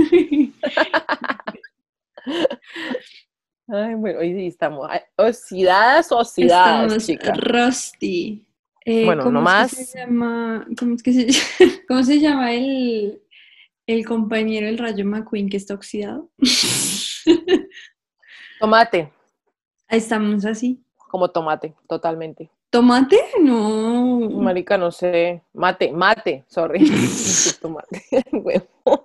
Ay, 3.72 3.94
bueno, 3.94 4.18
hoy 4.20 4.34
sí 4.34 4.46
estamos 4.48 4.88
oxidadas, 5.16 6.10
oxidadas, 6.10 7.08
Estamos 7.08 7.38
rusty. 7.38 8.44
Eh, 8.84 9.04
Bueno, 9.04 9.22
¿cómo 9.24 9.40
no 9.40 9.40
es 9.40 9.46
que 9.46 9.60
más. 9.60 9.70
se 9.88 9.98
llama, 9.98 10.66
¿cómo 10.78 10.94
es 10.94 11.02
que 11.02 11.12
se, 11.12 11.26
llama- 11.26 11.74
cómo 11.88 12.02
se 12.02 12.18
llama 12.20 12.52
el, 12.52 13.22
el 13.86 14.06
compañero 14.06 14.66
del 14.66 14.78
Rayo 14.78 15.04
McQueen 15.04 15.48
que 15.48 15.56
está 15.58 15.74
oxidado? 15.74 16.30
Tomate, 18.58 19.12
estamos 19.88 20.44
así. 20.44 20.82
como 21.08 21.30
tomate, 21.30 21.74
totalmente. 21.88 22.50
¿Tomate? 22.70 23.18
No. 23.40 24.20
Marica, 24.30 24.76
no 24.78 24.90
sé. 24.92 25.42
Mate, 25.54 25.90
mate, 25.92 26.44
sorry. 26.48 26.88
tomate, 27.60 28.02
huevón. 28.32 29.00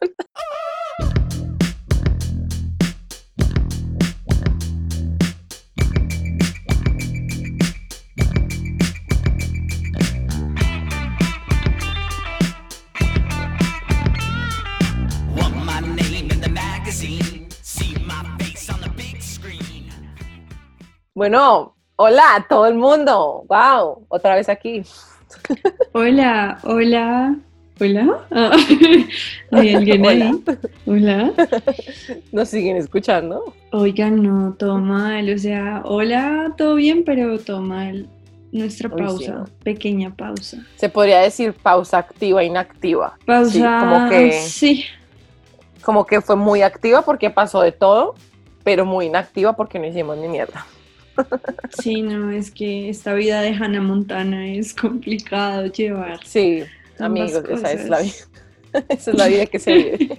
Bueno, 21.18 21.74
hola 21.96 22.24
a 22.36 22.46
todo 22.46 22.66
el 22.68 22.76
mundo. 22.76 23.46
Wow, 23.48 24.06
otra 24.10 24.36
vez 24.36 24.50
aquí. 24.50 24.84
Hola, 25.94 26.60
hola, 26.64 27.38
hola. 27.80 28.28
Ah, 28.32 28.52
¿Hay 29.52 29.76
alguien 29.76 30.06
ahí? 30.06 30.44
Hola. 30.86 31.32
Nos 32.34 32.50
siguen 32.50 32.76
escuchando. 32.76 33.54
Oigan, 33.72 34.22
no, 34.22 34.56
todo 34.60 34.78
mal. 34.78 35.34
O 35.34 35.38
sea, 35.38 35.84
hola, 35.86 36.54
todo 36.58 36.76
bien, 36.76 37.06
pero 37.06 37.40
todo 37.40 37.62
mal. 37.62 38.10
Nuestra 38.52 38.90
sí, 38.90 38.96
pausa, 38.98 39.32
¿no? 39.36 39.46
pequeña 39.64 40.14
pausa. 40.14 40.66
Se 40.76 40.90
podría 40.90 41.22
decir 41.22 41.54
pausa 41.54 42.00
activa, 42.00 42.44
inactiva. 42.44 43.18
Pausa, 43.26 43.52
Sí, 43.52 43.62
como 43.62 44.10
que- 44.10 44.32
sí, 44.34 44.86
Como 45.82 46.06
que 46.06 46.20
fue 46.20 46.36
muy 46.36 46.62
activa 46.62 47.04
porque 47.04 47.30
pasó 47.30 47.62
de 47.62 47.72
todo, 47.72 48.16
pero 48.66 48.84
muy 48.86 49.06
inactiva 49.06 49.54
porque 49.54 49.80
no 49.80 49.86
hicimos 49.86 50.18
ni 50.18 50.28
mierda. 50.28 50.66
Sí, 51.82 52.02
no, 52.02 52.32
es 52.32 52.52
que 52.52 52.90
esta 52.90 53.14
vida 53.14 53.42
de 53.42 53.50
Hannah 53.50 53.82
Montana 53.82 54.48
es 54.48 54.74
complicado 54.74 55.68
llevar. 55.68 56.20
Sí, 56.26 56.64
amigos, 57.00 57.44
esa 57.50 57.72
es 57.72 57.90
la 57.90 58.00
vida. 58.00 58.12
cosas. 58.12 58.30
Esa 58.90 59.12
es 59.12 59.18
la 59.18 59.28
vida 59.28 59.46
que 59.46 59.58
se 59.58 59.74
vive. 59.74 60.18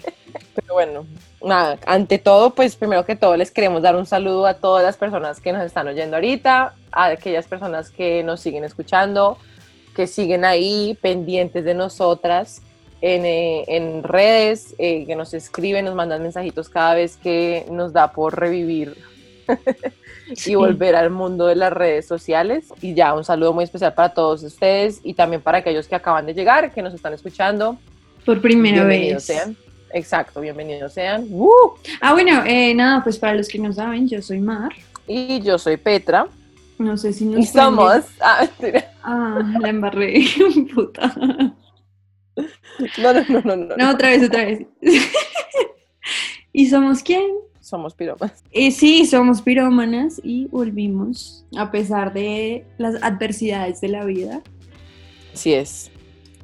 Pero 0.54 0.72
bueno, 0.72 1.06
nada, 1.44 1.78
ante 1.86 2.18
todo, 2.18 2.54
pues 2.54 2.74
primero 2.74 3.04
que 3.04 3.14
todo 3.14 3.36
les 3.36 3.50
queremos 3.50 3.82
dar 3.82 3.96
un 3.96 4.06
saludo 4.06 4.46
a 4.46 4.54
todas 4.54 4.82
las 4.82 4.96
personas 4.96 5.40
que 5.40 5.52
nos 5.52 5.62
están 5.62 5.88
oyendo 5.88 6.16
ahorita, 6.16 6.74
a 6.90 7.06
aquellas 7.06 7.46
personas 7.46 7.90
que 7.90 8.22
nos 8.22 8.40
siguen 8.40 8.64
escuchando, 8.64 9.36
que 9.94 10.06
siguen 10.06 10.46
ahí 10.46 10.98
pendientes 11.02 11.64
de 11.64 11.74
nosotras 11.74 12.62
en, 13.00 13.26
eh, 13.26 13.64
en 13.68 14.02
redes, 14.02 14.74
eh, 14.78 15.04
que 15.06 15.16
nos 15.16 15.34
escriben, 15.34 15.84
nos 15.84 15.94
mandan 15.94 16.22
mensajitos 16.22 16.68
cada 16.68 16.94
vez 16.94 17.16
que 17.16 17.66
nos 17.70 17.92
da 17.92 18.12
por 18.12 18.38
revivir 18.38 18.96
y 20.46 20.54
volver 20.54 20.96
al 20.96 21.10
mundo 21.10 21.46
de 21.46 21.56
las 21.56 21.72
redes 21.72 22.06
sociales. 22.06 22.66
Y 22.80 22.94
ya, 22.94 23.14
un 23.14 23.24
saludo 23.24 23.52
muy 23.52 23.64
especial 23.64 23.94
para 23.94 24.10
todos 24.14 24.42
ustedes 24.42 25.00
y 25.02 25.14
también 25.14 25.42
para 25.42 25.58
aquellos 25.58 25.86
que 25.86 25.94
acaban 25.94 26.26
de 26.26 26.34
llegar, 26.34 26.72
que 26.72 26.82
nos 26.82 26.94
están 26.94 27.12
escuchando. 27.12 27.78
Por 28.24 28.40
primera 28.40 28.84
bienvenidos 28.84 29.26
vez. 29.28 29.38
sean. 29.38 29.56
Exacto, 29.92 30.40
bienvenidos 30.40 30.92
sean. 30.92 31.26
¡Uh! 31.30 31.50
Ah, 32.00 32.12
bueno, 32.12 32.42
eh, 32.44 32.74
nada, 32.74 33.02
pues 33.02 33.18
para 33.18 33.34
los 33.34 33.48
que 33.48 33.58
no 33.58 33.72
saben, 33.72 34.08
yo 34.08 34.20
soy 34.20 34.40
Mar. 34.40 34.72
Y 35.06 35.40
yo 35.40 35.58
soy 35.58 35.76
Petra. 35.76 36.26
No 36.78 36.96
sé 36.96 37.12
si 37.12 37.24
nos 37.24 37.40
Y 37.40 37.46
somos. 37.46 38.04
Ah. 38.20 38.46
Ah, 39.02 39.40
la 39.60 39.68
embarré, 39.68 40.24
puta. 40.74 41.14
No, 42.98 43.12
no, 43.12 43.24
no, 43.28 43.40
no, 43.42 43.56
no. 43.56 43.76
No, 43.76 43.90
otra 43.90 44.10
vez, 44.10 44.24
otra 44.26 44.44
vez. 44.44 44.66
¿Y 46.52 46.66
somos 46.68 47.02
quién? 47.02 47.30
Somos 47.66 47.94
piromas. 47.94 48.44
Eh, 48.52 48.70
sí, 48.70 49.06
somos 49.06 49.42
pirómanas 49.42 50.20
y 50.22 50.46
volvimos 50.46 51.44
a 51.56 51.72
pesar 51.72 52.12
de 52.12 52.64
las 52.78 53.02
adversidades 53.02 53.80
de 53.80 53.88
la 53.88 54.04
vida. 54.04 54.40
Así 55.34 55.52
es. 55.52 55.90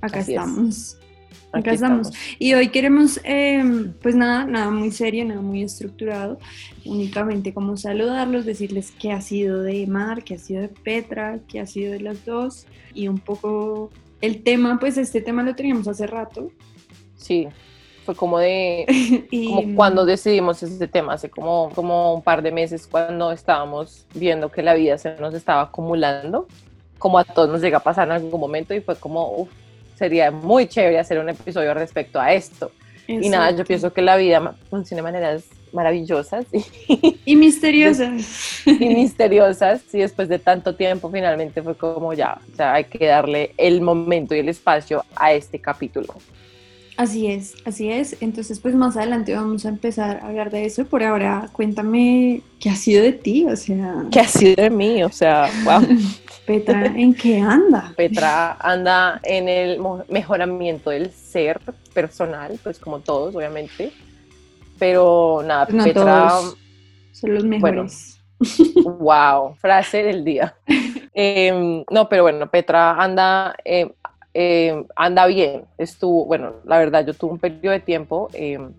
Acá 0.00 0.18
Así 0.18 0.32
es. 0.32 0.40
estamos. 0.40 0.98
Aquí 1.52 1.60
Acá 1.60 1.72
estamos. 1.74 2.08
estamos. 2.08 2.36
Y 2.40 2.54
hoy 2.54 2.70
queremos, 2.70 3.20
eh, 3.22 3.62
pues 4.02 4.16
nada, 4.16 4.46
nada 4.46 4.72
muy 4.72 4.90
serio, 4.90 5.24
nada 5.24 5.42
muy 5.42 5.62
estructurado, 5.62 6.40
únicamente 6.84 7.54
como 7.54 7.76
saludarlos, 7.76 8.44
decirles 8.44 8.92
qué 8.98 9.12
ha 9.12 9.20
sido 9.20 9.62
de 9.62 9.86
Mar, 9.86 10.24
qué 10.24 10.34
ha 10.34 10.38
sido 10.38 10.62
de 10.62 10.70
Petra, 10.70 11.38
qué 11.46 11.60
ha 11.60 11.66
sido 11.66 11.92
de 11.92 12.00
las 12.00 12.24
dos 12.24 12.66
y 12.94 13.06
un 13.06 13.18
poco 13.20 13.90
el 14.20 14.42
tema, 14.42 14.80
pues 14.80 14.98
este 14.98 15.20
tema 15.20 15.44
lo 15.44 15.54
teníamos 15.54 15.86
hace 15.86 16.08
rato. 16.08 16.50
Sí. 17.14 17.46
Fue 18.04 18.14
como 18.14 18.38
de. 18.38 18.86
y, 19.30 19.46
Como 19.46 19.76
cuando 19.76 20.04
decidimos 20.04 20.62
este 20.62 20.88
tema, 20.88 21.14
hace 21.14 21.30
como, 21.30 21.70
como 21.74 22.14
un 22.14 22.22
par 22.22 22.42
de 22.42 22.52
meses, 22.52 22.86
cuando 22.86 23.32
estábamos 23.32 24.06
viendo 24.14 24.50
que 24.50 24.62
la 24.62 24.74
vida 24.74 24.98
se 24.98 25.16
nos 25.16 25.34
estaba 25.34 25.62
acumulando, 25.62 26.46
como 26.98 27.18
a 27.18 27.24
todos 27.24 27.48
nos 27.48 27.60
llega 27.60 27.78
a 27.78 27.82
pasar 27.82 28.08
en 28.08 28.12
algún 28.12 28.40
momento, 28.40 28.74
y 28.74 28.80
fue 28.80 28.96
como, 28.96 29.32
uff, 29.32 29.50
sería 29.96 30.30
muy 30.30 30.66
chévere 30.66 30.98
hacer 30.98 31.18
un 31.18 31.28
episodio 31.28 31.74
respecto 31.74 32.20
a 32.20 32.32
esto. 32.32 32.70
Y 33.06 33.28
nada, 33.28 33.50
yo 33.50 33.64
pienso 33.64 33.92
que 33.92 34.02
la 34.02 34.16
vida 34.16 34.54
funciona 34.70 34.98
de 34.98 35.02
maneras 35.02 35.44
maravillosas 35.72 36.46
y, 36.52 37.20
Y 37.24 37.36
misteriosas. 37.36 38.66
y 38.66 38.94
misteriosas, 38.94 39.82
y 39.92 39.98
después 39.98 40.28
de 40.28 40.38
tanto 40.38 40.74
tiempo 40.74 41.10
finalmente 41.10 41.62
fue 41.62 41.76
como 41.76 42.12
ya, 42.12 42.38
o 42.52 42.56
sea, 42.56 42.74
hay 42.74 42.84
que 42.84 43.06
darle 43.06 43.54
el 43.56 43.80
momento 43.80 44.34
y 44.34 44.40
el 44.40 44.48
espacio 44.48 45.04
a 45.16 45.32
este 45.32 45.60
capítulo. 45.60 46.14
Así 46.96 47.26
es, 47.26 47.54
así 47.64 47.90
es. 47.90 48.16
Entonces, 48.20 48.60
pues 48.60 48.74
más 48.74 48.96
adelante 48.96 49.34
vamos 49.34 49.64
a 49.64 49.70
empezar 49.70 50.18
a 50.18 50.26
hablar 50.28 50.50
de 50.50 50.66
eso. 50.66 50.84
Por 50.84 51.02
ahora, 51.02 51.48
cuéntame 51.52 52.42
qué 52.60 52.70
ha 52.70 52.76
sido 52.76 53.02
de 53.02 53.12
ti, 53.12 53.46
o 53.46 53.56
sea, 53.56 54.04
¿Qué 54.10 54.20
ha 54.20 54.28
sido 54.28 54.62
de 54.62 54.70
mí? 54.70 55.02
O 55.02 55.10
sea, 55.10 55.50
wow. 55.64 55.82
Petra, 56.46 56.86
¿en 56.86 57.14
qué 57.14 57.38
anda? 57.38 57.92
Petra 57.96 58.56
anda 58.60 59.20
en 59.22 59.48
el 59.48 59.80
mejoramiento 60.08 60.90
del 60.90 61.10
ser 61.12 61.60
personal, 61.94 62.58
pues 62.62 62.78
como 62.78 62.98
todos, 62.98 63.34
obviamente. 63.34 63.92
Pero 64.78 65.42
nada, 65.46 65.66
Pues 65.66 65.76
no 65.76 65.84
Petra, 65.84 66.28
todos 66.28 66.56
son 67.12 67.34
los 67.34 67.44
mejores. 67.44 68.20
wow, 68.98 69.54
frase 69.56 70.02
del 70.02 70.24
día. 70.24 70.54
Em, 71.14 71.84
no, 71.90 72.08
pero 72.08 72.22
bueno, 72.22 72.50
Petra 72.50 72.92
anda, 72.92 73.54
em, 73.66 73.90
em, 74.34 74.86
anda 74.96 75.26
bien. 75.26 75.64
Estuvo, 75.78 76.24
bueno, 76.26 76.54
la 76.64 76.78
verdad, 76.78 77.06
yo 77.06 77.14
tuve 77.14 77.32
un 77.32 77.38
periodo 77.38 77.72
de 77.72 77.80
tiempo 77.80 78.28
em, 78.32 78.72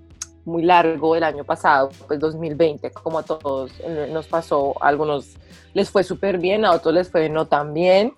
muy 0.45 0.63
largo 0.63 1.15
el 1.15 1.23
año 1.23 1.43
pasado, 1.43 1.89
pues 2.07 2.19
2020, 2.19 2.91
como 2.91 3.19
a 3.19 3.23
todos 3.23 3.71
eh, 3.79 4.09
nos 4.11 4.27
pasó, 4.27 4.75
a 4.81 4.87
algunos 4.87 5.37
les 5.73 5.89
fue 5.89 6.03
súper 6.03 6.37
bien, 6.37 6.65
a 6.65 6.71
otros 6.71 6.93
les 6.93 7.09
fue 7.09 7.29
no 7.29 7.45
tan 7.45 7.73
bien. 7.73 8.13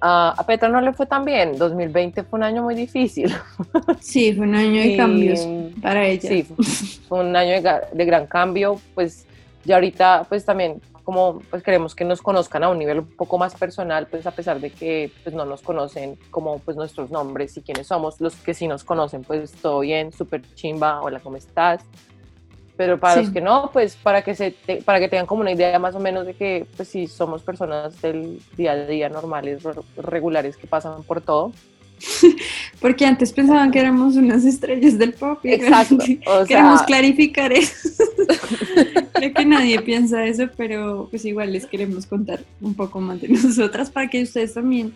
Ah, 0.00 0.34
a 0.36 0.44
Petra 0.44 0.68
no 0.68 0.80
le 0.80 0.92
fue 0.92 1.06
tan 1.06 1.24
bien. 1.24 1.56
2020 1.56 2.22
fue 2.24 2.38
un 2.38 2.44
año 2.44 2.62
muy 2.62 2.74
difícil. 2.74 3.34
Sí, 4.00 4.32
fue 4.34 4.46
un 4.46 4.54
año 4.54 4.80
de 4.80 4.88
Y, 4.88 4.96
cambios 4.96 5.48
para 5.82 6.06
ella. 6.06 6.28
Sí, 6.28 6.42
fue 7.08 7.20
un 7.20 7.34
año 7.34 7.60
de, 7.62 7.80
de 7.92 8.04
gran 8.04 8.26
cambio. 8.26 8.78
Pues 8.94 9.26
ya 9.64 9.76
ahorita, 9.76 10.26
pues 10.28 10.44
también, 10.44 10.80
como 11.06 11.40
pues 11.50 11.62
queremos 11.62 11.94
que 11.94 12.04
nos 12.04 12.20
conozcan 12.20 12.64
a 12.64 12.68
un 12.68 12.78
nivel 12.78 12.98
un 12.98 13.06
poco 13.06 13.38
más 13.38 13.54
personal, 13.54 14.08
pues 14.08 14.26
a 14.26 14.32
pesar 14.32 14.60
de 14.60 14.70
que 14.70 15.12
pues 15.22 15.34
no 15.34 15.44
nos 15.46 15.62
conocen 15.62 16.18
como 16.30 16.58
pues 16.58 16.76
nuestros 16.76 17.10
nombres 17.12 17.56
y 17.56 17.62
quiénes 17.62 17.86
somos, 17.86 18.20
los 18.20 18.34
que 18.34 18.52
sí 18.54 18.66
nos 18.66 18.82
conocen, 18.82 19.22
pues 19.22 19.52
todo 19.52 19.80
bien, 19.80 20.12
súper 20.12 20.42
chimba, 20.56 21.00
hola, 21.00 21.20
¿cómo 21.20 21.36
estás? 21.36 21.80
Pero 22.76 22.98
para 22.98 23.14
Sí. 23.14 23.20
los 23.22 23.30
que 23.30 23.40
no, 23.40 23.70
pues 23.72 23.94
para 23.96 24.22
que, 24.22 24.34
se 24.34 24.50
te- 24.50 24.82
para 24.82 24.98
que 24.98 25.08
tengan 25.08 25.26
como 25.26 25.42
una 25.42 25.52
idea 25.52 25.78
más 25.78 25.94
o 25.94 26.00
menos 26.00 26.26
de 26.26 26.34
que 26.34 26.66
pues 26.76 26.88
sí 26.88 27.06
somos 27.06 27.42
personas 27.42 28.02
del 28.02 28.42
día 28.56 28.72
a 28.72 28.76
día 28.86 29.08
normales, 29.08 29.62
re- 29.62 29.74
regulares 29.96 30.56
que 30.56 30.66
pasan 30.66 31.04
por 31.04 31.20
todo. 31.20 31.52
Porque 32.80 33.06
antes 33.06 33.32
pensaban 33.32 33.70
que 33.70 33.78
éramos 33.80 34.16
unas 34.16 34.44
estrellas 34.44 34.98
del 34.98 35.14
pop. 35.14 35.38
y 35.44 35.52
Exacto, 35.52 35.98
Queremos 36.46 36.82
clarificar 36.82 37.52
eso. 37.52 38.04
Creo 39.14 39.32
que 39.32 39.44
nadie 39.46 39.80
piensa 39.80 40.26
eso, 40.26 40.48
pero 40.56 41.08
pues 41.10 41.24
igual 41.24 41.52
les 41.52 41.66
queremos 41.66 42.06
contar 42.06 42.44
un 42.60 42.74
poco 42.74 43.00
más 43.00 43.20
de 43.20 43.28
nosotras 43.30 43.90
para 43.90 44.08
que 44.08 44.22
ustedes 44.22 44.54
también 44.54 44.94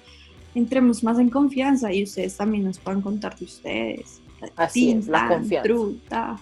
entremos 0.54 1.02
más 1.02 1.18
en 1.18 1.30
confianza 1.30 1.92
y 1.92 2.02
ustedes 2.02 2.36
también 2.36 2.64
nos 2.64 2.78
puedan 2.78 3.00
contar 3.00 3.38
de 3.38 3.44
ustedes. 3.44 4.20
Así 4.56 4.90
es, 4.90 5.06
la 5.06 5.20
tan, 5.20 5.28
confianza. 5.28 5.62
tru, 5.62 5.98
ta. 6.08 6.38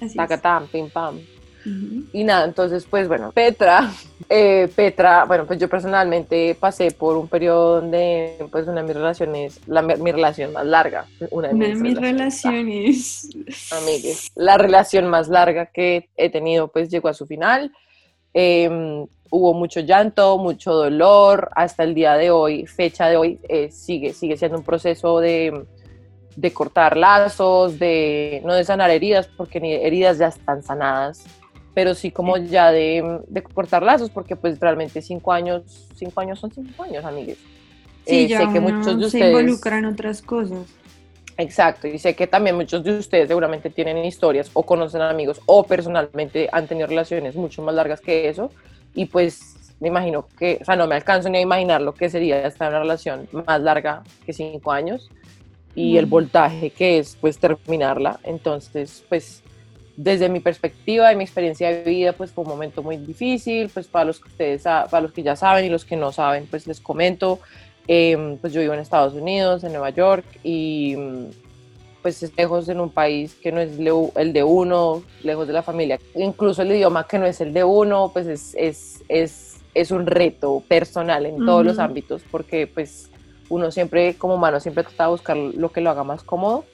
Así. 0.00 0.16
Tacatán, 0.16 0.66
pim 0.68 0.88
pam. 0.88 1.18
Ujú. 1.64 2.04
Y 2.12 2.24
nada, 2.24 2.44
entonces, 2.44 2.86
pues 2.88 3.08
bueno, 3.08 3.32
Petra, 3.32 3.90
eh, 4.28 4.68
Petra, 4.74 5.24
bueno, 5.24 5.46
pues 5.46 5.58
yo 5.58 5.68
personalmente 5.68 6.56
pasé 6.58 6.90
por 6.90 7.16
un 7.16 7.28
periodo 7.28 7.80
donde, 7.80 8.36
pues 8.50 8.66
una 8.66 8.82
de 8.82 8.86
mis 8.86 8.96
relaciones, 8.96 9.60
la, 9.66 9.82
mi 9.82 10.12
relación 10.12 10.52
más 10.52 10.66
larga, 10.66 11.06
una 11.30 11.48
de 11.48 11.54
Una 11.54 11.66
de 11.66 11.74
mis, 11.74 11.82
mis 11.82 12.00
relaciones, 12.00 13.28
relaciones. 13.32 13.72
amigues, 13.72 14.32
la 14.34 14.58
relación 14.58 15.08
más 15.08 15.28
larga 15.28 15.66
que 15.66 16.08
he 16.16 16.30
tenido, 16.30 16.68
pues 16.68 16.88
llegó 16.90 17.08
a 17.08 17.14
su 17.14 17.26
final. 17.26 17.72
Eh, 18.32 19.06
hubo 19.30 19.54
mucho 19.54 19.80
llanto, 19.80 20.38
mucho 20.38 20.72
dolor, 20.72 21.50
hasta 21.54 21.84
el 21.84 21.94
día 21.94 22.14
de 22.14 22.30
hoy, 22.30 22.66
fecha 22.66 23.08
de 23.08 23.16
hoy, 23.16 23.40
eh, 23.48 23.70
sigue, 23.70 24.12
sigue 24.12 24.36
siendo 24.36 24.58
un 24.58 24.64
proceso 24.64 25.20
de, 25.20 25.64
de 26.36 26.52
cortar 26.52 26.96
lazos, 26.96 27.78
de 27.78 28.42
no 28.44 28.54
de 28.54 28.64
sanar 28.64 28.90
heridas, 28.90 29.28
porque 29.36 29.60
ni 29.60 29.72
heridas 29.72 30.18
ya 30.18 30.28
están 30.28 30.62
sanadas, 30.62 31.24
pero 31.80 31.94
sí 31.94 32.10
como 32.10 32.36
ya 32.36 32.70
de, 32.72 33.20
de 33.26 33.42
cortar 33.42 33.82
lazos, 33.82 34.10
porque 34.10 34.36
pues 34.36 34.60
realmente 34.60 35.00
cinco 35.00 35.32
años, 35.32 35.62
cinco 35.96 36.20
años 36.20 36.38
son 36.38 36.50
cinco 36.52 36.82
años, 36.82 37.02
amigues. 37.06 37.38
Sí, 38.04 38.24
Eh, 38.24 38.28
ya 38.28 38.40
sé 38.40 38.52
que 38.52 38.60
muchos 38.60 38.84
de 38.98 39.00
se 39.00 39.06
ustedes... 39.06 39.30
involucra 39.30 39.78
en 39.78 39.86
otras 39.86 40.20
cosas. 40.20 40.66
Exacto, 41.38 41.88
y 41.88 41.98
sé 41.98 42.14
que 42.14 42.26
también 42.26 42.54
muchos 42.54 42.84
de 42.84 42.98
ustedes 42.98 43.28
seguramente 43.28 43.70
tienen 43.70 43.96
historias 44.04 44.50
o 44.52 44.62
conocen 44.62 45.00
amigos 45.00 45.40
o 45.46 45.62
personalmente 45.64 46.50
han 46.52 46.66
tenido 46.66 46.86
relaciones 46.86 47.34
mucho 47.34 47.62
más 47.62 47.74
largas 47.74 48.02
que 48.02 48.28
eso 48.28 48.50
y 48.94 49.06
pues 49.06 49.56
me 49.80 49.88
imagino 49.88 50.26
que, 50.38 50.58
o 50.60 50.64
sea, 50.66 50.76
no 50.76 50.86
me 50.86 50.96
alcanzo 50.96 51.30
ni 51.30 51.38
a 51.38 51.40
imaginar 51.40 51.80
lo 51.80 51.94
que 51.94 52.10
sería 52.10 52.46
estar 52.46 52.66
en 52.68 52.74
una 52.74 52.80
relación 52.82 53.26
más 53.32 53.58
larga 53.62 54.02
que 54.26 54.34
cinco 54.34 54.70
años 54.70 55.10
y 55.74 55.96
el 55.96 56.06
Mm. 56.06 56.10
voltaje 56.10 56.68
que 56.68 56.98
es 56.98 57.16
pues 57.18 57.38
terminarla, 57.38 58.20
entonces 58.24 59.02
pues 59.08 59.42
desde 59.96 60.28
mi 60.28 60.40
perspectiva 60.40 61.12
y 61.12 61.16
mi 61.16 61.24
experiencia 61.24 61.68
de 61.68 61.82
vida 61.82 62.12
pues 62.12 62.30
fue 62.30 62.44
un 62.44 62.50
momento 62.50 62.82
muy 62.82 62.96
difícil, 62.96 63.68
pues 63.68 63.86
para 63.86 64.06
los 64.06 64.20
que 64.20 64.28
ustedes, 64.28 64.62
para 64.62 65.00
los 65.00 65.12
que 65.12 65.22
ya 65.22 65.36
saben 65.36 65.64
y 65.64 65.68
los 65.68 65.84
que 65.84 65.96
no 65.96 66.12
saben 66.12 66.46
pues 66.50 66.66
les 66.66 66.80
comento, 66.80 67.40
Em, 67.92 68.36
pues 68.36 68.52
yo 68.52 68.60
vivo 68.60 68.72
en 68.72 68.78
Estados 68.78 69.14
Unidos, 69.14 69.64
en 69.64 69.72
Nueva 69.72 69.90
York, 69.90 70.24
y 70.44 70.94
mm, 70.96 71.24
pues 72.02 72.22
es 72.22 72.36
lejos 72.36 72.68
en 72.68 72.78
un 72.78 72.90
país 72.90 73.34
que 73.34 73.50
no 73.50 73.60
es 73.60 73.72
el 74.14 74.32
de 74.32 74.44
uno, 74.44 75.02
lejos 75.24 75.48
de 75.48 75.52
la 75.52 75.62
familia. 75.62 75.98
Incluso 76.14 76.62
el 76.62 76.70
idioma 76.70 77.08
que 77.08 77.18
no 77.18 77.26
es 77.26 77.40
el 77.40 77.52
de 77.52 77.64
uno, 77.64 78.10
pues 78.12 78.28
es, 78.28 78.54
es, 78.56 79.02
es, 79.08 79.56
es 79.74 79.90
un 79.90 80.06
reto 80.06 80.62
personal 80.68 81.26
en 81.26 81.44
todos 81.44 81.64
los 81.64 81.80
ámbitos, 81.80 82.22
porque 82.30 82.68
pues 82.68 83.10
uno 83.48 83.72
siempre, 83.72 84.14
como 84.14 84.36
humano, 84.36 84.60
siempre 84.60 84.84
trata 84.84 85.06
de 85.06 85.10
buscar 85.10 85.36
lo 85.36 85.72
que 85.72 85.80
lo 85.80 85.90
haga 85.90 86.04
más 86.04 86.22
cómodo. 86.22 86.64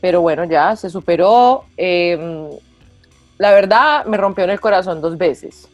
Pero 0.00 0.20
bueno, 0.20 0.44
ya 0.44 0.76
se 0.76 0.90
superó. 0.90 1.64
Em, 1.76 2.48
la 3.38 3.52
verdad, 3.52 4.04
me 4.06 4.16
rompió 4.16 4.44
en 4.44 4.50
el 4.50 4.60
corazón 4.60 5.00
dos 5.00 5.16
veces 5.18 5.68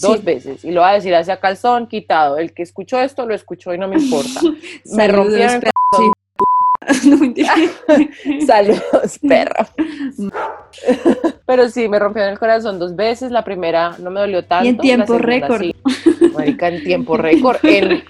dos 0.00 0.18
Sí. 0.18 0.24
veces 0.24 0.64
y 0.64 0.72
lo 0.72 0.82
voy 0.82 0.90
a 0.90 0.94
decir 0.94 1.14
hacia 1.14 1.38
calzón 1.40 1.86
quitado. 1.86 2.38
El 2.38 2.52
que 2.52 2.62
escuchó 2.62 3.00
esto 3.00 3.26
lo 3.26 3.34
escuchó 3.34 3.72
y 3.74 3.78
no 3.78 3.88
me 3.88 3.96
importa. 3.96 4.40
me 4.92 5.08
rompieron 5.08 5.54
el 5.54 5.62
No. 7.04 7.18
Saludos, 8.46 9.18
perro. 9.26 9.66
Pero 11.46 11.68
sí, 11.68 11.88
me 11.88 11.98
rompieron 11.98 12.30
el 12.32 12.38
corazón 12.38 12.78
dos 12.78 12.94
veces. 12.94 13.32
La 13.32 13.42
primera 13.42 13.96
no 13.98 14.10
me 14.10 14.20
dolió 14.20 14.44
tanto. 14.44 14.66
Y 14.66 14.68
en 14.68 14.78
tiempo 14.78 15.18
récord. 15.18 15.62
sí. 15.62 15.74
Marica, 16.32 16.68
en 16.68 16.84
tiempo 16.84 17.16
récord. 17.16 17.58
En, 17.64 18.04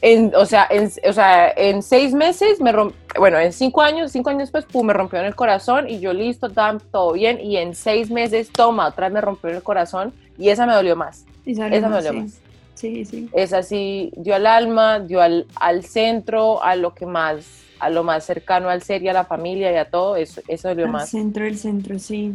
en- 0.00 0.32
o, 0.36 0.46
sea, 0.46 0.66
en, 0.70 0.90
o 1.08 1.12
sea, 1.12 1.50
en 1.56 1.82
seis 1.82 2.12
meses 2.14 2.60
me 2.60 2.72
rompió, 2.72 2.96
bueno, 3.18 3.38
en 3.38 3.52
cinco 3.52 3.82
años, 3.82 4.12
cinco 4.12 4.30
años 4.30 4.42
después, 4.42 4.64
pum, 4.64 4.86
me 4.86 4.92
rompió 4.92 5.18
en 5.18 5.26
el 5.26 5.34
corazón 5.34 5.88
y 5.88 6.00
yo 6.00 6.12
listo, 6.12 6.50
tam, 6.50 6.80
todo 6.90 7.12
bien. 7.12 7.40
Y 7.40 7.56
en 7.56 7.74
seis 7.74 8.10
meses, 8.10 8.50
toma, 8.52 8.88
otra 8.88 9.06
vez 9.08 9.14
me 9.14 9.20
rompió 9.20 9.50
en 9.50 9.56
el 9.56 9.62
corazón 9.62 10.12
y 10.38 10.50
esa 10.50 10.66
me 10.66 10.74
dolió 10.74 10.96
más. 10.96 11.24
Esa 11.46 11.68
me 11.68 11.80
dolió 11.80 12.10
sí. 12.12 12.16
más. 12.16 12.38
Sí, 12.74 13.04
sí. 13.06 13.30
es 13.32 13.54
así, 13.54 14.12
dio 14.16 14.34
al 14.34 14.46
alma, 14.46 15.00
dio 15.00 15.22
al, 15.22 15.46
al 15.54 15.82
centro, 15.84 16.62
a 16.62 16.76
lo 16.76 16.92
que 16.94 17.06
más, 17.06 17.46
a 17.80 17.88
lo 17.88 18.04
más 18.04 18.24
cercano 18.24 18.68
al 18.68 18.82
ser 18.82 19.02
y 19.02 19.08
a 19.08 19.14
la 19.14 19.24
familia 19.24 19.72
y 19.72 19.76
a 19.76 19.88
todo, 19.88 20.16
eso, 20.16 20.42
eso 20.46 20.68
dolió 20.68 20.84
Al 20.84 20.92
más. 20.92 21.08
centro 21.08 21.44
del 21.44 21.56
centro, 21.56 21.98
sí. 21.98 22.34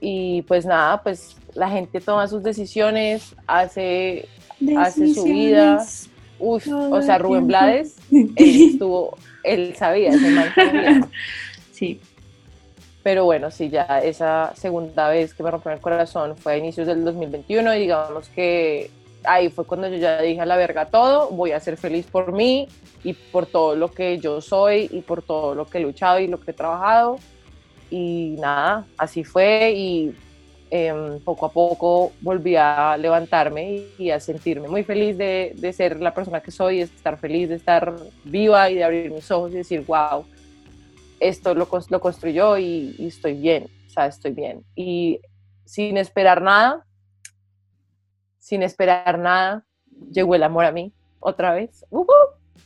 Y 0.00 0.42
pues 0.42 0.66
nada, 0.66 1.02
pues 1.02 1.34
la 1.54 1.70
gente 1.70 2.02
toma 2.02 2.26
sus 2.28 2.42
decisiones, 2.42 3.34
hace, 3.46 4.28
Hace 4.76 5.14
su 5.14 5.24
vida. 5.24 5.82
Uff, 6.38 6.64
Todo 6.64 6.90
o 6.90 7.02
sea, 7.02 7.18
Rubén. 7.18 7.46
Blades, 7.46 7.96
él 8.12 8.32
estuvo, 8.36 9.16
él 9.42 9.74
sabía, 9.76 10.10
ese 10.10 10.30
man 10.30 10.52
sabía. 10.54 11.08
Sí. 11.72 12.00
Pero 13.02 13.24
bueno, 13.24 13.50
sí, 13.50 13.68
ya 13.68 14.00
esa 14.02 14.54
segunda 14.54 15.08
vez 15.08 15.34
que 15.34 15.42
me 15.42 15.50
rompió 15.50 15.72
el 15.72 15.80
corazón 15.80 16.36
fue 16.36 16.54
a 16.54 16.56
inicios 16.56 16.86
del 16.86 17.04
2021 17.04 17.74
y 17.74 17.80
digamos 17.80 18.28
que 18.30 18.90
ahí 19.24 19.50
fue 19.50 19.66
cuando 19.66 19.88
yo 19.88 19.96
ya 19.96 20.20
dije 20.22 20.40
a 20.40 20.46
la 20.46 20.56
verga 20.56 20.86
todo, 20.86 21.28
voy 21.30 21.52
a 21.52 21.60
ser 21.60 21.76
feliz 21.76 22.06
por 22.06 22.32
mí 22.32 22.68
y 23.02 23.12
por 23.12 23.46
todo 23.46 23.74
lo 23.74 23.90
que 23.90 24.18
yo 24.18 24.40
soy 24.40 24.88
y 24.90 25.00
por 25.00 25.22
todo 25.22 25.54
lo 25.54 25.66
que 25.66 25.78
he 25.78 25.80
luchado 25.82 26.20
y 26.20 26.28
lo 26.28 26.40
que 26.40 26.52
he 26.52 26.54
trabajado. 26.54 27.18
Y 27.90 28.36
nada, 28.38 28.86
así 28.96 29.24
fue 29.24 29.72
y 29.76 30.14
em, 30.76 31.20
poco 31.20 31.46
a 31.46 31.52
poco 31.52 32.12
volví 32.20 32.56
a 32.56 32.96
levantarme 32.96 33.74
y, 33.74 33.92
y 33.96 34.10
a 34.10 34.18
sentirme 34.18 34.66
muy 34.66 34.82
feliz 34.82 35.16
de, 35.16 35.54
de 35.54 35.72
ser 35.72 36.00
la 36.00 36.12
persona 36.12 36.40
que 36.40 36.50
soy, 36.50 36.78
de 36.78 36.82
estar 36.82 37.16
feliz, 37.16 37.48
de 37.48 37.54
estar 37.54 37.94
viva 38.24 38.68
y 38.70 38.74
de 38.74 38.82
abrir 38.82 39.12
mis 39.12 39.30
ojos 39.30 39.52
y 39.52 39.58
decir, 39.58 39.84
wow, 39.86 40.24
esto 41.20 41.54
lo, 41.54 41.68
lo 41.88 42.00
construyó 42.00 42.58
y, 42.58 42.96
y 42.98 43.06
estoy 43.06 43.34
bien, 43.34 43.68
o 43.86 43.90
sea, 43.90 44.06
estoy 44.06 44.32
bien. 44.32 44.64
Y 44.74 45.20
sin 45.64 45.96
esperar 45.96 46.42
nada, 46.42 46.84
sin 48.40 48.64
esperar 48.64 49.16
nada, 49.16 49.64
llegó 50.10 50.34
el 50.34 50.42
amor 50.42 50.64
a 50.64 50.72
mí 50.72 50.92
otra 51.20 51.54
vez. 51.54 51.84
¡Ujú! 51.88 52.12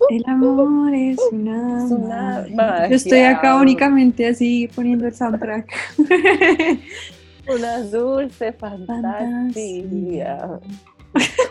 El 0.08 0.24
amor 0.28 0.94
es 0.94 1.18
una, 1.30 1.84
Es 1.84 1.90
una 1.90 2.46
magia. 2.54 2.88
Yo 2.88 2.96
estoy 2.96 3.20
acá 3.20 3.56
únicamente 3.56 4.26
así 4.26 4.66
poniendo 4.74 5.06
el 5.06 5.14
soundtrack. 5.14 5.70
Una 7.48 7.80
dulce 7.82 8.52
fantasía. 8.52 10.38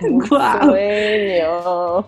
Un 0.02 0.20
Guau. 0.30 0.64
sueño. 0.70 2.08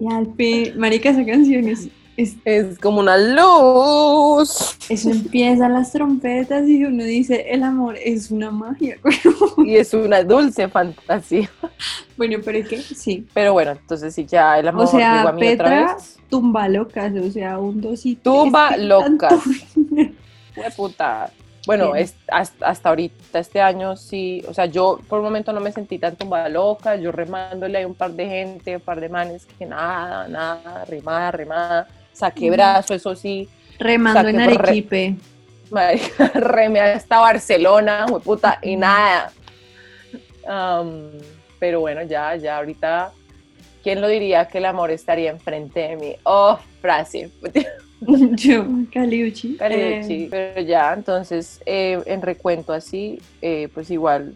Y 0.00 0.12
al 0.12 0.34
fin, 0.36 0.72
marica, 0.78 1.10
esa 1.10 1.24
canción 1.26 1.66
es, 1.68 1.88
es- 2.16 2.36
Es 2.44 2.78
como 2.78 3.00
una 3.00 3.16
luz. 3.18 4.76
eso 4.88 5.10
empieza 5.10 5.68
las 5.68 5.90
trompetas 5.92 6.68
y 6.68 6.84
uno 6.84 7.02
dice, 7.04 7.46
el 7.50 7.62
amor 7.64 7.96
es 8.02 8.30
una 8.30 8.50
magia. 8.50 8.96
Y 9.64 9.76
es 9.76 9.92
una 9.92 10.22
dulce 10.22 10.68
fantasía. 10.68 11.50
bueno, 12.16 12.38
pero 12.44 12.58
es 12.58 12.68
que 12.68 12.78
sí, 12.78 13.26
Pero 13.34 13.52
bueno, 13.52 13.72
entonces 13.72 14.14
sí, 14.14 14.24
ya 14.24 14.58
el 14.58 14.68
amor 14.68 14.84
O 14.84 14.86
sea, 14.86 15.16
llegó 15.16 15.28
a 15.28 15.32
mí 15.32 15.48
otra 15.52 15.64
Petra- 15.68 15.94
vez. 15.94 16.16
tumba 16.30 16.68
locas, 16.68 17.12
o 17.16 17.30
sea, 17.30 17.58
un 17.58 17.80
dos 17.80 18.06
y 18.06 18.14
tres. 18.14 18.22
Tumba 18.22 18.68
¿qué 18.70 18.78
locas. 18.78 19.34
tanto? 19.74 20.12
Fue 20.54 20.70
puta. 20.76 21.30
Bueno, 21.68 21.94
es, 21.94 22.16
hasta, 22.28 22.66
hasta 22.66 22.88
ahorita, 22.88 23.38
este 23.38 23.60
año 23.60 23.94
sí, 23.96 24.42
o 24.48 24.54
sea, 24.54 24.66
yo 24.66 24.98
por 25.08 25.18
un 25.20 25.26
momento 25.26 25.52
no 25.52 25.60
me 25.60 25.70
sentí 25.70 25.98
tan 25.98 26.16
tumbada 26.16 26.48
loca, 26.48 26.96
yo 26.96 27.12
remándole 27.12 27.82
a 27.82 27.86
un 27.86 27.94
par 27.94 28.12
de 28.12 28.26
gente, 28.26 28.76
un 28.76 28.82
par 28.82 29.00
de 29.00 29.08
manes 29.08 29.46
que 29.58 29.66
nada, 29.66 30.26
nada, 30.28 30.84
remada, 30.86 31.30
remada, 31.30 31.86
saqué 32.12 32.50
brazo, 32.50 32.94
eso 32.94 33.14
sí, 33.14 33.48
Remando 33.78 34.28
Saqué 34.28 34.30
en 34.30 34.40
re- 34.40 34.42
Arequipe. 34.42 35.16
marica, 35.70 36.28
remé 36.34 36.80
hasta 36.80 37.20
Barcelona, 37.20 38.06
fue 38.08 38.20
puta, 38.20 38.58
y 38.62 38.74
nada. 38.76 39.30
Am, 40.46 41.10
pero 41.58 41.80
bueno, 41.80 42.02
ya, 42.02 42.34
ya 42.36 42.56
ahorita, 42.58 43.12
¿quién 43.82 44.00
lo 44.00 44.08
diría 44.08 44.48
que 44.48 44.58
el 44.58 44.64
amor 44.66 44.90
estaría 44.90 45.30
enfrente 45.30 45.80
de 45.80 45.96
mí? 45.96 46.16
Oh, 46.24 46.58
frase. 46.80 47.30
Yo, 48.36 48.64
Caliuchi. 48.92 49.56
Caribechi, 49.56 50.24
Eh, 50.24 50.28
pero 50.30 50.60
ya, 50.66 50.92
entonces, 50.94 51.60
eh, 51.66 52.00
en 52.06 52.22
recuento 52.22 52.72
así, 52.72 53.18
eh, 53.42 53.68
pues 53.74 53.90
igual, 53.90 54.34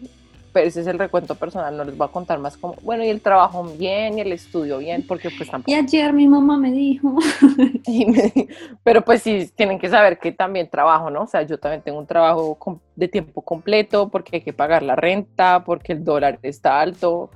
pero 0.51 0.67
ese 0.67 0.81
es 0.81 0.87
el 0.87 0.99
recuento 0.99 1.35
personal, 1.35 1.75
no 1.75 1.83
les 1.83 1.95
voy 1.97 2.07
a 2.07 2.11
contar 2.11 2.39
más 2.39 2.57
como, 2.57 2.75
bueno, 2.83 3.03
y 3.03 3.09
el 3.09 3.21
trabajo 3.21 3.63
bien, 3.63 4.17
y 4.17 4.21
el 4.21 4.31
estudio 4.33 4.77
bien, 4.79 5.03
porque 5.07 5.31
pues 5.31 5.49
tampoco, 5.49 5.71
y 5.71 5.75
ayer 5.75 6.13
mi 6.13 6.27
mamá 6.27 6.57
me 6.57 6.71
dijo, 6.71 7.15
me- 7.87 8.47
pero 8.83 9.01
pues 9.03 9.21
sí, 9.23 9.49
tienen 9.55 9.79
que 9.79 9.89
saber 9.89 10.19
que 10.19 10.31
también 10.31 10.69
trabajo, 10.69 11.09
¿no? 11.09 11.23
O 11.23 11.27
sea, 11.27 11.43
yo 11.43 11.57
también 11.57 11.81
tengo 11.81 11.99
un 11.99 12.07
trabajo 12.07 12.57
de 12.95 13.07
tiempo 13.07 13.41
completo, 13.41 14.09
porque 14.09 14.37
hay 14.37 14.41
que 14.41 14.53
pagar 14.53 14.83
la 14.83 14.95
renta, 14.95 15.63
porque 15.63 15.93
el 15.93 16.03
dólar 16.03 16.37
está 16.43 16.81
alto, 16.81 17.29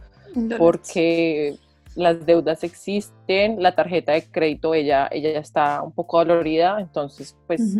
porque 0.57 1.57
las 1.97 2.25
deudas 2.25 2.63
existen, 2.63 3.61
la 3.61 3.75
tarjeta 3.75 4.13
de 4.13 4.23
crédito, 4.23 4.73
ella, 4.73 5.09
ella 5.11 5.33
ya 5.33 5.39
está 5.39 5.81
un 5.81 5.91
poco 5.91 6.19
dolorida, 6.19 6.79
entonces, 6.79 7.35
pues... 7.47 7.77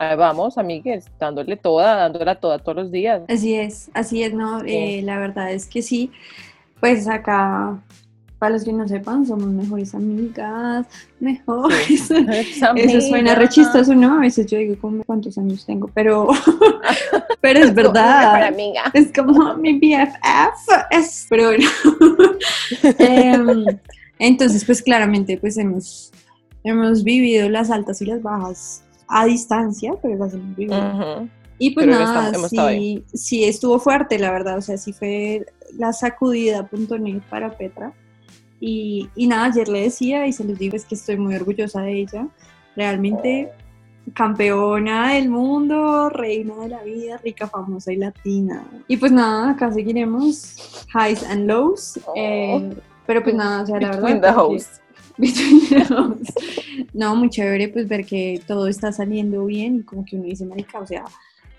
Ahí 0.00 0.16
vamos, 0.16 0.58
amigues, 0.58 1.06
dándole 1.18 1.56
toda, 1.56 1.96
dándola 1.96 2.36
toda 2.38 2.60
todos 2.60 2.76
los 2.76 2.92
días. 2.92 3.22
Así 3.28 3.56
es, 3.56 3.90
así 3.94 4.22
es, 4.22 4.32
no. 4.32 4.62
Eh, 4.64 5.02
la 5.02 5.18
verdad 5.18 5.50
es 5.50 5.66
que 5.66 5.82
sí, 5.82 6.12
pues 6.78 7.08
acá 7.08 7.82
para 8.38 8.54
los 8.54 8.64
que 8.64 8.72
no 8.72 8.86
sepan, 8.86 9.26
somos 9.26 9.48
mejores 9.48 9.94
amigas, 9.94 10.86
mejores. 11.18 12.06
Sí. 12.06 12.26
Eso 12.76 13.00
suena 13.00 13.34
re 13.34 13.48
chistoso, 13.48 13.94
¿no? 13.94 14.18
A 14.18 14.20
veces 14.20 14.46
yo 14.46 14.58
digo, 14.58 14.76
¿cuántos 15.04 15.36
años 15.38 15.66
tengo? 15.66 15.90
Pero, 15.92 16.28
pero 17.40 17.60
es 17.60 17.74
verdad. 17.74 18.44
amiga. 18.44 18.84
Es 18.94 19.12
como 19.14 19.54
mi 19.56 19.78
BFF. 19.78 20.68
Es, 20.90 21.26
pero 21.28 21.46
bueno. 21.48 21.68
Em, 22.98 23.64
entonces, 24.18 24.64
pues 24.64 24.82
claramente, 24.82 25.38
pues 25.38 25.56
hemos, 25.58 26.12
hemos 26.64 27.04
vivido 27.04 27.48
las 27.48 27.70
altas 27.70 28.00
y 28.02 28.06
las 28.06 28.22
bajas 28.22 28.82
a 29.08 29.24
distancia, 29.26 29.92
pero 30.02 30.16
las 30.16 30.34
hemos 30.34 30.56
vivido. 30.56 30.78
Ujú. 30.78 31.28
Y 31.60 31.70
pues 31.70 31.86
Pero 31.86 31.98
nada, 31.98 32.26
estamos- 32.26 32.50
sí, 32.50 33.04
sí 33.14 33.44
estuvo 33.44 33.78
fuerte, 33.80 34.18
la 34.18 34.30
verdad. 34.30 34.58
O 34.58 34.62
sea, 34.62 34.76
sí 34.78 34.92
fue 34.92 35.44
la 35.76 35.92
sacudida.net 35.92 37.20
para 37.28 37.56
Petra. 37.56 37.92
Y, 38.60 39.08
y 39.16 39.26
nada, 39.26 39.46
ayer 39.46 39.68
le 39.68 39.82
decía 39.82 40.26
y 40.26 40.32
se 40.32 40.44
los 40.44 40.58
digo, 40.58 40.76
es 40.76 40.84
que 40.84 40.94
estoy 40.94 41.16
muy 41.16 41.34
orgullosa 41.34 41.82
de 41.82 42.00
ella. 42.00 42.28
Realmente 42.76 43.50
campeona 44.14 45.12
del 45.14 45.28
mundo, 45.28 46.08
reina 46.10 46.54
de 46.56 46.68
la 46.68 46.82
vida, 46.82 47.18
rica, 47.18 47.46
famosa 47.48 47.92
y 47.92 47.96
latina. 47.96 48.64
Y 48.86 48.96
pues 48.96 49.12
nada, 49.12 49.50
acá 49.50 49.72
seguiremos, 49.72 50.86
highs 50.94 51.22
and 51.24 51.46
lows. 51.46 51.98
Oh. 52.06 52.12
eh, 52.16 52.70
pero 53.06 53.22
pues 53.22 53.34
nada, 53.34 53.62
o 53.62 53.66
sea, 53.66 53.80
la 53.80 53.90
Between 53.90 54.20
verdad. 54.20 54.34
the 54.34 54.40
hosts. 54.40 54.80
Between 55.16 55.68
the 55.68 55.94
hosts. 55.94 56.34
No, 56.92 57.16
muy 57.16 57.30
chévere 57.30 57.68
pues 57.68 57.88
ver 57.88 58.04
que 58.04 58.40
todo 58.46 58.68
está 58.68 58.92
saliendo 58.92 59.44
bien 59.46 59.76
y 59.76 59.82
como 59.82 60.04
que 60.04 60.16
uno 60.16 60.26
dice, 60.26 60.44
marica, 60.44 60.78
o 60.78 60.86
sea, 60.86 61.04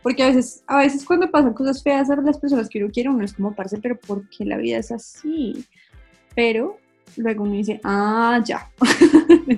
porque 0.01 0.23
a 0.23 0.27
veces, 0.27 0.63
a 0.67 0.77
veces 0.77 1.03
cuando 1.03 1.29
pasan 1.29 1.53
cosas 1.53 1.83
feas 1.83 2.09
a 2.09 2.15
las 2.15 2.37
personas 2.37 2.69
que 2.69 2.81
uno 2.81 2.91
quiere, 2.91 3.09
uno 3.09 3.25
es 3.25 3.33
como, 3.33 3.53
parce, 3.53 3.77
pero 3.79 3.99
¿por 3.99 4.29
qué 4.29 4.45
la 4.45 4.57
vida 4.57 4.77
es 4.77 4.91
así? 4.91 5.65
Pero 6.35 6.77
luego 7.17 7.43
uno 7.43 7.53
dice, 7.53 7.81
ah, 7.83 8.41
ya, 8.45 8.69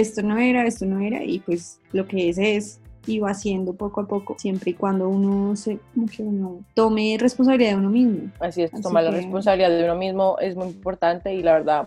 esto 0.00 0.22
no 0.22 0.38
era, 0.38 0.66
esto 0.66 0.86
no 0.86 1.00
era, 1.00 1.22
y 1.24 1.40
pues 1.40 1.80
lo 1.92 2.06
que 2.06 2.28
es 2.28 2.38
es, 2.38 2.80
y 3.06 3.18
va 3.20 3.30
haciendo 3.30 3.72
poco 3.74 4.02
a 4.02 4.06
poco, 4.06 4.36
siempre 4.38 4.72
y 4.72 4.74
cuando 4.74 5.08
uno 5.08 5.56
se, 5.56 5.78
como 5.94 6.06
que 6.06 6.22
uno 6.22 6.60
tome 6.74 7.16
responsabilidad 7.18 7.70
de 7.70 7.76
uno 7.76 7.90
mismo. 7.90 8.30
Así 8.38 8.62
es, 8.62 8.72
Así 8.72 8.82
tomar 8.82 9.04
la 9.04 9.10
responsabilidad 9.10 9.70
de 9.70 9.84
uno 9.84 9.94
mismo 9.94 10.36
es 10.40 10.56
muy 10.56 10.68
importante 10.68 11.34
y 11.34 11.42
la 11.42 11.54
verdad. 11.54 11.86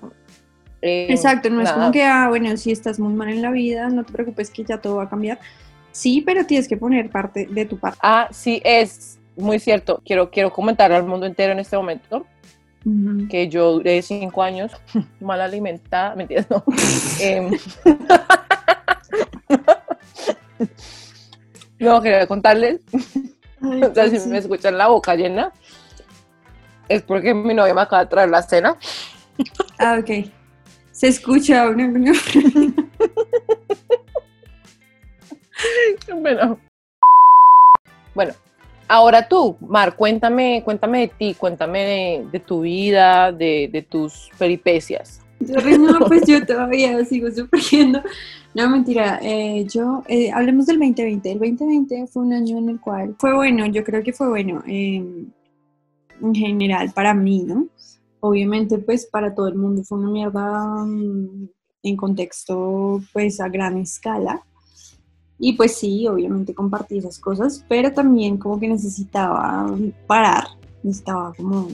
eh, 0.82 1.08
Exacto, 1.10 1.50
no 1.50 1.60
es 1.60 1.65
nada, 1.65 1.80
como 1.80 1.91
que, 1.91 2.03
ah, 2.03 2.27
bueno, 2.30 2.56
si 2.58 2.72
estás 2.72 3.00
muy 3.00 3.13
mal 3.13 3.30
en 3.30 3.41
la 3.41 3.51
vida, 3.51 3.89
no 3.89 4.03
te 4.03 4.12
preocupes 4.12 4.50
que 4.50 4.63
ya 4.63 4.80
todo 4.80 4.96
va 4.96 5.03
a 5.03 5.10
cambiar. 5.10 5.39
Sí, 5.91 6.24
pero 6.25 6.46
tienes 6.46 6.68
que 6.68 6.77
poner 6.77 7.10
parte 7.10 7.46
de 7.46 7.65
tu 7.65 7.77
parte. 7.77 8.00
Ah, 8.01 8.27
sí, 8.32 8.62
es 8.63 9.20
muy 9.36 9.60
cierto. 9.60 10.01
Quiero, 10.06 10.32
quiero 10.32 10.51
comentar 10.51 10.91
al 10.91 11.03
mundo 11.06 11.25
entero 11.25 11.51
en 11.51 11.60
este 11.60 11.75
momento 11.77 12.25
que 13.29 13.47
yo 13.47 13.73
duré 13.73 14.01
cinco 14.01 14.41
años 14.43 14.71
mal 15.19 15.41
alimentada. 15.41 16.15
Mentiras, 16.17 16.47
no. 16.50 16.63
Em, 17.19 17.51
no, 21.79 22.01
quería 22.01 22.27
contarles. 22.27 22.81
Ay, 23.61 23.83
O 23.83 23.93
sea, 23.93 24.09
si 24.09 24.19
sí. 24.19 24.29
me 24.29 24.38
escuchan 24.38 24.77
la 24.77 24.88
boca 24.88 25.15
llena, 25.15 25.51
es 26.89 27.01
porque 27.03 27.33
mi 27.33 27.53
novia 27.53 27.73
me 27.73 27.81
acaba 27.81 28.03
de 28.03 28.09
traer 28.09 28.29
la 28.29 28.41
cena. 28.41 28.77
Ah, 29.79 29.97
ok. 30.00 30.29
Se 30.91 31.07
escucha 31.07 31.65
Bueno. 36.13 36.59
Bueno, 38.13 38.33
ahora 38.91 39.27
tú, 39.27 39.55
Mar, 39.62 39.95
cuéntame, 39.95 40.62
cuéntame 40.65 41.00
de 41.01 41.07
ti, 41.07 41.33
cuéntame 41.33 41.79
de, 41.79 42.27
de 42.31 42.39
tu 42.39 42.62
vida, 42.62 43.31
de, 43.31 43.69
de 43.71 43.81
tus 43.81 44.29
peripecias. 44.38 45.21
No, 45.39 46.00
pues 46.07 46.27
yo 46.27 46.45
todavía 46.45 47.03
sigo 47.05 47.31
sufriendo. 47.31 48.01
No, 48.53 48.69
mentira. 48.69 49.17
eh, 49.21 49.65
yo, 49.74 50.03
eh, 50.07 50.29
hablemos 50.31 50.65
del 50.65 50.77
2020. 50.77 51.31
El 51.31 51.39
2020 51.39 52.07
fue 52.07 52.24
un 52.24 52.33
año 52.33 52.57
en 52.57 52.69
el 52.69 52.79
cual 52.81 53.15
fue 53.17 53.33
bueno, 53.33 53.65
yo 53.67 53.83
creo 53.83 54.03
que 54.03 54.12
fue 54.13 54.27
bueno 54.27 54.62
eh, 54.67 55.01
en 56.21 56.36
general 56.36 56.91
para 56.93 57.13
mí, 57.13 57.43
¿no? 57.43 57.67
Obviamente, 58.19 58.77
pues 58.77 59.05
para 59.07 59.33
todo 59.33 59.48
el 59.48 59.55
mundo 59.55 59.83
fue 59.83 59.98
una 59.98 60.10
mierda 60.10 60.86
mm, 60.86 61.50
en 61.83 61.95
contexto, 61.98 63.01
pues 63.13 63.39
a 63.39 63.48
gran 63.48 63.77
escala. 63.77 64.43
Y 65.43 65.53
pues 65.53 65.75
sí, 65.75 66.07
obviamente 66.07 66.53
compartí 66.53 67.00
esas 67.00 67.17
cosas, 67.17 67.65
pero 67.67 67.91
también 67.91 68.38
como 68.38 68.60
que 68.60 68.67
necesitaba 68.67 69.75
parar, 70.05 70.45
necesitaba 70.83 71.33
como 71.33 71.67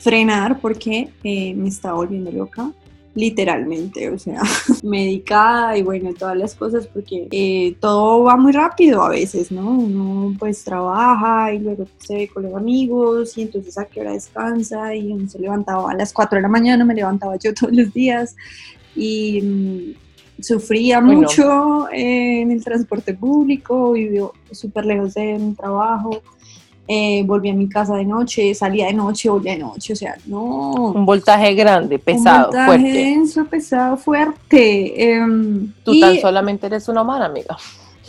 frenar 0.00 0.60
porque 0.60 1.08
eh, 1.24 1.54
me 1.54 1.68
estaba 1.68 1.94
volviendo 1.94 2.30
loca, 2.30 2.70
literalmente, 3.14 4.10
o 4.10 4.18
sea, 4.18 4.42
medicada 4.82 5.78
y 5.78 5.82
bueno, 5.82 6.12
todas 6.12 6.36
las 6.36 6.54
cosas 6.54 6.86
porque 6.86 7.26
eh, 7.30 7.74
todo 7.80 8.24
va 8.24 8.36
muy 8.36 8.52
rápido 8.52 9.00
a 9.00 9.08
veces, 9.08 9.50
¿no? 9.50 9.66
Uno 9.66 10.36
pues 10.38 10.62
trabaja 10.62 11.54
y 11.54 11.60
luego 11.60 11.86
se 11.96 12.16
ve 12.16 12.28
con 12.28 12.42
los 12.42 12.54
amigos 12.54 13.38
y 13.38 13.42
entonces 13.42 13.78
a 13.78 13.86
qué 13.86 14.02
hora 14.02 14.12
descansa 14.12 14.94
y 14.94 15.10
uno 15.10 15.26
se 15.26 15.38
levantaba 15.38 15.90
a 15.90 15.94
las 15.94 16.12
4 16.12 16.36
de 16.36 16.42
la 16.42 16.48
mañana, 16.48 16.84
me 16.84 16.94
levantaba 16.94 17.36
yo 17.36 17.54
todos 17.58 17.72
los 17.72 17.94
días 17.94 18.36
y 18.94 19.40
mm, 19.40 20.03
sufría 20.40 21.00
mucho 21.00 21.88
eh, 21.90 22.40
en 22.42 22.50
el 22.50 22.62
transporte 22.62 23.14
público, 23.14 23.92
vivió 23.92 24.32
súper 24.50 24.84
lejos 24.86 25.14
de 25.14 25.38
mi 25.38 25.54
trabajo. 25.54 26.22
Eh, 26.86 27.22
volví 27.24 27.48
a 27.48 27.54
mi 27.54 27.66
casa 27.66 27.96
de 27.96 28.04
noche, 28.04 28.54
salía 28.54 28.86
de 28.88 28.92
noche, 28.92 29.30
volvía 29.30 29.52
de 29.52 29.60
noche, 29.60 29.94
o 29.94 29.96
sea, 29.96 30.16
no, 30.26 30.92
Un 30.92 31.06
voltaje 31.06 31.54
grande, 31.54 31.98
pesado, 31.98 32.50
un 32.50 32.56
voltaje 32.56 32.66
fuerte. 32.66 32.92
denso, 32.92 33.44
pesado, 33.46 33.96
fuerte. 33.96 35.12
em, 35.14 35.72
Tú 35.82 35.94
y 35.94 36.00
tan 36.00 36.18
solamente 36.20 36.66
eres 36.66 36.86
una 36.88 37.00
humana, 37.00 37.24
amiga. 37.24 37.56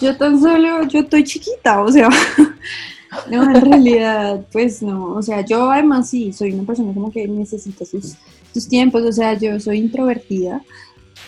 yo 0.02 0.18
tan 0.18 0.42
solo, 0.42 0.84
yo 0.90 1.00
estoy 1.00 1.24
chiquita, 1.24 1.82
o 1.82 1.90
sea, 1.90 2.10
no, 3.32 3.44
en 3.44 3.62
realidad, 3.62 4.46
pues 4.52 4.82
no, 4.84 5.14
o 5.14 5.22
sea, 5.22 5.40
yo 5.40 5.72
además 5.72 6.10
sí, 6.10 6.34
soy 6.34 6.52
una 6.52 6.64
persona 6.64 6.94
como 6.94 7.10
que 7.12 7.26
necesita 7.30 7.86
sus, 7.86 8.16
sus 8.54 8.68
tiempos, 8.68 9.04
o 9.04 9.12
sea, 9.14 9.36
yo 9.36 9.58
soy 9.58 9.78
introvertida, 9.78 10.62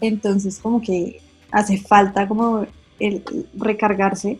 entonces 0.02 0.60
como 0.60 0.82
que 0.82 1.22
hace 1.52 1.78
falta 1.78 2.28
como 2.28 2.66
el 3.00 3.24
recargarse. 3.56 4.40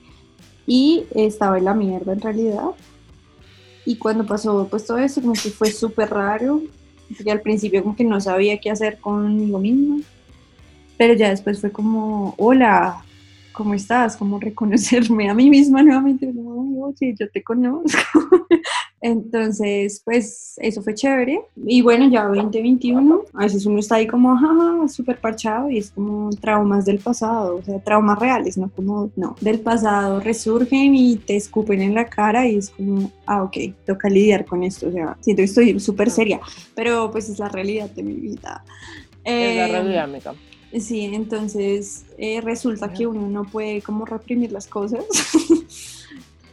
Y 0.66 1.06
estaba 1.16 1.58
en 1.58 1.66
la 1.66 1.74
mierda 1.74 2.12
en 2.12 2.20
realidad. 2.20 2.72
Y 3.86 3.96
cuando 3.96 4.26
pasó 4.26 4.68
pues 4.70 4.86
todo 4.86 4.98
eso, 4.98 5.22
como 5.22 5.34
que 5.34 5.50
fue 5.50 5.72
súper 5.72 6.10
raro, 6.10 6.62
porque 7.16 7.32
al 7.32 7.40
principio 7.40 7.84
como 7.84 7.96
que 7.96 8.04
no 8.04 8.20
sabía 8.20 8.60
qué 8.60 8.70
hacer 8.70 9.00
conmigo 9.00 9.60
misma, 9.60 10.00
pero 10.98 11.14
ya 11.14 11.30
después 11.30 11.62
fue 11.62 11.72
como, 11.72 12.36
hola, 12.38 13.06
¿cómo 13.58 13.74
estás? 13.74 14.16
Como 14.16 14.40
reconocerme 14.40 15.30
a 15.30 15.34
mí 15.34 15.50
misma 15.50 15.82
nuevamente, 15.82 16.28
"Ay, 16.28 16.78
oye, 16.80 17.16
yo 17.20 17.28
te 17.32 17.44
conozco. 17.44 17.90
Entonces, 19.02 20.02
pues 20.06 20.54
eso 20.58 20.82
fue 20.82 20.94
chévere. 20.94 21.42
Y 21.66 21.82
bueno, 21.82 22.08
ya 22.10 22.26
2021, 22.26 23.22
a 23.34 23.44
veces 23.44 23.66
uno 23.66 23.80
está 23.80 23.96
ahí 23.96 24.06
como, 24.08 24.36
jaja, 24.36 24.88
súper 24.88 25.20
parchado 25.20 25.70
y 25.70 25.78
es 25.80 25.92
como 25.92 26.30
traumas 26.32 26.86
del 26.86 27.00
pasado, 27.00 27.58
o 27.58 27.64
sea, 27.64 27.80
traumas 27.80 28.20
reales, 28.20 28.58
no 28.58 28.70
como, 28.70 29.12
no, 29.16 29.36
del 29.42 29.60
pasado 29.60 30.20
resurgen 30.20 30.96
y 30.96 31.16
te 31.18 31.36
escupen 31.36 31.82
en 31.82 31.94
la 31.96 32.06
cara 32.06 32.48
y 32.48 32.58
es 32.58 32.70
como, 32.72 33.12
ah, 33.26 33.44
ok, 33.44 33.58
toca 33.86 34.10
lidiar 34.10 34.46
con 34.46 34.64
esto, 34.64 34.88
o 34.88 34.92
sea, 34.92 35.16
siento 35.22 35.42
que 35.42 35.46
estoy 35.46 35.80
súper 35.80 36.10
seria, 36.10 36.40
pero 36.76 37.10
pues 37.12 37.30
es 37.30 37.40
la 37.40 37.50
realidad 37.50 37.90
de 37.92 38.04
mi 38.04 38.14
vida. 38.14 38.64
Es 39.24 39.56
la 39.56 39.66
Em, 39.66 39.72
realidad, 39.72 40.04
amiga. 40.06 40.34
Sí, 40.80 41.06
entonces 41.14 42.06
eh, 42.18 42.42
resulta 42.42 42.94
que 42.94 43.08
uno 43.08 43.28
no 43.28 43.46
puede 43.46 43.82
como 43.82 44.06
reprimir 44.06 44.52
las 44.52 44.68
cosas. 44.68 45.06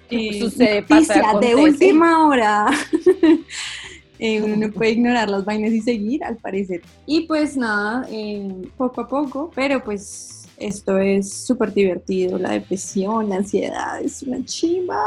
Eh, 0.10 0.38
Sucede, 0.38 0.82
pasa, 0.82 1.38
de 1.40 1.54
última 1.54 2.26
hora. 2.26 2.66
Eh, 4.20 4.40
uno 4.40 4.56
no 4.56 4.72
puede 4.72 4.92
ignorar 4.92 5.28
las 5.28 5.44
vainas 5.44 5.72
y 5.72 5.80
seguir, 5.80 6.22
al 6.22 6.36
parecer. 6.36 6.82
Y 7.04 7.22
pues 7.22 7.56
nada, 7.56 8.06
eh, 8.08 8.62
poco 8.76 9.00
a 9.00 9.08
poco, 9.08 9.50
pero 9.52 9.82
pues 9.82 10.43
esto 10.56 10.98
es 10.98 11.32
súper 11.32 11.72
divertido. 11.72 12.38
La 12.38 12.50
depresión, 12.50 13.28
la 13.28 13.36
ansiedad, 13.36 14.00
es 14.00 14.22
una 14.22 14.44
chimba. 14.44 15.00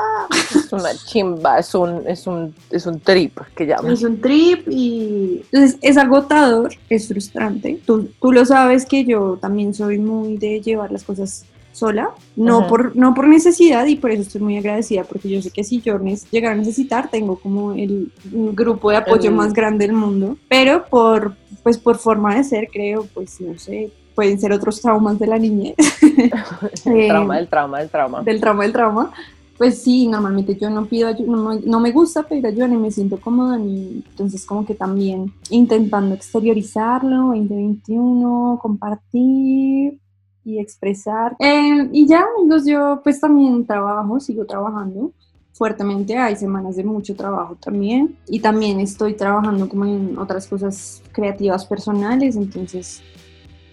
Es 0.55 0.71
una 0.71 0.93
chimba, 0.95 1.59
es 1.59 1.73
un, 1.75 2.03
es 2.07 2.27
un, 2.27 2.53
es 2.69 2.85
un 2.85 2.99
trip 2.99 3.37
que 3.55 3.65
llaman. 3.65 3.91
Es 3.91 4.03
un 4.03 4.19
trip 4.19 4.67
y 4.69 5.41
entonces 5.51 5.77
es 5.81 5.97
agotador, 5.97 6.73
es 6.89 7.07
frustrante. 7.07 7.79
Tú, 7.85 8.09
tú 8.21 8.31
lo 8.31 8.45
sabes 8.45 8.85
que 8.85 9.05
yo 9.05 9.37
también 9.41 9.73
soy 9.73 9.97
muy 9.97 10.37
de 10.37 10.61
llevar 10.61 10.91
las 10.91 11.03
cosas 11.03 11.45
sola, 11.71 12.09
no, 12.35 12.65
por, 12.65 12.95
no 12.95 13.13
por 13.13 13.27
necesidad 13.27 13.85
y 13.85 13.97
por 13.97 14.09
eso 14.09 14.23
estoy 14.23 14.41
muy 14.41 14.57
agradecida 14.57 15.03
porque 15.03 15.29
yo 15.29 15.39
sé 15.43 15.51
que 15.51 15.63
si 15.63 15.79
yo 15.79 15.99
llegara 16.31 16.55
a 16.55 16.57
necesitar 16.57 17.11
tengo 17.11 17.35
como 17.37 17.73
el 17.73 18.11
grupo 18.31 18.89
de 18.89 18.97
apoyo 18.97 19.29
El- 19.29 19.35
más 19.35 19.53
grande 19.53 19.85
del 19.85 19.95
mundo, 19.95 20.37
pero 20.49 20.85
por, 20.89 21.35
pues 21.61 21.77
por 21.77 21.99
forma 21.99 22.35
de 22.35 22.43
ser 22.43 22.69
creo, 22.73 23.07
pues 23.13 23.39
no 23.41 23.59
sé, 23.59 23.91
pueden 24.17 24.39
ser 24.39 24.51
otros 24.51 24.81
traumas 24.81 25.19
de 25.19 25.27
la 25.27 25.37
niñez. 25.37 25.75
El 26.85 26.97
Eh, 26.97 27.07
trauma, 27.07 27.37
el 27.39 27.47
trauma, 27.47 27.81
el 27.83 27.89
trauma. 27.89 28.21
del 28.23 28.41
trauma 28.41 28.63
del 28.63 28.73
trauma. 28.73 29.11
pues 29.59 29.81
sí, 29.83 30.07
normalmente 30.07 30.55
yo 30.55 30.69
no 30.71 30.85
pido 30.85 31.07
ayuda, 31.07 31.31
no, 31.31 31.37
me- 31.49 31.61
no 31.61 31.79
me 31.79 31.91
gusta 31.91 32.23
pedir 32.23 32.45
ayuda 32.47 32.67
ni 32.67 32.77
me 32.77 32.89
siento 32.91 33.19
cómoda, 33.19 33.57
ni, 33.57 34.03
entonces 34.09 34.43
como 34.45 34.65
que 34.65 34.73
también 34.75 35.31
intentando 35.51 36.13
exteriorizarlo, 36.15 37.17
2021, 37.27 38.59
compartir 38.61 39.99
y 40.45 40.59
expresar. 40.59 41.35
Eh, 41.39 41.89
y 41.91 42.07
ya, 42.07 42.23
amigos, 42.39 42.65
yo 42.65 43.01
pues 43.03 43.19
también 43.19 43.65
trabajo, 43.65 44.19
sigo 44.19 44.45
trabajando 44.45 45.11
fuertemente, 45.53 46.15
hay 46.17 46.35
semanas 46.35 46.75
de 46.75 46.83
mucho 46.83 47.15
trabajo 47.15 47.55
también, 47.59 48.15
y 48.27 48.39
también 48.39 48.79
estoy 48.79 49.13
trabajando 49.15 49.67
como 49.67 49.85
en 49.85 50.17
otras 50.19 50.45
cosas 50.47 51.01
creativas 51.11 51.65
personales, 51.65 52.35
entonces 52.35 53.01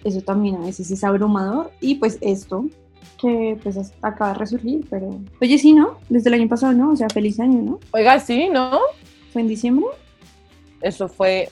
eso 0.04 0.20
también 0.20 0.56
a 0.56 0.61
veces 0.66 0.90
es 0.90 1.02
abrumador, 1.02 1.70
y 1.80 1.96
pues 1.96 2.18
esto 2.20 2.66
que 3.20 3.58
pues 3.62 3.76
acaba 4.02 4.32
de 4.32 4.38
resurgir, 4.38 4.87
pero 4.90 5.18
oye 5.40 5.58
sí, 5.58 5.73
¿no? 5.73 5.99
Desde 6.08 6.28
el 6.28 6.34
año 6.34 6.49
pasado, 6.49 6.73
¿no? 6.73 6.92
O 6.92 6.96
sea, 6.96 7.08
feliz 7.08 7.40
año, 7.40 7.62
¿no? 7.62 7.80
Oiga, 7.92 8.20
sí, 8.20 8.49
¿no? 8.52 8.78
¿Fue 9.32 9.42
en 9.42 9.49
diciembre? 9.49 9.87
Eso 10.80 11.08
fue 11.08 11.49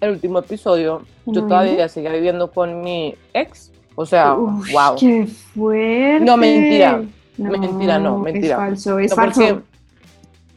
el 0.00 0.10
último 0.10 0.40
episodio. 0.40 1.02
¿En 1.26 1.34
Yo 1.34 1.42
todavía 1.46 1.88
seguía 1.88 2.12
viviendo 2.12 2.50
con 2.50 2.80
mi 2.82 3.14
ex. 3.34 3.70
O 3.94 4.04
sea, 4.04 4.32
wow. 4.34 4.96
¡Qué 4.98 5.26
fuerte! 5.26 6.24
No, 6.24 6.36
mentira. 6.36 7.02
Mentira, 7.38 7.98
no, 7.98 8.18
mentira. 8.18 8.54
Es 8.54 8.60
falso, 8.60 8.98
es 8.98 9.10
No, 9.10 9.16
falso. 9.16 9.40
porque 9.40 9.62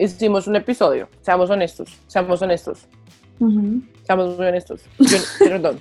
hicimos 0.03 0.47
un 0.47 0.55
episodio. 0.55 1.07
Seamos 1.21 1.49
honestos, 1.49 1.89
seamos 2.07 2.41
honestos, 2.41 2.87
Ujú. 3.39 3.81
seamos 4.03 4.37
muy 4.37 4.47
honestos. 4.47 4.81
Yo, 4.99 5.17
perdón. 5.39 5.79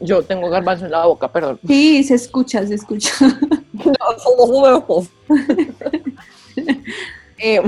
Yo 0.00 0.22
tengo 0.22 0.48
garbanzo 0.48 0.86
en 0.86 0.92
la 0.92 1.06
boca, 1.06 1.30
perdón. 1.30 1.60
Sí, 1.66 2.02
se 2.04 2.14
escucha, 2.14 2.66
se 2.66 2.74
escucha. 2.74 3.12
Eh, 7.42 7.62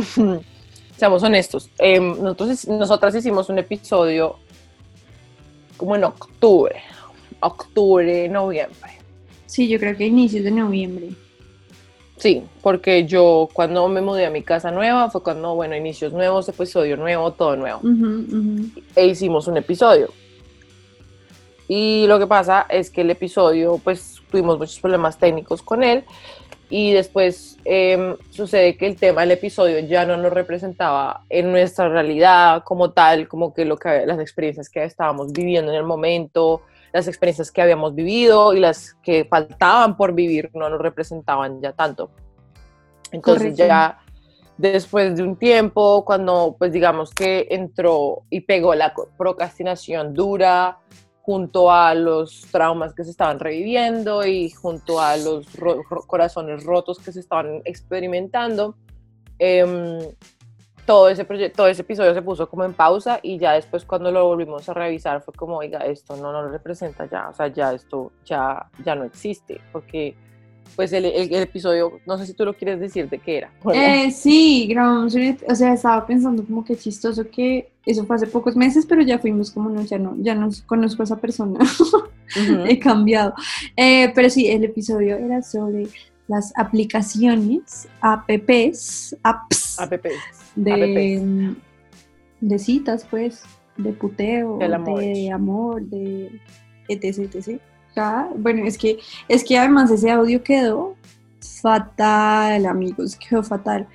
seamos 0.98 1.22
honestos. 1.22 1.70
eh, 1.78 1.98
nosotros, 1.98 2.68
nosotras 2.68 3.14
hicimos 3.14 3.48
un 3.48 3.58
episodio 3.58 4.36
como 5.78 5.96
en 5.96 6.04
octubre, 6.04 6.76
octubre, 7.40 8.28
noviembre. 8.28 8.90
Sí, 9.46 9.66
yo 9.68 9.78
creo 9.78 9.96
que 9.96 10.06
inicios 10.06 10.44
de 10.44 10.50
noviembre. 10.50 11.08
Sí, 12.18 12.42
porque 12.60 13.04
yo 13.06 13.48
cuando 13.52 13.88
me 13.88 14.00
mudé 14.00 14.26
a 14.26 14.30
mi 14.30 14.42
casa 14.42 14.70
nueva 14.70 15.10
fue 15.10 15.22
cuando, 15.22 15.54
bueno, 15.54 15.74
inicios 15.74 16.12
nuevos, 16.12 16.48
episodio 16.48 16.96
nuevo, 16.96 17.32
todo 17.32 17.56
nuevo. 17.56 17.80
E 18.94 19.06
hicimos 19.06 19.48
un 19.48 19.56
episodio. 19.56 20.10
Y 21.68 22.06
lo 22.06 22.18
que 22.18 22.26
pasa 22.26 22.66
es 22.68 22.90
que 22.90 23.02
el 23.02 23.10
episodio, 23.10 23.80
pues 23.82 24.20
tuvimos 24.30 24.58
muchos 24.58 24.80
problemas 24.80 25.18
técnicos 25.18 25.62
con 25.62 25.82
él. 25.82 26.04
Y 26.68 26.92
después 26.92 27.58
em, 27.66 28.16
sucede 28.30 28.78
que 28.78 28.86
el 28.86 28.96
tema 28.96 29.20
del 29.20 29.32
episodio 29.32 29.78
ya 29.80 30.06
no 30.06 30.16
nos 30.16 30.32
representaba 30.32 31.22
en 31.28 31.52
nuestra 31.52 31.88
realidad 31.88 32.64
como 32.64 32.92
tal, 32.92 33.28
como 33.28 33.52
que, 33.52 33.66
lo 33.66 33.76
que 33.76 34.06
las 34.06 34.18
experiencias 34.18 34.70
que 34.70 34.82
estábamos 34.82 35.32
viviendo 35.32 35.70
en 35.70 35.76
el 35.76 35.84
momento, 35.84 36.62
las 36.92 37.08
experiencias 37.08 37.50
que 37.50 37.60
habíamos 37.60 37.94
vivido 37.94 38.54
y 38.54 38.60
las 38.60 38.94
que 39.02 39.26
faltaban 39.26 39.98
por 39.98 40.14
vivir 40.14 40.50
no 40.54 40.70
nos 40.70 40.80
representaban 40.80 41.60
ya 41.60 41.72
tanto. 41.72 42.10
Entonces 43.12 43.52
Correcto. 43.52 43.66
ya 43.66 43.98
después 44.56 45.14
de 45.16 45.22
un 45.22 45.36
tiempo, 45.36 46.04
cuando 46.04 46.56
pues 46.58 46.72
digamos 46.72 47.12
que 47.12 47.48
entró 47.50 48.22
y 48.30 48.40
pegó 48.40 48.74
la 48.74 48.94
procrastinación 49.18 50.14
dura 50.14 50.78
junto 51.22 51.70
a 51.70 51.94
los 51.94 52.42
traumas 52.50 52.94
que 52.94 53.04
se 53.04 53.10
estaban 53.10 53.38
reviviendo 53.38 54.26
y 54.26 54.50
junto 54.50 55.00
a 55.00 55.16
los 55.16 55.46
corazones 56.06 56.64
rotos 56.64 56.98
que 56.98 57.12
se 57.12 57.20
estaban 57.20 57.62
experimentando, 57.64 58.74
em, 59.38 60.00
todo, 60.84 61.08
ese 61.08 61.24
todo 61.50 61.68
ese 61.68 61.82
episodio 61.82 62.12
se 62.12 62.22
puso 62.22 62.48
como 62.48 62.64
en 62.64 62.74
pausa 62.74 63.20
y 63.22 63.38
ya 63.38 63.52
después 63.52 63.84
cuando 63.84 64.10
lo 64.10 64.26
volvimos 64.26 64.68
a 64.68 64.74
revisar 64.74 65.22
fue 65.22 65.32
como, 65.34 65.58
oiga, 65.58 65.78
esto 65.80 66.16
no 66.16 66.32
nos 66.32 66.50
representa 66.50 67.06
ya, 67.06 67.28
o 67.28 67.34
sea, 67.34 67.46
ya 67.46 67.72
esto 67.72 68.10
ya, 68.24 68.68
ya 68.84 68.96
no 68.96 69.04
existe, 69.04 69.60
porque 69.70 70.16
pues 70.76 70.92
el, 70.92 71.04
el- 71.04 71.34
el 71.34 71.42
episodio, 71.42 72.00
no 72.06 72.16
sé 72.18 72.26
si 72.26 72.32
tú 72.34 72.44
lo 72.44 72.54
quieres 72.54 72.80
decir 72.80 73.08
de 73.08 73.18
qué 73.18 73.38
era. 73.38 73.50
Eh, 73.74 74.10
sí, 74.10 74.66
grabamos 74.68 75.14
o 75.48 75.54
sea, 75.54 75.74
estaba 75.74 76.06
pensando 76.06 76.44
como 76.44 76.64
que 76.64 76.76
chistoso 76.76 77.28
que 77.30 77.70
eso 77.84 78.04
fue 78.06 78.16
hace 78.16 78.26
pocos 78.26 78.56
meses, 78.56 78.86
pero 78.86 79.02
ya 79.02 79.18
fuimos 79.18 79.50
como, 79.50 79.68
no, 79.68 79.82
ya 79.82 79.98
no, 79.98 80.14
ya 80.18 80.34
no 80.34 80.48
conozco 80.66 81.02
a 81.02 81.04
esa 81.04 81.16
persona, 81.16 81.58
he 82.68 82.78
cambiado. 82.78 83.34
Eh, 83.76 84.10
pero 84.14 84.30
sí, 84.30 84.46
el 84.48 84.64
episodio 84.64 85.16
era 85.16 85.42
sobre 85.42 85.88
las 86.28 86.52
aplicaciones, 86.56 87.88
apps, 88.00 89.16
apps 89.22 89.78
APPs. 89.80 90.08
de, 90.54 91.54
de 92.40 92.58
citas, 92.58 93.06
pues, 93.10 93.42
de 93.76 93.92
puteo, 93.92 94.58
amor. 94.62 95.00
de 95.00 95.30
amor, 95.30 95.82
de 95.82 96.40
etc, 96.88 97.34
etc. 97.34 97.60
Bueno, 98.36 98.64
es 98.66 98.78
que, 98.78 98.98
es 99.28 99.44
que 99.44 99.58
además 99.58 99.90
ese 99.90 100.10
audio 100.10 100.42
quedó 100.42 100.96
fatal, 101.40 102.66
amigos, 102.66 103.16
quedó 103.16 103.42
fatal. 103.42 103.86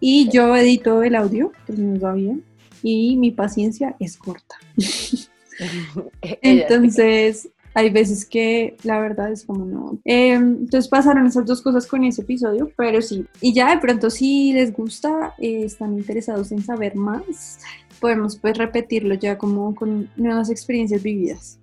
Y 0.00 0.28
yo 0.30 0.56
edito 0.56 1.02
el 1.02 1.14
audio, 1.14 1.52
que 1.66 1.74
nos 1.74 2.02
va 2.02 2.14
bien, 2.14 2.44
y 2.82 3.16
mi 3.16 3.30
paciencia 3.30 3.94
es 4.00 4.16
corta. 4.16 4.56
Entonces, 6.42 7.48
hay 7.74 7.90
veces 7.90 8.26
que 8.26 8.76
la 8.82 8.98
verdad 9.00 9.30
es 9.30 9.44
como 9.44 9.64
no. 9.64 9.98
Eh, 10.04 10.32
entonces 10.32 10.88
pasaron 10.88 11.26
esas 11.26 11.46
dos 11.46 11.62
cosas 11.62 11.86
con 11.86 12.04
ese 12.04 12.22
episodio, 12.22 12.70
pero 12.76 13.00
sí. 13.00 13.24
Y 13.40 13.54
ya 13.54 13.74
de 13.74 13.80
pronto 13.80 14.10
si 14.10 14.52
les 14.52 14.72
gusta, 14.72 15.34
eh, 15.38 15.64
están 15.64 15.94
interesados 15.94 16.52
en 16.52 16.62
saber 16.62 16.96
más, 16.96 17.60
podemos 17.98 18.36
pues 18.36 18.58
repetirlo 18.58 19.14
ya 19.14 19.38
como 19.38 19.74
con 19.74 20.10
nuevas 20.16 20.50
experiencias 20.50 21.02
vividas 21.02 21.61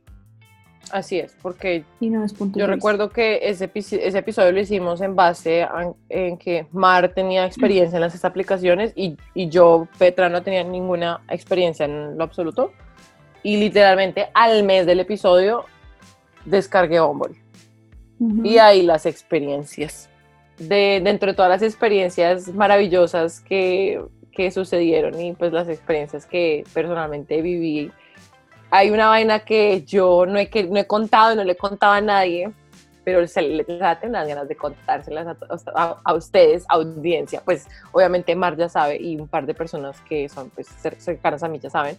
Así 0.92 1.20
es, 1.20 1.36
porque 1.42 1.84
y 2.00 2.10
nuevos 2.10 2.34
puntos 2.34 2.60
yo 2.60 2.66
recuerdo 2.66 3.10
que 3.12 3.40
ese, 3.44 3.72
epi- 3.72 4.00
ese 4.02 4.18
episodio 4.18 4.52
lo 4.52 4.60
hicimos 4.60 5.02
en 5.02 5.16
base 5.16 5.62
a- 5.64 5.94
en 6.10 6.38
que 6.38 6.66
Mar 6.72 7.14
tenía 7.14 7.46
experiencia 7.46 7.98
en 7.98 8.02
las 8.02 8.26
aplicaciones 8.26 8.94
y, 8.96 9.16
y 9.36 9.50
yo, 9.50 9.88
Petra, 10.00 10.30
no 10.30 10.42
tenía 10.42 10.64
ninguna 10.64 11.22
experiencia 11.30 11.86
en 11.86 12.18
lo 12.18 12.24
absoluto. 12.24 12.72
Y 13.44 13.58
literalmente 13.58 14.30
al 14.34 14.64
mes 14.64 14.86
del 14.86 15.00
episodio 15.00 15.66
descargué 16.46 17.00
Bumble. 17.00 17.36
vista. 18.18 18.40
Ujú. 18.42 18.46
Y 18.46 18.58
ahí 18.58 18.82
las 18.82 19.06
experiencias. 19.06 20.10
De, 20.58 21.00
dentro 21.04 21.30
de 21.32 21.36
todas 21.36 21.50
las 21.50 21.62
experiencias 21.62 22.50
maravillosas 22.50 23.40
que, 23.40 24.02
que 24.34 24.52
sucedieron 24.52 25.18
y 25.22 25.32
pues 25.34 25.54
las 25.54 25.70
experiencias 25.70 26.26
que 26.26 26.66
personalmente 26.74 27.42
viví, 27.42 27.92
hay 28.72 28.92
una 28.92 29.08
vaina 29.10 29.40
que 29.40 29.84
yo 29.86 30.26
no 30.26 30.38
he, 30.38 30.50
que, 30.50 30.64
no 30.66 30.78
he 30.80 30.86
contado 30.88 31.36
no 31.36 31.44
le 31.44 31.56
contaba 31.56 31.98
a 31.98 32.02
nadie, 32.02 32.52
pero 33.04 33.26
se 33.28 33.42
le 33.42 33.64
tengo 33.64 33.80
unas 34.04 34.28
ganas 34.28 34.48
de 34.48 34.56
contárselas 34.56 35.26
a, 35.28 35.38
a- 35.76 35.98
a 36.04 36.14
ustedes, 36.14 36.66
audiencia. 36.70 37.42
Pues 37.44 37.68
obviamente 37.92 38.36
Mar 38.36 38.56
ya 38.56 38.70
sabe 38.70 38.98
y 39.02 39.16
un 39.20 39.28
par 39.28 39.46
de 39.46 39.54
personas 39.54 40.00
que 40.02 40.30
son 40.30 40.50
pues, 40.52 40.68
cer- 40.84 40.98
cercanas 41.00 41.42
a 41.42 41.48
mí 41.48 41.58
ya 41.60 41.70
saben, 41.72 41.98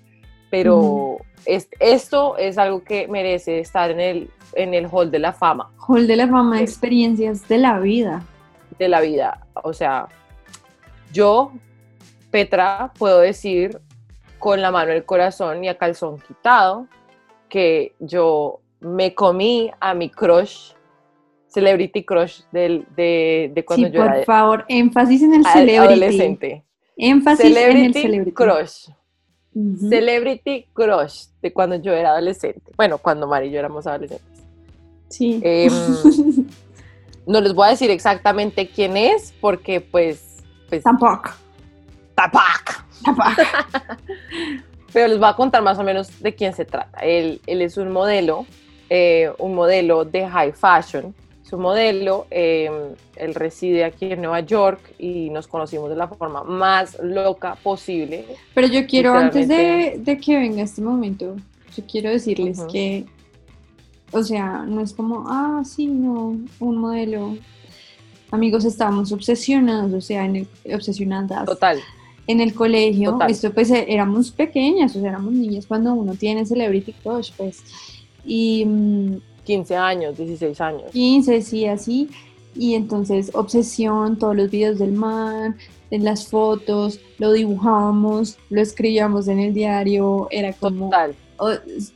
pero 0.50 1.16
es- 1.46 1.68
esto 1.80 2.36
es 2.36 2.58
algo 2.58 2.84
que 2.84 3.08
merece 3.08 3.58
estar 3.60 3.90
en 3.90 4.00
el, 4.00 4.30
en 4.54 4.74
el 4.74 4.86
hall 4.90 5.10
de 5.10 5.18
la 5.18 5.32
fama 5.32 5.70
Hall 5.88 6.06
de 6.06 6.16
la 6.16 6.28
fama 6.28 6.58
de 6.58 6.62
experiencias 6.62 7.48
de 7.48 7.58
la 7.58 7.78
vida. 7.80 8.22
de 8.78 8.88
la 8.88 9.00
vida. 9.00 9.46
O 9.64 9.72
sea, 9.72 10.06
yo, 11.12 11.52
Petra, 12.30 12.92
puedo 12.98 13.18
decir 13.20 13.80
con 14.40 14.60
la 14.60 14.72
mano 14.72 14.90
el 14.90 15.04
corazón 15.04 15.62
y 15.62 15.68
a 15.68 15.78
calzón 15.78 16.18
quitado 16.26 16.88
que 17.48 17.94
yo 18.00 18.60
me 18.80 19.14
comí 19.14 19.70
a 19.78 19.94
mi 19.94 20.10
crush, 20.10 20.72
celebrity 21.46 22.02
crush 22.04 22.40
del, 22.50 22.86
de, 22.96 23.52
de 23.54 23.64
cuando 23.64 23.86
sí, 23.88 23.92
yo 23.92 24.02
por 24.02 24.14
era 24.14 24.24
favor, 24.24 24.64
énfasis 24.68 25.22
en 25.22 25.34
el 25.34 25.44
celebrity. 25.44 25.76
adolescente. 25.76 26.64
Énfasis 26.96 27.44
en 27.44 27.46
el 27.46 27.54
Celebrity 27.54 28.02
celebrity. 28.02 28.32
crush. 28.32 28.88
Celebrity 29.88 30.66
crush 30.72 31.26
de 31.42 31.52
cuando 31.52 31.76
yo 31.76 31.92
era 31.92 32.10
adolescente. 32.10 32.72
Bueno, 32.76 32.98
cuando 32.98 33.26
Mari 33.26 33.48
y 33.48 33.50
yo 33.52 33.58
éramos 33.58 33.86
adolescentes. 33.86 34.44
Sí. 35.08 35.40
Em, 35.42 35.72
no 37.26 37.40
les 37.40 37.52
voy 37.54 37.66
a 37.66 37.70
decir 37.70 37.90
exactamente 37.90 38.68
quién 38.68 38.96
es 38.96 39.34
porque 39.40 39.80
pues... 39.80 40.44
pues 40.68 40.82
Tampoco. 40.82 41.30
pero 44.92 45.08
les 45.08 45.18
voy 45.18 45.28
a 45.28 45.34
contar 45.34 45.62
más 45.62 45.78
o 45.78 45.82
menos 45.82 46.20
de 46.20 46.34
quién 46.34 46.52
se 46.52 46.64
trata. 46.64 46.98
Él, 47.00 47.40
él 47.46 47.62
es 47.62 47.76
un 47.76 47.90
modelo, 47.90 48.46
eh, 48.88 49.30
un 49.38 49.54
modelo 49.54 50.04
de 50.04 50.28
high 50.28 50.52
fashion. 50.52 51.14
Es 51.44 51.52
un 51.52 51.62
modelo, 51.62 52.26
eh, 52.30 52.70
él 53.16 53.34
reside 53.34 53.84
aquí 53.84 54.12
en 54.12 54.20
Nueva 54.20 54.40
York 54.40 54.94
y 54.98 55.30
nos 55.30 55.48
conocimos 55.48 55.90
de 55.90 55.96
la 55.96 56.06
forma 56.06 56.44
más 56.44 56.96
loca 57.02 57.56
posible. 57.56 58.24
Pero 58.54 58.68
yo 58.68 58.86
quiero, 58.86 59.14
antes 59.14 59.48
de, 59.48 59.96
de 59.98 60.18
que 60.18 60.38
venga 60.38 60.62
este 60.62 60.80
momento, 60.80 61.34
yo 61.76 61.84
quiero 61.90 62.10
decirles 62.10 62.60
que, 62.70 63.04
o 64.12 64.22
sea, 64.22 64.64
no 64.66 64.80
es 64.80 64.92
como, 64.92 65.24
ah, 65.26 65.62
sí, 65.64 65.86
no, 65.86 66.36
un 66.58 66.76
modelo. 66.76 67.36
amigos, 68.30 68.64
estábamos 68.64 69.10
obsesionados, 69.12 69.92
o 69.92 70.00
sea, 70.00 70.24
en 70.24 70.36
el, 70.36 70.74
obsesionadas 70.74 71.46
Total. 71.46 71.80
En 72.30 72.40
el 72.40 72.54
colegio. 72.54 73.12
Total. 73.12 73.30
Esto 73.30 73.52
pues 73.52 73.70
eh, 73.70 73.86
éramos 73.88 74.30
pequeñas, 74.30 74.94
o 74.96 75.00
sea, 75.00 75.10
éramos 75.10 75.32
niñas 75.32 75.66
cuando 75.66 75.94
uno 75.94 76.14
tiene 76.14 76.46
Celebrity 76.46 76.92
Crush, 76.92 77.32
pues. 77.36 77.62
Y 78.24 78.64
mm, 78.64 79.16
15 79.44 79.76
años, 79.76 80.16
16 80.16 80.60
años. 80.60 80.84
15, 80.92 81.42
sí, 81.42 81.66
así. 81.66 82.08
Y 82.54 82.74
entonces, 82.74 83.30
obsesión, 83.34 84.18
todos 84.18 84.36
los 84.36 84.50
videos 84.50 84.78
del 84.78 84.92
man, 84.92 85.56
en 85.90 86.04
las 86.04 86.28
fotos, 86.28 87.00
lo 87.18 87.32
dibujábamos, 87.32 88.38
lo 88.48 88.60
escribíamos 88.60 89.28
en 89.28 89.40
el 89.40 89.54
diario, 89.54 90.28
era 90.30 90.52
como, 90.52 90.86
Total. 90.86 91.14
o, 91.38 91.50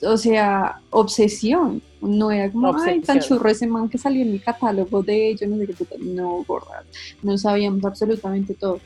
o 0.09 0.16
sea, 0.16 0.81
obsesión. 0.90 1.83
No 2.01 2.31
era 2.31 2.51
como, 2.53 2.68
ay, 2.77 3.01
tan 3.01 3.16
Obsesión. 3.16 3.38
churro 3.38 3.49
ese 3.49 3.66
man 3.66 3.88
que 3.88 3.97
salió 3.97 4.23
en 4.23 4.33
mi 4.33 4.38
catálogo 4.38 5.03
de 5.03 5.35
yo 5.40 5.47
no 5.47 5.57
sé 5.57 5.66
qué 5.66 5.73
puta. 5.73 5.94
No, 5.99 6.44
gorda. 6.47 6.85
No 7.23 7.38
sabíamos 7.38 7.83
absolutamente 7.85 8.53
todo. 8.53 8.79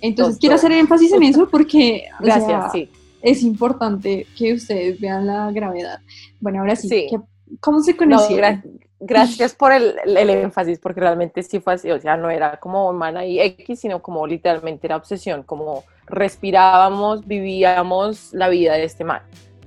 Entonces, 0.00 0.34
Todo, 0.34 0.40
quiero 0.40 0.54
hacer 0.56 0.72
énfasis 0.72 1.12
en 1.12 1.22
eso 1.22 1.48
porque 1.48 2.04
o 2.20 2.24
Gracias, 2.24 2.46
sea, 2.46 2.70
sí. 2.70 2.90
es 3.22 3.42
importante 3.42 4.26
que 4.36 4.52
ustedes 4.54 5.00
vean 5.00 5.26
la 5.26 5.50
gravedad. 5.52 6.00
Bueno, 6.40 6.60
ahora 6.60 6.76
sí, 6.76 6.88
Sí. 6.88 7.06
¿qué- 7.10 7.20
¿cómo 7.60 7.80
se 7.80 7.92
No, 7.92 7.98
conocieron? 7.98 8.62
gra- 8.62 8.62
gracias 9.00 9.54
por 9.54 9.72
el, 9.72 9.94
el 10.04 10.30
énfasis, 10.30 10.78
porque 10.78 11.00
realmente 11.00 11.42
sí 11.42 11.60
fue 11.60 11.74
así, 11.74 11.90
o 11.90 12.00
sea, 12.00 12.16
no 12.16 12.30
era 12.30 12.58
como 12.58 12.88
un 12.88 12.96
man 12.96 13.16
ahí 13.16 13.40
X, 13.40 13.80
sino 13.80 14.00
como 14.02 14.26
literalmente 14.26 14.86
era 14.86 14.96
obsesión, 14.96 15.42
como 15.42 15.84
respirábamos, 16.06 17.26
vivíamos 17.26 18.32
la 18.32 18.48
vida 18.48 18.74
de 18.74 18.84
este 18.84 19.04
man. 19.04 19.22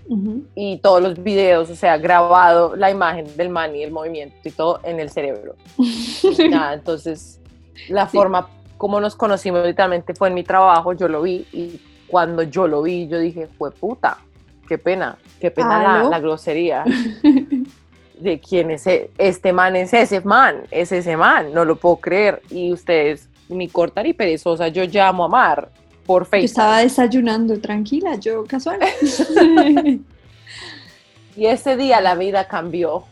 Ujú. 0.08 0.44
Y 0.56 0.78
todos 0.80 1.02
los 1.02 1.22
videos, 1.22 1.70
o 1.70 1.76
sea, 1.76 1.98
grabado 1.98 2.76
la 2.76 2.90
imagen 2.90 3.26
del 3.38 3.50
man 3.50 3.76
y 3.76 3.84
el 3.84 3.92
movimiento 3.92 4.36
y 4.44 4.52
todo 4.52 4.80
en 4.84 5.00
el 5.00 5.10
cerebro. 5.10 5.56
Y 5.78 6.50
nada, 6.50 6.74
entonces, 6.74 7.40
la 7.90 8.08
Sí. 8.10 8.18
forma 8.18 8.50
como 8.80 9.02
nos 9.02 9.18
conocimos 9.18 9.66
literalmente 9.66 10.14
fue 10.14 10.30
en 10.30 10.36
mi 10.36 10.44
trabajo, 10.46 10.94
yo 10.94 11.10
lo 11.10 11.22
vi 11.22 11.46
y 11.52 11.82
cuando 12.08 12.44
yo 12.44 12.66
lo 12.66 12.82
vi, 12.82 13.10
yo 13.10 13.20
dije, 13.20 13.50
fue 13.58 13.72
puta, 13.72 14.20
qué 14.70 14.78
pena, 14.78 15.18
qué 15.42 15.52
pena 15.52 16.02
la, 16.10 16.20
grosería 16.20 16.86
de 18.20 18.40
quién 18.40 18.72
es 18.72 18.88
e- 18.88 19.12
este 19.18 19.52
man, 19.52 19.76
es 19.76 19.94
ese 19.94 20.22
man, 20.22 20.62
es 20.72 20.94
ese 20.94 21.18
man, 21.18 21.54
no 21.54 21.66
lo 21.66 21.76
puedo 21.76 21.98
creer. 21.98 22.42
Y 22.50 22.72
ustedes, 22.72 23.28
ni 23.50 23.68
corta 23.68 24.02
ni 24.02 24.14
perezosa, 24.14 24.70
yo 24.70 24.86
llamo 24.86 25.26
a 25.26 25.28
Mar 25.28 25.70
por 26.06 26.24
Yo 26.24 26.30
Facebook. 26.30 26.46
estaba 26.46 26.78
desayunando 26.80 27.60
tranquila, 27.60 28.16
yo 28.16 28.46
casual. 28.46 28.80
Y 31.36 31.46
ese 31.46 31.76
día 31.76 32.00
la 32.00 32.16
vida 32.16 32.48
cambió. 32.48 33.04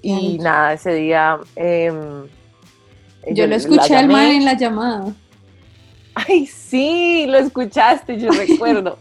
Y 0.00 0.38
nada, 0.38 0.72
ese 0.72 0.94
día... 0.94 1.38
em, 1.56 2.26
yo 3.32 3.46
lo 3.46 3.54
escuché 3.54 3.96
al 3.96 4.08
man 4.08 4.26
en 4.26 4.44
la 4.44 4.54
llamada. 4.54 5.12
Ay, 6.14 6.46
sí, 6.46 7.26
lo 7.28 7.38
escuchaste, 7.38 8.18
yo 8.18 8.30
recuerdo. 8.32 8.98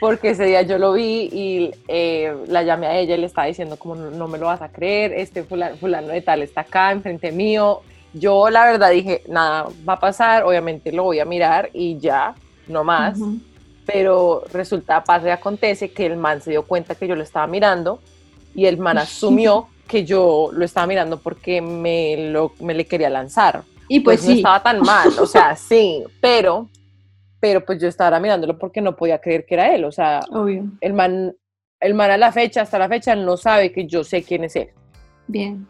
Porque 0.00 0.30
ese 0.30 0.46
día 0.46 0.62
yo 0.62 0.78
lo 0.78 0.94
vi 0.94 1.28
y 1.30 1.70
eh, 1.86 2.34
la 2.46 2.62
llamé 2.62 2.86
a 2.86 2.96
ella 2.96 3.16
y 3.16 3.18
le 3.18 3.26
estaba 3.26 3.46
diciendo 3.46 3.76
como 3.76 3.94
no, 3.96 4.10
no 4.10 4.28
me 4.28 4.38
lo 4.38 4.46
vas 4.46 4.62
a 4.62 4.70
creer, 4.70 5.12
este 5.12 5.42
fulano, 5.44 5.76
fulano 5.76 6.08
de 6.08 6.22
tal 6.22 6.40
está 6.40 6.62
acá 6.62 6.90
enfrente 6.92 7.30
mío. 7.32 7.82
Yo 8.14 8.48
la 8.48 8.64
verdad 8.64 8.90
dije, 8.90 9.22
nada 9.28 9.68
va 9.86 9.94
a 9.94 10.00
pasar, 10.00 10.44
obviamente 10.44 10.90
lo 10.90 11.04
voy 11.04 11.20
a 11.20 11.26
mirar 11.26 11.68
y 11.74 11.98
ya, 11.98 12.34
no 12.66 12.82
más. 12.82 13.18
Pero 13.84 14.44
resulta, 14.52 15.04
pasa 15.04 15.28
y 15.28 15.30
acontece 15.30 15.92
que 15.92 16.06
el 16.06 16.16
man 16.16 16.40
se 16.40 16.50
dio 16.52 16.62
cuenta 16.62 16.94
que 16.94 17.06
yo 17.06 17.14
lo 17.14 17.22
estaba 17.22 17.46
mirando 17.46 18.00
y 18.54 18.64
el 18.64 18.78
man 18.78 18.96
asumió 18.98 19.68
que 19.90 20.04
yo 20.04 20.50
lo 20.52 20.64
estaba 20.64 20.86
mirando 20.86 21.18
porque 21.18 21.60
me, 21.60 22.30
lo, 22.30 22.52
me 22.60 22.74
le 22.74 22.86
quería 22.86 23.10
lanzar 23.10 23.64
Y 23.88 24.00
pues, 24.00 24.18
pues, 24.20 24.28
no 24.28 24.32
sí, 24.34 24.38
estaba 24.38 24.62
tan 24.62 24.80
mal, 24.82 25.08
o 25.18 25.26
sea, 25.26 25.56
sí, 25.70 26.04
pero, 26.20 26.68
pero 27.40 27.64
pues 27.64 27.80
yo 27.82 27.88
estaba 27.88 28.20
mirándolo 28.20 28.56
porque 28.56 28.80
no 28.80 28.94
podía 28.94 29.20
creer 29.20 29.44
que 29.44 29.54
era 29.54 29.74
él, 29.74 29.84
o 29.84 29.90
sea, 29.90 30.20
obvio. 30.30 30.64
el 30.80 30.92
man, 30.92 31.34
el 31.80 31.94
man 31.94 32.10
a 32.12 32.16
la 32.16 32.30
fecha, 32.30 32.62
hasta 32.62 32.78
la 32.78 32.88
fecha, 32.88 33.16
no 33.16 33.36
sabe 33.36 33.72
que 33.72 33.86
yo 33.86 34.04
sé 34.04 34.22
quién 34.22 34.44
es 34.44 34.54
él. 34.54 34.68
Bien. 35.26 35.66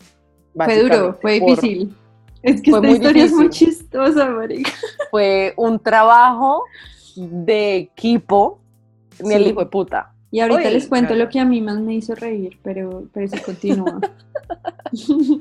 Fue 0.54 0.82
duro, 0.82 1.18
fue 1.22 1.38
por- 1.40 1.48
difícil. 1.60 1.96
Es 2.42 2.60
que 2.62 2.70
fue 2.70 2.78
esta 2.80 2.88
muy 2.88 2.96
historia 2.98 3.24
es 3.24 3.32
muy 3.32 3.44
difícil. 3.48 3.68
chistosa, 3.68 4.26
marica. 4.30 4.70
Fue 5.10 5.52
un 5.56 5.78
trabajo 5.78 6.64
de 7.16 7.76
equipo, 7.76 8.60
ni 9.22 9.34
el 9.34 9.44
Sí. 9.44 9.50
hijo 9.50 9.60
de 9.60 9.66
puta. 9.66 10.12
Y 10.30 10.40
ahorita 10.40 10.68
Uy, 10.68 10.74
les 10.74 10.86
cuento 10.88 11.08
claro. 11.08 11.24
lo 11.24 11.30
que 11.30 11.40
a 11.40 11.44
mí 11.44 11.60
más 11.60 11.78
me 11.80 11.94
hizo 11.94 12.14
reír, 12.14 12.58
pero, 12.62 13.04
pero 13.12 13.28
sí 13.28 13.38
continúa. 13.40 14.00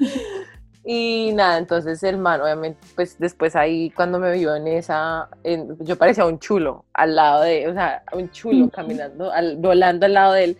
Y 0.86 1.34
nada, 1.34 1.58
entonces 1.60 2.02
el 2.04 2.18
man, 2.18 2.42
obviamente, 2.42 2.80
pues 2.96 3.18
después 3.20 3.56
ahí 3.56 3.92
cuando 3.92 4.18
me 4.18 4.32
vio 4.34 4.56
en 4.56 4.66
esa, 4.68 5.28
en- 5.44 5.78
yo 5.86 5.98
parecía 5.98 6.26
un 6.26 6.40
chulo 6.40 6.86
al 6.94 7.16
lado 7.16 7.44
de, 7.44 7.68
o 7.68 7.74
sea, 7.74 8.02
un 8.14 8.32
chulo 8.32 8.70
caminando, 8.70 9.32
al- 9.32 9.58
volando 9.58 10.06
al 10.08 10.14
lado 10.14 10.34
de 10.34 10.44
él. 10.46 10.58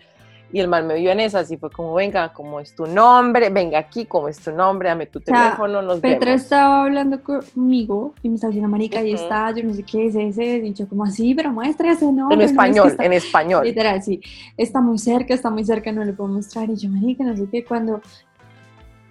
Y 0.52 0.60
el 0.60 0.68
man 0.68 0.88
me 0.88 0.96
vio 0.96 1.12
en 1.12 1.20
esa, 1.20 1.40
así 1.42 1.58
fue 1.58 1.70
como, 1.70 1.94
venga, 1.94 2.34
¿cómo 2.34 2.60
es 2.60 2.74
tu 2.74 2.88
nombre? 2.88 3.50
Venga 3.52 3.78
aquí, 3.78 4.06
¿cómo 4.08 4.28
es 4.30 4.40
tu 4.40 4.52
nombre? 4.52 4.90
Dame 4.90 5.06
tu 5.06 5.20
teléfono, 5.20 5.80
nos 5.84 6.00
Petra 6.00 6.32
vemos. 6.32 6.42
estaba 6.42 6.84
hablando 6.86 7.22
conmigo 7.22 8.16
y 8.24 8.30
me 8.30 8.36
estaba 8.36 8.50
diciendo, 8.50 8.68
marica, 8.72 9.00
ahí 9.00 9.14
está, 9.14 9.52
yo 9.52 9.64
no 9.64 9.74
sé 9.76 9.84
qué 9.84 10.08
es 10.08 10.16
ese, 10.16 10.58
y 10.58 10.74
yo 10.74 10.88
como 10.90 11.04
así, 11.04 11.36
pero 11.36 11.52
muestra 11.52 11.92
ese 11.92 12.12
nombre. 12.12 12.34
En 12.34 12.40
no, 12.40 12.46
es 12.46 12.50
que 12.50 12.54
español, 12.54 12.88
está- 12.88 13.06
en 13.06 13.14
español. 13.14 13.64
Literal, 13.66 14.02
sí. 14.02 14.22
Está 14.58 14.82
muy 14.82 14.98
cerca, 14.98 15.36
está 15.36 15.52
muy 15.52 15.64
cerca, 15.64 15.92
no 15.92 16.04
le 16.04 16.14
puedo 16.14 16.32
mostrar. 16.32 16.68
Y 16.72 16.76
yo, 16.78 16.90
marica, 16.90 17.24
no 17.24 17.38
sé 17.38 17.46
qué, 17.52 17.64
cuando 17.64 18.02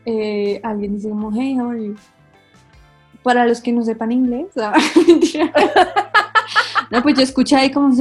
eh, 0.05 0.61
alguien 0.65 0.97
dice 0.97 1.09
como, 1.09 1.31
hey, 1.33 1.57
how 1.61 1.71
are 1.71 1.85
you? 1.85 1.95
Para 3.23 3.47
los 3.47 3.61
que 3.61 3.71
no 3.71 3.85
sepan 3.85 4.11
inglés, 4.11 4.47
ah, 4.57 4.73
no, 6.91 7.01
pues 7.03 7.17
yo 7.17 7.23
escuché 7.23 7.55
ahí 7.55 7.71
como, 7.71 7.95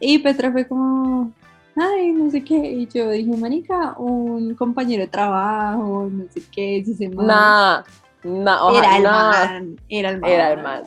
y 0.00 0.18
Petra 0.18 0.50
fue 0.50 0.66
como, 0.66 1.30
ay, 1.76 2.12
no 2.12 2.30
sé 2.30 2.42
qué. 2.42 2.56
Y 2.56 2.86
yo 2.86 3.10
dije, 3.10 3.36
marica, 3.36 3.94
un 3.98 4.54
compañero 4.54 5.02
de 5.02 5.08
trabajo, 5.08 6.08
no 6.10 6.24
sé 6.30 6.42
qué, 6.50 6.82
si 6.84 6.94
se 6.94 7.08
man. 7.08 7.26
Nada, 7.26 7.84
nada, 8.24 8.78
Era 8.78 8.96
el 8.96 9.02
man, 9.02 9.76
era 9.88 10.10
el 10.10 10.20
man. 10.20 10.30
Era 10.30 10.52
el 10.52 10.62
man, 10.62 10.82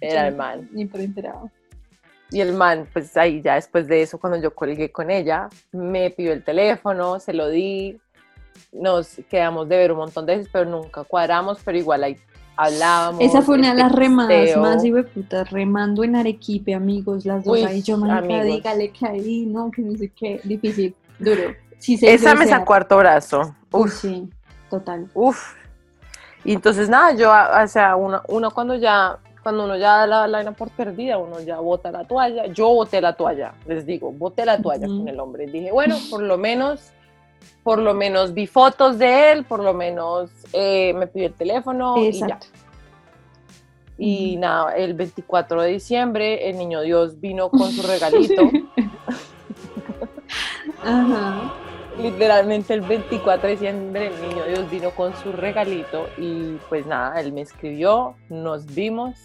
era 0.00 0.28
el 0.28 0.36
man. 0.36 0.68
Ni 0.72 0.86
por 0.86 1.00
enterado. 1.00 1.50
Y 2.30 2.40
el 2.40 2.54
man, 2.54 2.88
pues 2.92 3.14
ahí 3.16 3.42
ya 3.42 3.56
después 3.56 3.86
de 3.86 4.02
eso, 4.02 4.18
cuando 4.18 4.40
yo 4.40 4.54
colgué 4.54 4.90
con 4.90 5.10
ella, 5.10 5.50
me 5.70 6.10
pidió 6.10 6.32
el 6.32 6.42
teléfono, 6.42 7.20
se 7.20 7.34
lo 7.34 7.48
di, 7.48 8.00
nos 8.72 9.20
quedamos 9.28 9.68
de 9.68 9.76
ver 9.76 9.92
un 9.92 9.98
montón 9.98 10.24
de 10.24 10.36
veces, 10.36 10.50
pero 10.50 10.64
nunca 10.64 11.04
cuadramos, 11.04 11.58
pero 11.62 11.76
igual 11.76 12.04
ahí 12.04 12.16
hablábamos. 12.56 13.20
Esa 13.22 13.42
fue 13.42 13.56
una 13.56 13.74
de 13.74 13.82
las 13.82 13.92
remadas 13.92 14.28
texteo. 14.28 14.62
más 14.62 15.06
puta 15.12 15.44
remando 15.44 16.04
en 16.04 16.16
Arequipe, 16.16 16.74
amigos, 16.74 17.24
las 17.24 17.44
dos 17.44 17.54
Uy, 17.54 17.64
ahí, 17.64 17.82
yo 17.82 17.96
amigos. 17.96 18.44
dígale 18.44 18.90
que 18.90 19.06
ahí, 19.06 19.46
no, 19.46 19.70
que 19.70 19.82
no 19.82 19.96
sé 19.96 20.08
qué, 20.10 20.40
difícil, 20.44 20.94
duro. 21.18 21.54
Sí, 21.78 21.96
se 21.96 22.12
Esa 22.14 22.34
me 22.34 22.46
sacó 22.46 22.74
harto 22.74 22.96
brazo. 22.98 23.54
Uy, 23.72 23.82
Uf, 23.82 23.92
sí, 23.92 24.30
total. 24.70 25.08
uf. 25.14 25.54
Y 26.44 26.52
entonces 26.54 26.88
nada, 26.88 27.12
yo, 27.14 27.30
o 27.30 27.68
sea, 27.68 27.96
uno, 27.96 28.22
uno 28.28 28.50
cuando 28.50 28.74
ya, 28.74 29.18
cuando 29.42 29.64
uno 29.64 29.76
ya 29.76 29.98
da 29.98 30.06
la, 30.06 30.26
vaina 30.26 30.52
por 30.52 30.70
perdida, 30.70 31.18
uno 31.18 31.40
ya 31.40 31.60
bota 31.60 31.90
la 31.90 32.04
toalla. 32.04 32.46
Yo 32.46 32.68
boté 32.68 33.00
la 33.00 33.14
toalla, 33.14 33.54
les 33.66 33.86
digo, 33.86 34.12
boté 34.12 34.44
la 34.44 34.60
toalla 34.60 34.86
con 34.86 35.06
el 35.06 35.20
hombre. 35.20 35.46
Dije, 35.46 35.70
bueno, 35.70 35.96
por 36.10 36.22
lo 36.22 36.38
menos, 36.38 36.92
por 37.62 37.78
lo 37.78 37.94
menos 37.94 38.34
vi 38.34 38.46
fotos 38.46 38.98
de 38.98 39.32
él, 39.32 39.44
por 39.44 39.62
lo 39.62 39.72
menos 39.72 40.30
eh, 40.52 40.92
me 40.94 41.06
pidió 41.06 41.28
el 41.28 41.34
teléfono 41.34 41.96
y 41.96 42.12
ya. 42.12 42.38
Y 43.98 44.36
nada, 44.36 44.74
el 44.74 44.94
24 44.94 45.62
de 45.62 45.70
diciembre 45.70 46.48
el 46.48 46.58
niño 46.58 46.80
Dios 46.80 47.20
vino 47.20 47.50
con 47.50 47.70
su 47.70 47.86
regalito. 47.86 48.42
Ajá. 50.82 51.52
Literalmente 52.00 52.74
el 52.74 52.80
24 52.80 53.48
de 53.48 53.54
diciembre 53.54 54.06
el 54.08 54.28
niño 54.28 54.44
Dios 54.46 54.70
vino 54.70 54.90
con 54.90 55.14
su 55.16 55.30
regalito 55.30 56.08
y 56.18 56.56
pues 56.68 56.86
nada, 56.86 57.20
él 57.20 57.32
me 57.32 57.42
escribió, 57.42 58.16
nos 58.28 58.66
vimos 58.66 59.18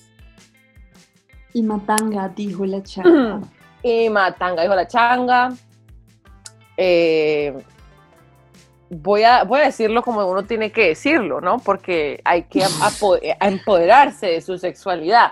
Y 1.54 1.64
Matanga, 1.64 2.30
dijo 2.30 2.66
la 2.66 2.84
chava. 2.84 3.42
y 3.84 4.10
Matanga 4.10 4.62
dijo 4.62 4.76
la 4.76 4.88
changa. 4.88 5.50
Eh, 6.76 7.58
voy, 8.90 9.24
a, 9.24 9.44
voy 9.44 9.60
a 9.62 9.66
decirlo 9.66 10.02
como 10.02 10.26
uno 10.28 10.44
tiene 10.44 10.72
que 10.72 10.88
decirlo, 10.90 11.42
¿no? 11.42 11.60
Porque 11.60 12.22
hay 12.24 12.44
que 12.44 12.64
a 12.64 13.48
empoderarse 13.48 14.28
de 14.28 14.42
su 14.42 14.58
sexualidad, 14.58 15.32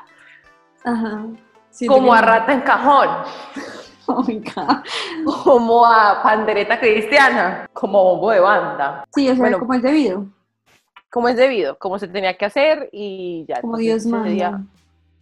Ajá. 0.83 1.25
Como 1.87 2.13
a 2.13 2.21
rata 2.21 2.53
en 2.53 2.61
cajón. 2.61 3.09
Oiga. 4.07 4.83
como 5.43 5.83
a 5.85 6.21
pandereta 6.21 6.79
cristiana, 6.79 7.67
como 7.73 8.03
bombo 8.03 8.29
de 8.31 8.39
banda, 8.39 9.03
Sí, 9.13 9.27
o 9.27 9.31
sea, 9.33 9.39
Bueno, 9.41 9.59
como 9.59 9.73
es 9.73 9.81
debido, 9.81 10.27
como 11.09 11.27
es 11.27 11.35
debido, 11.37 11.77
como 11.79 11.97
se 11.97 12.07
tenía 12.07 12.37
que 12.37 12.45
hacer 12.45 12.87
y 12.91 13.45
ya. 13.47 13.61
como 13.61 13.77
Dios 13.77 14.05
manda. 14.05 14.61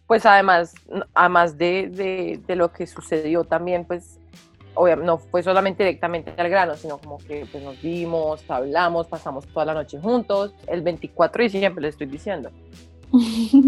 pues 0.06 0.26
además, 0.26 0.74
además 1.14 1.56
de, 1.56 1.88
de- 1.88 2.40
de 2.46 2.56
lo 2.56 2.70
que 2.72 2.86
sucedió 2.86 3.44
también, 3.44 3.86
pues 3.86 4.18
obviamente 4.74 5.06
no 5.06 5.18
fue 5.18 5.42
solamente 5.42 5.84
directamente 5.84 6.32
al 6.36 6.48
grano, 6.48 6.76
sino 6.76 6.98
como 6.98 7.18
que 7.18 7.46
pues, 7.50 7.62
nos 7.62 7.80
vimos, 7.80 8.42
hablamos, 8.48 9.06
pasamos 9.06 9.46
toda 9.46 9.66
la 9.66 9.74
noche 9.74 9.98
juntos. 10.00 10.54
El 10.66 10.82
24 10.82 11.42
de 11.42 11.44
diciembre 11.44 11.82
le 11.82 11.88
estoy 11.88 12.06
diciendo. 12.06 12.50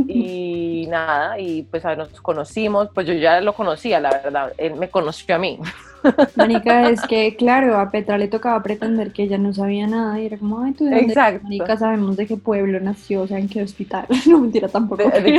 Y 0.08 0.86
nada, 0.88 1.38
y 1.38 1.62
pues 1.62 1.84
a 1.84 1.90
ver, 1.90 1.98
nos 1.98 2.20
conocimos, 2.20 2.88
pues 2.94 3.06
yo 3.06 3.14
ya 3.14 3.40
lo 3.40 3.54
conocía, 3.54 4.00
la 4.00 4.10
verdad, 4.10 4.52
él 4.58 4.74
me 4.74 4.88
conoció 4.88 5.34
a 5.34 5.38
mí. 5.38 5.58
Manica, 6.36 6.88
es 6.88 7.00
que, 7.02 7.34
claro, 7.36 7.78
a 7.78 7.90
Petra 7.90 8.16
le 8.18 8.28
tocaba 8.28 8.62
pretender 8.62 9.12
que 9.12 9.24
ella 9.24 9.38
no 9.38 9.52
sabía 9.52 9.86
nada 9.86 10.20
y 10.20 10.26
era 10.26 10.38
como, 10.38 10.60
ay, 10.62 10.72
tú 10.72 10.84
de 10.84 10.90
dónde 10.90 11.12
eres?". 11.12 11.42
Exacto. 11.50 11.78
Sabemos 11.78 12.16
de 12.16 12.26
qué 12.26 12.36
pueblo 12.36 12.78
nació, 12.80 13.22
o 13.22 13.26
sea, 13.26 13.38
en 13.38 13.48
qué 13.48 13.62
hospital. 13.62 14.06
No, 14.26 14.40
mentira, 14.40 14.68
tampoco 14.68 15.08
De- 15.08 15.20
de-. 15.20 15.32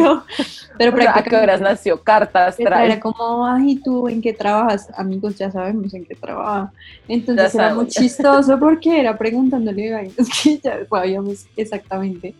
Pero 0.77 0.91
¿A 0.91 0.95
qué 0.95 0.95
horas 0.95 1.13
prácticamente 1.13 1.63
nació? 1.63 2.03
Carta 2.03 2.51
Petra 2.51 2.85
era 2.85 2.99
como, 2.99 3.45
ay, 3.45 3.79
¿tú 3.83 4.07
en 4.07 4.21
qué 4.21 4.33
trabajas? 4.33 4.89
Amigos, 4.97 5.37
ya 5.37 5.51
sabemos 5.51 5.93
en 5.93 6.05
qué 6.05 6.15
trabaja. 6.15 6.71
Entonces 7.07 7.53
Ya 7.53 7.65
era 7.65 7.75
muy 7.75 7.87
chistoso 7.87 8.59
porque 8.59 8.99
era 8.99 9.17
preguntándole 9.17 9.93
vainas 9.93 10.29
que 10.43 10.59
ya 10.59 10.85
sabíamos 10.89 11.45
exactamente. 11.55 12.35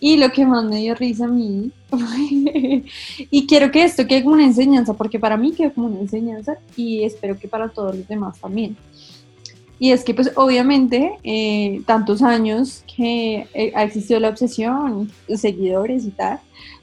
Y 0.00 0.16
lo 0.16 0.32
que 0.32 0.46
más 0.46 0.64
me 0.64 0.78
dio 0.78 0.94
risa 0.94 1.26
a 1.26 1.28
mí, 1.28 1.70
y 3.30 3.46
quiero 3.46 3.70
que 3.70 3.84
esto 3.84 4.06
quede 4.06 4.22
como 4.22 4.36
una 4.36 4.46
enseñanza, 4.46 4.94
porque 4.94 5.18
para 5.18 5.36
mí 5.36 5.52
quedó 5.52 5.74
como 5.74 5.88
una 5.88 6.00
enseñanza 6.00 6.58
y 6.74 7.04
espero 7.04 7.38
que 7.38 7.48
para 7.48 7.68
todos 7.68 7.94
los 7.96 8.08
demás 8.08 8.40
también. 8.40 8.76
Y 9.78 9.92
es 9.92 10.04
que 10.04 10.14
pues 10.14 10.32
obviamente 10.36 11.12
eh, 11.22 11.82
tantos 11.86 12.22
años 12.22 12.84
que 12.96 13.46
eh, 13.54 13.72
ha 13.74 13.82
existido 13.82 14.20
la 14.20 14.28
obsesión, 14.28 15.10
seguidores 15.34 16.04
y 16.04 16.10
tal, 16.10 16.40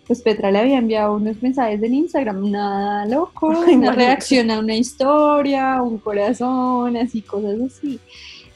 pues 0.08 0.21
Petra 0.21 0.51
le 0.51 0.60
había 0.60 0.77
enviado 0.77 1.15
unos 1.15 1.41
mensajes 1.43 1.84
en 1.84 1.93
Instagram, 1.93 2.49
nada 2.49 3.06
loco, 3.06 3.51
Ay, 3.67 3.75
una 3.75 3.91
reacción 3.91 4.49
a 4.49 4.60
una 4.60 4.75
historia, 4.75 5.82
un 5.82 5.97
corazón, 5.97 6.95
así, 6.95 7.21
cosas 7.21 7.60
así. 7.60 7.99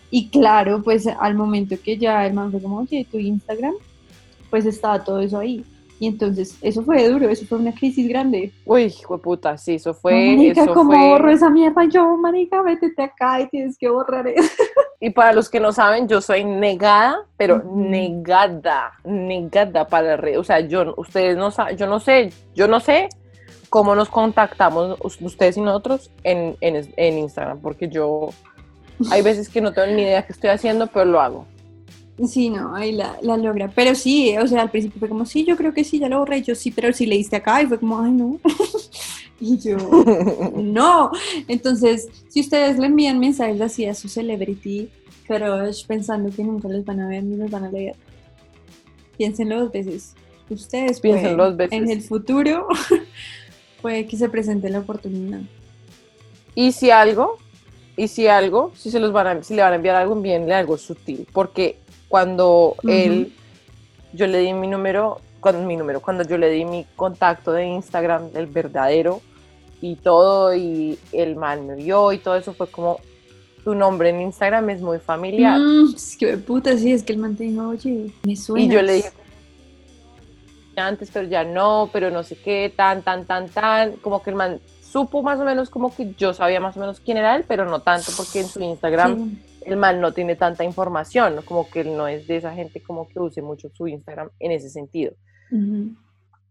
Y 0.09 0.29
claro, 0.29 0.81
pues 0.81 1.07
al 1.07 1.35
momento 1.35 1.75
que 1.83 1.97
ya 1.97 2.25
el 2.25 2.33
man 2.33 2.51
fue 2.51 2.61
como, 2.61 2.79
oye, 2.79 3.05
tu 3.09 3.19
Instagram, 3.19 3.73
pues 4.51 4.67
estaba 4.67 5.03
todo 5.03 5.19
eso 5.21 5.39
ahí. 5.39 5.65
Y 5.99 6.07
entonces, 6.07 6.57
eso 6.63 6.81
fue 6.83 7.07
duro, 7.07 7.29
eso 7.29 7.45
fue 7.45 7.59
una 7.59 7.73
crisis 7.73 8.07
grande. 8.09 8.51
Uy, 8.65 8.83
hijo 8.85 9.19
puta, 9.19 9.55
sí, 9.59 9.75
eso 9.75 9.93
fue. 9.93 10.13
marica, 10.35 10.63
eso 10.63 10.73
¿cómo 10.73 10.91
fue- 10.91 10.99
borro 11.09 11.29
esa 11.31 11.49
mierda? 11.51 11.85
Yo, 11.85 12.17
marica, 12.17 12.61
métete 12.63 13.03
acá 13.03 13.39
y 13.41 13.47
tienes 13.49 13.77
que 13.77 13.87
borrar 13.89 14.27
eso. 14.27 14.49
Y 15.03 15.09
para 15.09 15.33
los 15.33 15.49
que 15.49 15.59
no 15.59 15.71
saben, 15.71 16.07
yo 16.07 16.21
soy 16.21 16.43
negada, 16.43 17.25
pero 17.35 17.63
negada, 17.63 18.93
negada 19.03 19.87
para 19.87 20.09
la 20.09 20.17
red. 20.17 20.37
O 20.39 20.43
sea, 20.43 20.59
yo, 20.59 20.93
ustedes 20.95 21.35
no 21.37 21.49
saben, 21.49 21.75
yo 21.75 21.87
no 21.87 21.99
sé, 21.99 22.31
yo 22.53 22.67
no 22.67 22.79
sé 22.79 23.09
cómo 23.69 23.95
nos 23.95 24.09
contactamos 24.09 24.99
us- 25.03 25.19
ustedes 25.21 25.57
y 25.57 25.61
nosotros 25.61 26.11
en, 26.23 26.55
en, 26.61 26.87
en 26.97 27.17
Instagram, 27.17 27.59
porque 27.61 27.89
yo 27.89 28.29
hay 29.09 29.23
veces 29.23 29.49
que 29.49 29.59
no 29.61 29.73
tengo 29.73 29.87
ni 29.87 30.03
idea 30.03 30.23
qué 30.23 30.33
estoy 30.33 30.51
haciendo, 30.51 30.85
pero 30.85 31.05
lo 31.05 31.19
hago. 31.19 31.45
Sí, 32.27 32.49
no, 32.49 32.75
ahí 32.75 32.91
la, 32.91 33.17
la 33.21 33.37
logra. 33.37 33.71
Pero 33.73 33.95
sí, 33.95 34.35
o 34.37 34.47
sea, 34.47 34.61
al 34.61 34.71
principio 34.71 34.99
fue 34.99 35.09
como, 35.09 35.25
sí, 35.25 35.45
yo 35.45 35.57
creo 35.57 35.73
que 35.73 35.83
sí, 35.83 35.99
ya 35.99 36.09
lo 36.09 36.19
borré. 36.19 36.41
Yo 36.41 36.55
sí, 36.55 36.71
pero 36.71 36.93
si 36.93 37.05
leíste 37.05 37.37
acá 37.37 37.61
y 37.61 37.67
fue 37.67 37.79
como, 37.79 37.99
ay, 37.99 38.11
no. 38.11 38.39
y 39.39 39.57
yo, 39.57 39.77
no. 40.55 41.11
Entonces, 41.47 42.09
si 42.29 42.41
ustedes 42.41 42.77
le 42.77 42.87
envían 42.87 43.19
mensajes 43.19 43.59
así 43.61 43.85
a 43.85 43.95
su 43.95 44.07
celebrity 44.07 44.89
crush 45.27 45.85
pensando 45.85 46.29
que 46.29 46.43
nunca 46.43 46.67
los 46.67 46.85
van 46.85 46.99
a 46.99 47.07
ver 47.07 47.23
ni 47.23 47.37
los 47.37 47.49
van 47.49 47.63
a 47.63 47.71
leer, 47.71 47.95
piénsenlo 49.17 49.59
dos 49.59 49.71
veces. 49.71 50.13
Ustedes 50.49 50.99
pueden, 50.99 51.37
dos 51.37 51.55
veces. 51.55 51.71
en 51.71 51.89
el 51.89 52.01
futuro 52.01 52.67
puede 53.81 54.05
que 54.05 54.17
se 54.17 54.29
presente 54.29 54.69
la 54.69 54.79
oportunidad. 54.79 55.41
Y 56.53 56.73
si 56.73 56.91
algo, 56.91 57.37
y 57.95 58.09
si 58.09 58.27
algo, 58.27 58.73
si 58.75 58.91
se 58.91 58.99
los 58.99 59.13
van 59.13 59.27
a, 59.27 59.43
si 59.43 59.55
le 59.55 59.61
van 59.61 59.71
a 59.71 59.75
enviar 59.77 59.95
algo, 59.95 60.13
envíenle 60.13 60.53
algo 60.53 60.77
sutil, 60.77 61.25
porque 61.31 61.77
cuando 62.11 62.75
él, 62.83 63.31
yo 64.11 64.27
le 64.27 64.39
di 64.39 64.53
mi 64.53 64.67
número, 64.67 65.21
cuando 65.39 65.65
mi 65.65 65.77
número, 65.77 66.01
cuando 66.01 66.25
yo 66.25 66.37
le 66.37 66.49
di 66.49 66.65
mi 66.65 66.85
contacto 66.97 67.53
de 67.53 67.65
Instagram, 67.65 68.31
el 68.35 68.47
verdadero, 68.47 69.21
y 69.79 69.95
todo, 69.95 70.53
y 70.53 70.99
el 71.13 71.37
man 71.37 71.65
me 71.65 71.75
vio 71.75 72.11
y 72.11 72.17
todo 72.17 72.35
eso 72.35 72.53
fue 72.53 72.67
como, 72.67 72.99
tu 73.63 73.73
nombre 73.73 74.09
en 74.09 74.21
Instagram 74.21 74.69
es 74.71 74.81
muy 74.81 74.99
familiar. 74.99 75.57
Mm, 75.57 75.95
es 75.95 76.17
que 76.17 76.37
puta, 76.37 76.77
sí, 76.77 76.91
es 76.91 77.01
que 77.01 77.13
el 77.13 77.19
man 77.19 77.37
te 77.37 77.45
dijo, 77.45 77.69
oye, 77.69 78.11
me 78.23 78.35
suena. 78.35 78.65
Y 78.65 78.67
yo 78.67 78.81
le 78.81 78.93
dije 78.95 79.09
antes, 80.75 81.09
pero 81.11 81.27
ya 81.29 81.45
no, 81.45 81.89
pero 81.93 82.11
no 82.11 82.23
sé 82.23 82.35
qué, 82.35 82.73
tan, 82.75 83.03
tan, 83.03 83.25
tan, 83.25 83.47
tan, 83.47 83.93
como 83.93 84.21
que 84.21 84.31
el 84.31 84.35
man 84.35 84.59
supo 84.83 85.23
más 85.23 85.39
o 85.39 85.45
menos 85.45 85.69
como 85.69 85.95
que 85.95 86.13
yo 86.17 86.33
sabía 86.33 86.59
más 86.59 86.75
o 86.75 86.81
menos 86.81 86.99
quién 86.99 87.15
era 87.15 87.37
él, 87.37 87.45
pero 87.47 87.65
no 87.65 87.79
tanto 87.79 88.11
porque 88.17 88.41
en 88.41 88.47
su 88.47 88.61
Instagram 88.61 89.37
el 89.61 89.77
man 89.77 90.01
no 90.01 90.11
tiene 90.13 90.35
tanta 90.35 90.63
información, 90.63 91.35
¿no? 91.35 91.41
como 91.43 91.69
que 91.69 91.81
él 91.81 91.95
no 91.95 92.07
es 92.07 92.27
de 92.27 92.37
esa 92.37 92.53
gente 92.53 92.81
como 92.81 93.07
que 93.07 93.19
use 93.19 93.41
mucho 93.41 93.69
su 93.73 93.87
Instagram 93.87 94.29
en 94.39 94.51
ese 94.51 94.69
sentido. 94.69 95.13
Ujú. 95.51 95.95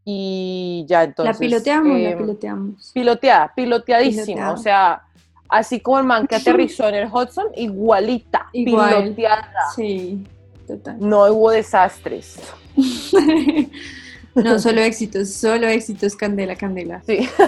Y 0.04 0.84
ya 0.88 1.04
entonces... 1.04 1.36
la 1.36 1.38
piloteamos, 1.38 2.00
la 2.00 2.10
eh, 2.10 2.16
piloteamos. 2.16 2.90
Piloteada, 2.92 3.52
piloteadísima, 3.54 4.24
Piloteada. 4.24 4.52
o 4.52 4.56
sea, 4.56 5.02
así 5.48 5.80
como 5.80 5.98
el 5.98 6.06
man 6.06 6.26
que 6.26 6.34
aterrizó 6.36 6.88
en 6.88 6.94
el 6.96 7.08
Hudson, 7.08 7.48
igualita, 7.56 8.48
Igual. 8.52 9.02
piloteada. 9.02 9.52
Sí, 9.74 10.26
total. 10.66 10.96
No 11.00 11.26
hubo 11.26 11.50
desastres. 11.50 12.40
no, 14.34 14.58
solo 14.58 14.80
éxitos, 14.80 15.30
solo 15.30 15.66
éxitos, 15.68 16.16
candela, 16.16 16.56
candela. 16.56 17.02
Sí. 17.06 17.28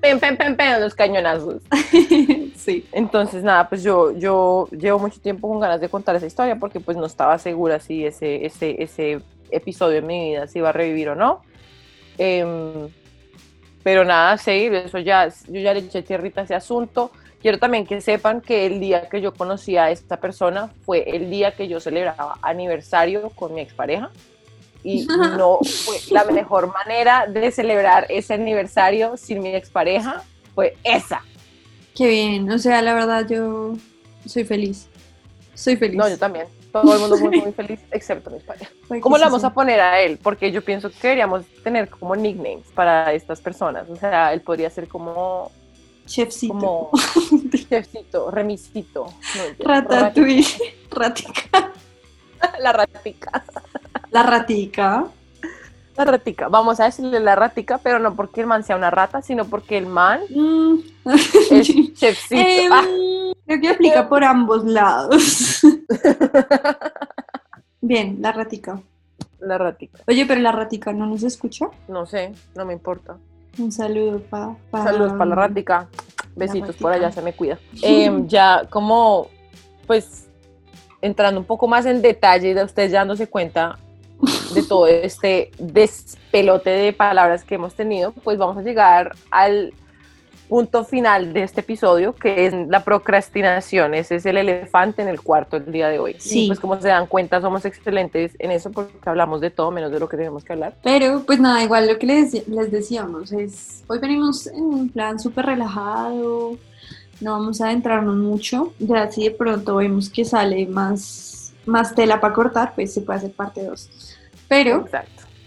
pen, 0.00 0.18
pen, 0.18 0.36
pen, 0.36 0.56
pen, 0.56 0.80
los 0.80 0.94
cañonazos. 0.94 1.62
sí. 2.56 2.86
Entonces, 2.92 3.42
nada, 3.42 3.68
pues 3.68 3.82
yo, 3.82 4.12
yo 4.16 4.68
llevo 4.70 4.98
mucho 4.98 5.20
tiempo 5.20 5.48
con 5.48 5.60
ganas 5.60 5.80
de 5.80 5.88
contar 5.88 6.16
esa 6.16 6.26
historia 6.26 6.56
porque 6.56 6.80
pues 6.80 6.96
no 6.96 7.06
estaba 7.06 7.38
segura 7.38 7.80
si 7.80 8.04
ese, 8.04 8.44
ese, 8.46 8.82
ese 8.82 9.20
episodio 9.50 9.96
de 9.96 10.02
mi 10.02 10.30
vida 10.30 10.46
se 10.46 10.58
iba 10.58 10.70
a 10.70 10.72
revivir 10.72 11.10
o 11.10 11.14
no. 11.14 11.42
Em, 12.18 12.88
pero 13.82 14.04
nada, 14.04 14.36
sí, 14.36 14.68
eso 14.72 14.98
ya, 14.98 15.28
yo 15.48 15.60
ya 15.60 15.72
le 15.72 15.80
eché 15.80 16.02
tierrita 16.02 16.42
a 16.42 16.44
ese 16.44 16.54
asunto. 16.54 17.10
Quiero 17.40 17.58
también 17.58 17.86
que 17.86 18.00
sepan 18.02 18.42
que 18.42 18.66
el 18.66 18.80
día 18.80 19.08
que 19.08 19.22
yo 19.22 19.32
conocí 19.32 19.78
a 19.78 19.90
esta 19.90 20.18
persona 20.18 20.70
fue 20.84 21.16
el 21.16 21.30
día 21.30 21.52
que 21.52 21.68
yo 21.68 21.80
celebraba 21.80 22.38
aniversario 22.42 23.30
con 23.30 23.54
mi 23.54 23.62
expareja. 23.62 24.10
Y 24.82 25.06
no 25.06 25.58
fue 25.62 25.96
la 26.10 26.24
mejor 26.24 26.72
manera 26.72 27.26
de 27.26 27.50
celebrar 27.52 28.06
ese 28.08 28.34
aniversario 28.34 29.16
sin 29.16 29.42
mi 29.42 29.54
expareja, 29.54 30.22
fue 30.54 30.76
esa. 30.84 31.22
Qué 31.94 32.08
bien, 32.08 32.50
o 32.50 32.58
sea, 32.58 32.80
la 32.80 32.94
verdad 32.94 33.26
yo 33.28 33.74
soy 34.26 34.44
feliz. 34.44 34.88
Soy 35.54 35.76
feliz. 35.76 35.96
No, 35.96 36.08
yo 36.08 36.18
también. 36.18 36.46
Todo 36.72 36.94
el 36.94 37.00
mundo 37.00 37.18
muy, 37.18 37.40
muy 37.40 37.52
feliz, 37.56 37.80
excepto 37.90 38.30
mi 38.30 38.36
expareja. 38.36 38.70
Fue 38.86 39.00
¿Cómo 39.00 39.18
le 39.18 39.24
vamos 39.24 39.44
a 39.44 39.52
poner 39.52 39.80
a 39.80 40.00
él? 40.00 40.18
Porque 40.22 40.52
yo 40.52 40.62
pienso 40.62 40.90
que 40.90 40.96
deberíamos 41.02 41.44
tener 41.62 41.88
como 41.90 42.16
nicknames 42.16 42.66
para 42.74 43.12
estas 43.12 43.40
personas. 43.40 43.88
O 43.90 43.96
sea, 43.96 44.32
él 44.32 44.40
podría 44.40 44.70
ser 44.70 44.88
como, 44.88 45.50
Chefcito. 46.06 46.54
como 46.54 46.90
chefcito, 47.68 48.30
remisito. 48.30 49.06
no, 49.06 49.64
Ratatouille. 49.64 50.46
Ratica. 50.90 51.72
La 52.58 52.72
ratica. 52.72 53.44
La 54.10 54.22
ratica. 54.22 55.04
La 55.96 56.04
ratica. 56.04 56.48
Vamos 56.48 56.80
a 56.80 56.84
decirle 56.84 57.20
la 57.20 57.36
ratica, 57.36 57.78
pero 57.78 57.98
no 57.98 58.14
porque 58.14 58.40
el 58.40 58.46
man 58.46 58.64
sea 58.64 58.76
una 58.76 58.90
rata, 58.90 59.22
sino 59.22 59.44
porque 59.44 59.76
el 59.78 59.86
man 59.86 60.20
Mm. 60.30 60.74
es 61.50 61.94
chefcito. 61.94 62.40
Em, 62.40 62.72
Ah, 62.72 62.84
Creo 63.46 63.60
que 63.60 63.68
aplica 63.68 64.08
por 64.08 64.22
ambos 64.24 64.64
lados. 64.64 65.60
Bien, 67.80 68.18
la 68.20 68.32
ratica. 68.32 68.80
la 69.40 69.58
ratica. 69.58 69.98
Oye, 70.06 70.26
pero 70.26 70.40
la 70.40 70.52
ratica 70.52 70.92
no 70.92 71.06
nos 71.06 71.22
escucha. 71.22 71.66
No 71.88 72.06
sé, 72.06 72.32
no 72.54 72.64
me 72.64 72.72
importa. 72.74 73.16
Un 73.58 73.72
saludo 73.72 74.20
para 74.20 74.54
pa, 74.70 74.84
Saludos 74.84 75.12
para 75.14 75.24
la 75.26 75.34
ratica. 75.34 75.88
Besitos 76.36 76.76
por 76.76 76.90
ratica. 76.90 77.06
allá, 77.06 77.14
se 77.14 77.22
me 77.22 77.32
cuida. 77.32 77.58
Em, 77.82 78.26
ya 78.28 78.64
como, 78.70 79.28
pues, 79.86 80.28
entrando 81.00 81.40
un 81.40 81.46
poco 81.46 81.66
más 81.66 81.86
en 81.86 82.02
detalle 82.02 82.54
de 82.54 82.62
ustedes 82.62 82.92
ya 82.92 82.98
dándose 83.00 83.28
cuenta 83.28 83.78
de 84.54 84.62
todo 84.62 84.86
este 84.86 85.50
despelote 85.58 86.70
de 86.70 86.92
palabras 86.92 87.44
que 87.44 87.56
hemos 87.56 87.74
tenido, 87.74 88.12
pues 88.12 88.38
vamos 88.38 88.56
a 88.56 88.62
llegar 88.62 89.14
al 89.30 89.72
punto 90.50 90.84
final 90.84 91.32
de 91.32 91.44
este 91.44 91.60
episodio, 91.60 92.12
que 92.12 92.46
es 92.46 92.52
la 92.68 92.82
procrastinación. 92.82 93.94
Ese 93.94 94.16
es 94.16 94.26
el 94.26 94.36
elefante 94.36 95.00
en 95.00 95.06
el 95.06 95.20
cuarto 95.20 95.56
el 95.56 95.70
día 95.70 95.88
de 95.88 96.00
hoy. 96.00 96.16
Sí. 96.18 96.44
Y 96.44 96.46
pues 96.48 96.58
como 96.58 96.78
se 96.80 96.88
dan 96.88 97.06
cuenta, 97.06 97.40
somos 97.40 97.64
excelentes 97.64 98.32
en 98.40 98.50
eso 98.50 98.72
porque 98.72 99.08
hablamos 99.08 99.40
de 99.40 99.50
todo 99.50 99.70
menos 99.70 99.92
de 99.92 100.00
lo 100.00 100.08
que 100.08 100.16
tenemos 100.16 100.42
que 100.42 100.52
hablar. 100.52 100.74
Pero, 100.82 101.22
pues 101.24 101.38
nada, 101.38 101.62
igual 101.62 101.86
lo 101.86 101.96
que 101.98 102.06
les, 102.06 102.48
les 102.48 102.70
decíamos 102.72 103.30
es, 103.30 103.84
hoy 103.86 104.00
venimos 104.00 104.48
en 104.48 104.64
un 104.64 104.88
plan 104.88 105.20
súper 105.20 105.46
relajado, 105.46 106.58
no 107.20 107.32
vamos 107.32 107.60
a 107.60 107.66
adentrarnos 107.66 108.16
mucho, 108.16 108.72
ya 108.80 109.08
si 109.08 109.24
de 109.24 109.30
pronto 109.30 109.76
vemos 109.76 110.10
que 110.10 110.24
sale 110.24 110.66
más, 110.66 111.52
más 111.64 111.94
tela 111.94 112.20
para 112.20 112.34
cortar, 112.34 112.74
pues 112.74 112.92
se 112.92 113.02
puede 113.02 113.18
hacer 113.18 113.32
parte 113.32 113.64
2. 113.64 114.09
Pero 114.50 114.84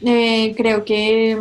eh, 0.01 0.55
creo 0.57 0.83
que 0.83 1.37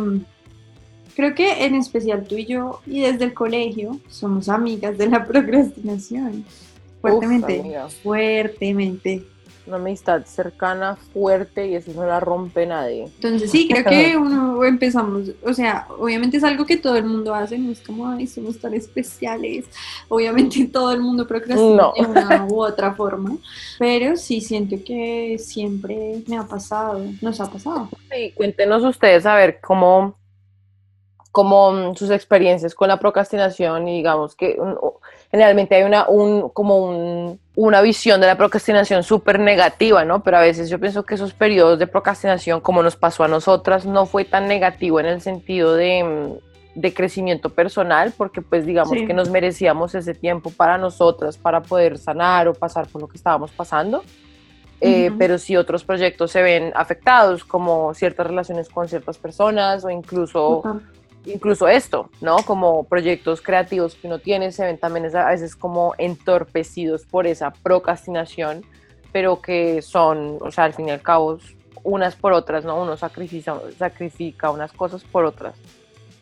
Creo 1.15 1.35
que 1.35 1.65
en 1.65 1.75
especial 1.75 2.23
tú 2.23 2.35
y 2.37 2.45
yo, 2.45 2.81
y 2.87 3.01
desde 3.01 3.25
el 3.25 3.33
colegio, 3.33 3.99
somos 4.09 4.49
amigas 4.49 4.97
de 4.97 5.07
la 5.07 5.25
procrastinación. 5.27 6.45
Fuertemente, 7.01 7.63
fuertemente. 8.01 9.23
Una 9.65 9.77
amistad 9.77 10.25
cercana, 10.25 10.97
fuerte 10.97 11.67
y 11.67 11.75
eso 11.75 11.93
no 11.93 12.05
la 12.05 12.19
rompe 12.19 12.65
nadie. 12.65 13.03
Entonces 13.05 13.49
sí, 13.49 13.69
creo 13.69 13.85
que 13.85 14.17
uno 14.17 14.61
empezamos, 14.65 15.29
o 15.41 15.53
sea, 15.53 15.87
obviamente 15.97 16.35
es 16.35 16.43
algo 16.43 16.65
que 16.65 16.75
todo 16.75 16.97
el 16.97 17.05
mundo 17.05 17.33
hace, 17.33 17.57
no 17.57 17.71
es 17.71 17.79
como, 17.79 18.09
ay, 18.09 18.27
somos 18.27 18.59
tan 18.59 18.73
especiales, 18.73 19.65
obviamente 20.09 20.67
todo 20.71 20.91
el 20.91 20.99
mundo 20.99 21.25
procrastina 21.25 21.75
No. 21.77 21.93
de 21.95 22.01
una 22.05 22.45
u 22.45 22.61
otra 22.61 22.93
forma, 22.93 23.37
pero 23.79 24.17
sí 24.17 24.41
siento 24.41 24.75
que 24.85 25.37
siempre 25.39 26.21
me 26.27 26.37
ha 26.37 26.43
pasado, 26.43 27.01
nos 27.21 27.39
ha 27.39 27.49
pasado. 27.49 27.87
Sí, 28.11 28.33
cuéntenos 28.35 28.83
ustedes 28.83 29.25
a 29.25 29.35
ver 29.35 29.61
cómo, 29.61 30.17
cómo 31.31 31.71
mm, 31.71 31.95
sus 31.95 32.09
experiencias 32.11 32.75
con 32.75 32.89
la 32.89 32.99
procrastinación 32.99 33.87
y 33.87 33.97
digamos 33.97 34.35
que 34.35 34.57
un- 34.59 34.77
generalmente 35.33 35.73
hay 35.73 35.81
una, 35.81 36.07
un, 36.07 36.49
como 36.49 36.77
un- 36.77 37.39
una 37.55 37.81
visión 37.81 38.21
de 38.21 38.27
la 38.27 38.37
procrastinación 38.37 39.01
súper 39.01 39.39
negativa, 39.39 40.05
¿no? 40.05 40.21
Pero 40.21 40.37
a 40.37 40.41
veces 40.41 40.69
yo 40.69 40.79
pienso 40.79 41.03
que 41.03 41.15
esos 41.15 41.33
periodos 41.33 41.79
de 41.79 41.87
procrastinación, 41.87 42.61
como 42.61 42.83
nos 42.83 42.95
pasó 42.95 43.23
a 43.23 43.27
nosotras, 43.27 43.83
no 43.87 44.05
fue 44.05 44.25
tan 44.25 44.47
negativo 44.47 44.99
en 44.99 45.07
el 45.07 45.21
sentido 45.21 45.73
de, 45.75 46.03
mm, 46.03 46.79
de 46.79 46.93
crecimiento 46.93 47.49
personal, 47.49 48.13
porque 48.15 48.41
pues 48.43 48.63
digamos 48.67 48.91
Sí. 48.93 49.07
que 49.07 49.13
nos 49.15 49.31
merecíamos 49.31 49.95
ese 49.95 50.13
tiempo 50.13 50.51
para 50.55 50.77
nosotras, 50.77 51.35
para 51.37 51.61
poder 51.61 51.97
sanar 51.97 52.47
o 52.47 52.53
pasar 52.53 52.87
por 52.87 53.01
lo 53.01 53.07
que 53.07 53.17
estábamos 53.17 53.49
pasando. 53.51 54.03
Eh, 54.81 55.11
pero 55.17 55.37
si 55.39 55.55
otros 55.55 55.83
proyectos 55.83 56.29
se 56.31 56.41
ven 56.43 56.73
afectados, 56.75 57.43
como 57.43 57.93
ciertas 57.95 58.27
relaciones 58.27 58.69
con 58.69 58.87
ciertas 58.87 59.17
personas 59.17 59.83
o 59.83 59.89
incluso. 59.89 60.61
Incluso 61.25 61.67
esto, 61.67 62.09
¿no? 62.21 62.37
Como 62.37 62.83
proyectos 62.85 63.41
creativos 63.41 63.95
que 63.95 64.07
uno 64.07 64.19
tiene, 64.19 64.51
se 64.51 64.65
ven 64.65 64.77
también 64.77 65.15
a 65.15 65.29
veces 65.29 65.55
como 65.55 65.93
entorpecidos 65.97 67.05
por 67.05 67.27
esa 67.27 67.51
procrastinación, 67.51 68.63
pero 69.11 69.41
que 69.41 69.81
son, 69.81 70.37
o 70.41 70.51
sea, 70.51 70.65
al 70.65 70.73
fin 70.73 70.89
y 70.89 70.91
al 70.91 71.01
cabo, 71.01 71.39
unas 71.83 72.15
por 72.15 72.33
otras, 72.33 72.65
¿no? 72.65 72.81
Uno 72.81 72.97
sacrifica, 72.97 73.59
sacrifica 73.77 74.49
unas 74.49 74.71
cosas 74.71 75.03
por 75.03 75.25
otras. 75.25 75.55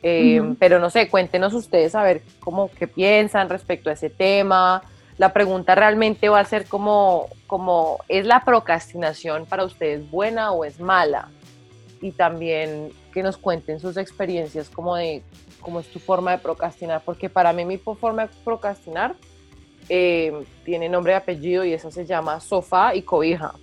Eh. 0.04 0.42
Pero 0.60 0.80
no 0.80 0.90
sé, 0.90 1.10
cuéntenos 1.10 1.54
ustedes 1.54 1.94
a 1.96 2.04
ver 2.04 2.24
cómo 2.40 2.72
qué 2.72 2.88
piensan 2.88 3.50
respecto 3.50 3.90
a 3.90 3.94
ese 3.94 4.10
tema. 4.10 4.82
La 5.18 5.34
pregunta 5.34 5.76
realmente 5.76 6.30
va 6.30 6.40
a 6.40 6.46
ser 6.46 6.66
como, 6.66 7.28
como 7.46 8.00
¿es 8.08 8.26
la 8.26 8.44
procrastinación 8.44 9.46
para 9.46 9.64
ustedes 9.64 10.10
buena 10.10 10.52
o 10.52 10.66
es 10.66 10.80
mala? 10.80 11.30
Y 12.02 12.12
también 12.12 12.90
que 13.14 13.22
nos 13.22 13.38
cuenten 13.38 13.80
sus 13.80 13.98
experiencias 13.98 14.70
como 14.70 14.96
de 14.96 15.22
cómo 15.60 15.80
es 15.80 15.88
tu 15.88 16.00
forma 16.00 16.32
de 16.32 16.38
procrastinar, 16.40 17.02
porque 17.06 17.30
para 17.30 17.54
mí 17.54 17.64
mi 17.64 17.78
forma 17.78 18.24
de 18.24 18.34
procrastinar 18.44 19.16
eh, 19.90 20.34
tiene 20.66 20.90
nombre 20.90 21.14
y 21.14 21.16
apellido 21.16 21.64
y 21.64 21.74
esa 21.74 21.92
se 21.92 22.06
llama 22.06 22.40
sofá 22.40 22.96
y 22.96 23.02
cobija. 23.04 23.54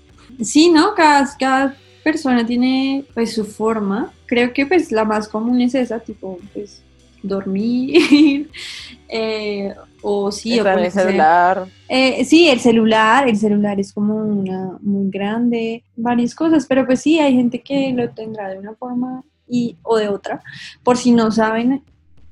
Sí, 0.43 0.71
¿no? 0.71 0.95
Cada, 0.95 1.27
cada 1.39 1.77
persona 2.05 2.47
tiene 2.47 3.05
pues 3.15 3.35
su 3.35 3.45
forma. 3.45 4.13
Creo 4.27 4.53
que 4.53 4.67
pues 4.67 4.93
la 4.93 5.05
más 5.05 5.29
común 5.29 5.61
es 5.61 5.75
esa, 5.75 5.99
tipo 5.99 6.39
pues 6.53 6.83
dormir 7.23 8.51
eh, 9.09 9.75
o 10.03 10.31
sí, 10.31 10.61
o 10.61 10.67
el 10.67 10.91
celular. 10.91 11.67
Eh, 11.89 12.25
sí, 12.25 12.49
el 12.49 12.61
celular, 12.61 13.29
el 13.29 13.37
celular 13.37 13.81
es 13.81 13.93
como 13.93 14.17
una 14.17 14.79
muy 14.81 15.11
grande, 15.11 15.85
varias 15.97 16.35
cosas, 16.35 16.67
pero 16.67 16.87
pues 16.87 17.01
sí, 17.01 17.19
hay 17.19 17.35
gente 17.35 17.61
que 17.61 17.93
lo 17.93 18.09
tendrá 18.11 18.49
de 18.49 18.59
una 18.59 18.75
forma 18.75 19.25
y, 19.49 19.77
o 19.83 19.97
de 19.97 20.09
otra. 20.09 20.43
Por 20.83 20.97
si 20.97 21.13
no 21.13 21.31
saben, 21.31 21.83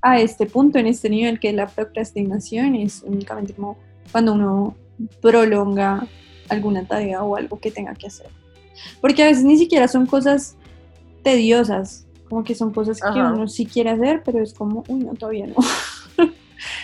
a 0.00 0.20
este 0.20 0.46
punto, 0.46 0.78
en 0.78 0.86
este 0.86 1.10
nivel 1.10 1.40
que 1.40 1.48
es 1.48 1.54
la 1.54 1.66
procrastinación, 1.66 2.76
es 2.76 3.02
únicamente 3.04 3.54
como 3.54 3.76
cuando 4.12 4.34
uno 4.34 4.76
prolonga 5.20 6.06
alguna 6.48 6.86
tarea 6.86 7.22
o 7.22 7.36
algo 7.36 7.58
que 7.58 7.70
tenga 7.70 7.94
que 7.94 8.06
hacer. 8.06 8.28
Porque 9.00 9.22
a 9.22 9.26
veces 9.26 9.44
ni 9.44 9.58
siquiera 9.58 9.88
son 9.88 10.06
cosas 10.06 10.56
tediosas, 11.22 12.05
como 12.28 12.44
que 12.44 12.54
son 12.54 12.72
cosas 12.72 13.00
que 13.00 13.20
uno 13.20 13.48
sí 13.48 13.66
quiere 13.66 13.90
hacer, 13.90 14.22
pero 14.24 14.42
es 14.42 14.54
como, 14.54 14.84
uy, 14.88 15.04
no, 15.04 15.14
todavía 15.14 15.46
no. 15.46 15.54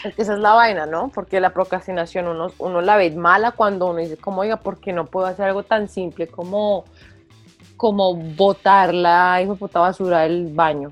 Es 0.05 0.15
que 0.15 0.23
esa 0.23 0.35
es 0.35 0.41
la 0.41 0.53
vaina, 0.53 0.87
¿no? 0.87 1.11
Porque 1.15 1.41
la 1.41 1.51
procrastinación 1.51 2.27
uno, 2.27 2.49
uno 2.59 2.81
la 2.81 2.97
ve 2.97 3.11
mala 3.13 3.53
cuando 3.53 3.89
uno 3.89 3.99
dice, 3.99 4.17
como, 4.17 4.43
oiga, 4.43 4.57
¿por 4.57 4.79
qué 4.79 4.93
no 4.93 5.07
puedo 5.07 5.27
hacer 5.27 5.47
algo 5.47 5.63
tan 5.63 5.89
simple 5.89 6.27
como, 6.27 6.85
como 7.77 8.15
botar 8.15 8.95
la 8.95 9.41
hijo 9.43 9.57
puta 9.57 9.81
basura 9.81 10.21
del 10.21 10.53
baño? 10.53 10.91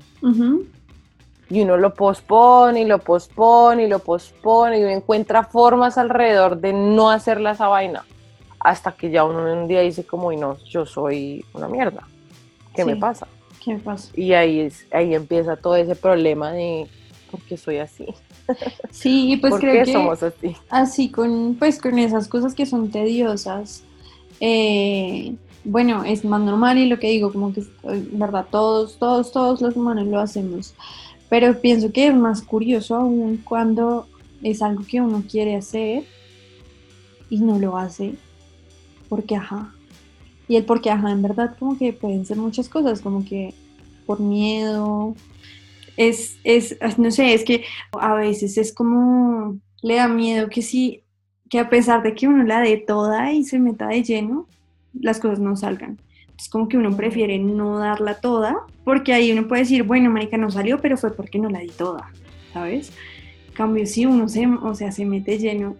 Y 1.49 1.61
uno 1.61 1.77
lo 1.77 1.93
pospone 1.93 2.81
y 2.81 2.85
lo 2.85 2.99
pospone 2.99 3.83
y 3.83 3.87
lo 3.87 3.99
pospone 3.99 4.79
y 4.79 4.83
uno 4.83 4.91
encuentra 4.91 5.43
formas 5.43 5.97
alrededor 5.97 6.57
de 6.57 6.73
no 6.73 7.11
hacerla 7.11 7.51
esa 7.51 7.67
vaina. 7.67 8.05
Hasta 8.59 8.93
que 8.93 9.09
ya 9.09 9.23
uno 9.23 9.51
un 9.51 9.67
día 9.67 9.81
dice 9.81 10.05
como, 10.05 10.31
y 10.31 10.37
no, 10.37 10.57
yo 10.59 10.85
soy 10.85 11.45
una 11.53 11.67
mierda. 11.67 12.07
¿Qué 12.73 12.85
me 12.85 12.95
pasa? 12.95 13.27
¿Qué 13.63 13.73
me 13.75 13.79
pasa? 13.79 14.11
Y 14.15 14.33
ahí, 14.33 14.59
es, 14.61 14.85
ahí 14.91 15.13
empieza 15.15 15.55
todo 15.55 15.75
ese 15.75 15.95
problema 15.95 16.51
de, 16.51 16.87
¿por 17.29 17.41
qué 17.43 17.57
soy 17.57 17.77
así? 17.77 18.05
Sí, 18.89 19.37
pues 19.39 19.51
¿Por 19.51 19.61
creo 19.61 19.73
qué 19.77 19.83
que 19.85 19.93
somos 19.93 20.21
así? 20.23 20.55
así 20.69 21.09
con 21.11 21.55
pues 21.57 21.79
con 21.79 21.97
esas 21.99 22.27
cosas 22.27 22.53
que 22.55 22.65
son 22.65 22.91
tediosas, 22.91 23.83
eh, 24.39 25.35
bueno, 25.63 26.03
es 26.03 26.25
más 26.25 26.41
normal 26.41 26.77
y 26.77 26.87
lo 26.87 26.99
que 26.99 27.07
digo, 27.09 27.31
como 27.31 27.53
que, 27.53 27.61
en 27.83 28.19
verdad, 28.19 28.47
todos, 28.49 28.97
todos, 28.97 29.31
todos 29.31 29.61
los 29.61 29.75
humanos 29.75 30.07
lo 30.07 30.19
hacemos, 30.19 30.73
pero 31.29 31.61
pienso 31.61 31.91
que 31.93 32.07
es 32.07 32.15
más 32.15 32.41
curioso 32.41 32.95
aún 32.95 33.37
cuando 33.37 34.07
es 34.43 34.61
algo 34.61 34.83
que 34.85 34.99
uno 35.01 35.23
quiere 35.29 35.55
hacer 35.55 36.03
y 37.29 37.39
no 37.39 37.59
lo 37.59 37.77
hace, 37.77 38.15
porque 39.07 39.35
ajá. 39.35 39.73
Y 40.51 40.57
el 40.57 40.65
porque 40.65 40.89
ajá, 40.89 41.09
en 41.09 41.21
verdad, 41.21 41.55
como 41.57 41.77
que 41.77 41.93
pueden 41.93 42.25
ser 42.25 42.35
muchas 42.35 42.67
cosas, 42.67 42.99
como 42.99 43.23
que 43.23 43.53
por 44.05 44.19
miedo, 44.19 45.15
es, 45.95 46.39
es, 46.43 46.77
no 46.97 47.09
sé, 47.09 47.33
es 47.33 47.45
que 47.45 47.63
a 47.93 48.15
veces 48.15 48.57
es 48.57 48.73
como, 48.73 49.57
le 49.81 49.95
da 49.95 50.09
miedo 50.09 50.49
que 50.49 50.61
sí, 50.61 51.03
que 51.49 51.57
a 51.57 51.69
pesar 51.69 52.03
de 52.03 52.13
que 52.15 52.27
uno 52.27 52.43
la 52.43 52.59
dé 52.59 52.75
toda 52.75 53.31
y 53.31 53.45
se 53.45 53.59
meta 53.59 53.87
de 53.87 54.03
lleno, 54.03 54.45
las 54.93 55.21
cosas 55.21 55.39
no 55.39 55.55
salgan. 55.55 55.97
Es 56.37 56.49
como 56.49 56.67
que 56.67 56.75
uno 56.75 56.97
prefiere 56.97 57.39
no 57.39 57.79
darla 57.79 58.15
toda, 58.15 58.57
porque 58.83 59.13
ahí 59.13 59.31
uno 59.31 59.47
puede 59.47 59.61
decir, 59.61 59.83
bueno, 59.83 60.09
marica, 60.09 60.35
no 60.35 60.51
salió, 60.51 60.81
pero 60.81 60.97
fue 60.97 61.15
porque 61.15 61.39
no 61.39 61.49
la 61.49 61.59
di 61.59 61.69
toda, 61.69 62.11
¿sabes? 62.51 62.91
En 63.47 63.53
cambio, 63.53 63.85
si 63.85 64.05
uno 64.05 64.27
se, 64.27 64.47
o 64.47 64.75
sea, 64.75 64.91
se 64.91 65.05
mete 65.05 65.39
lleno 65.39 65.77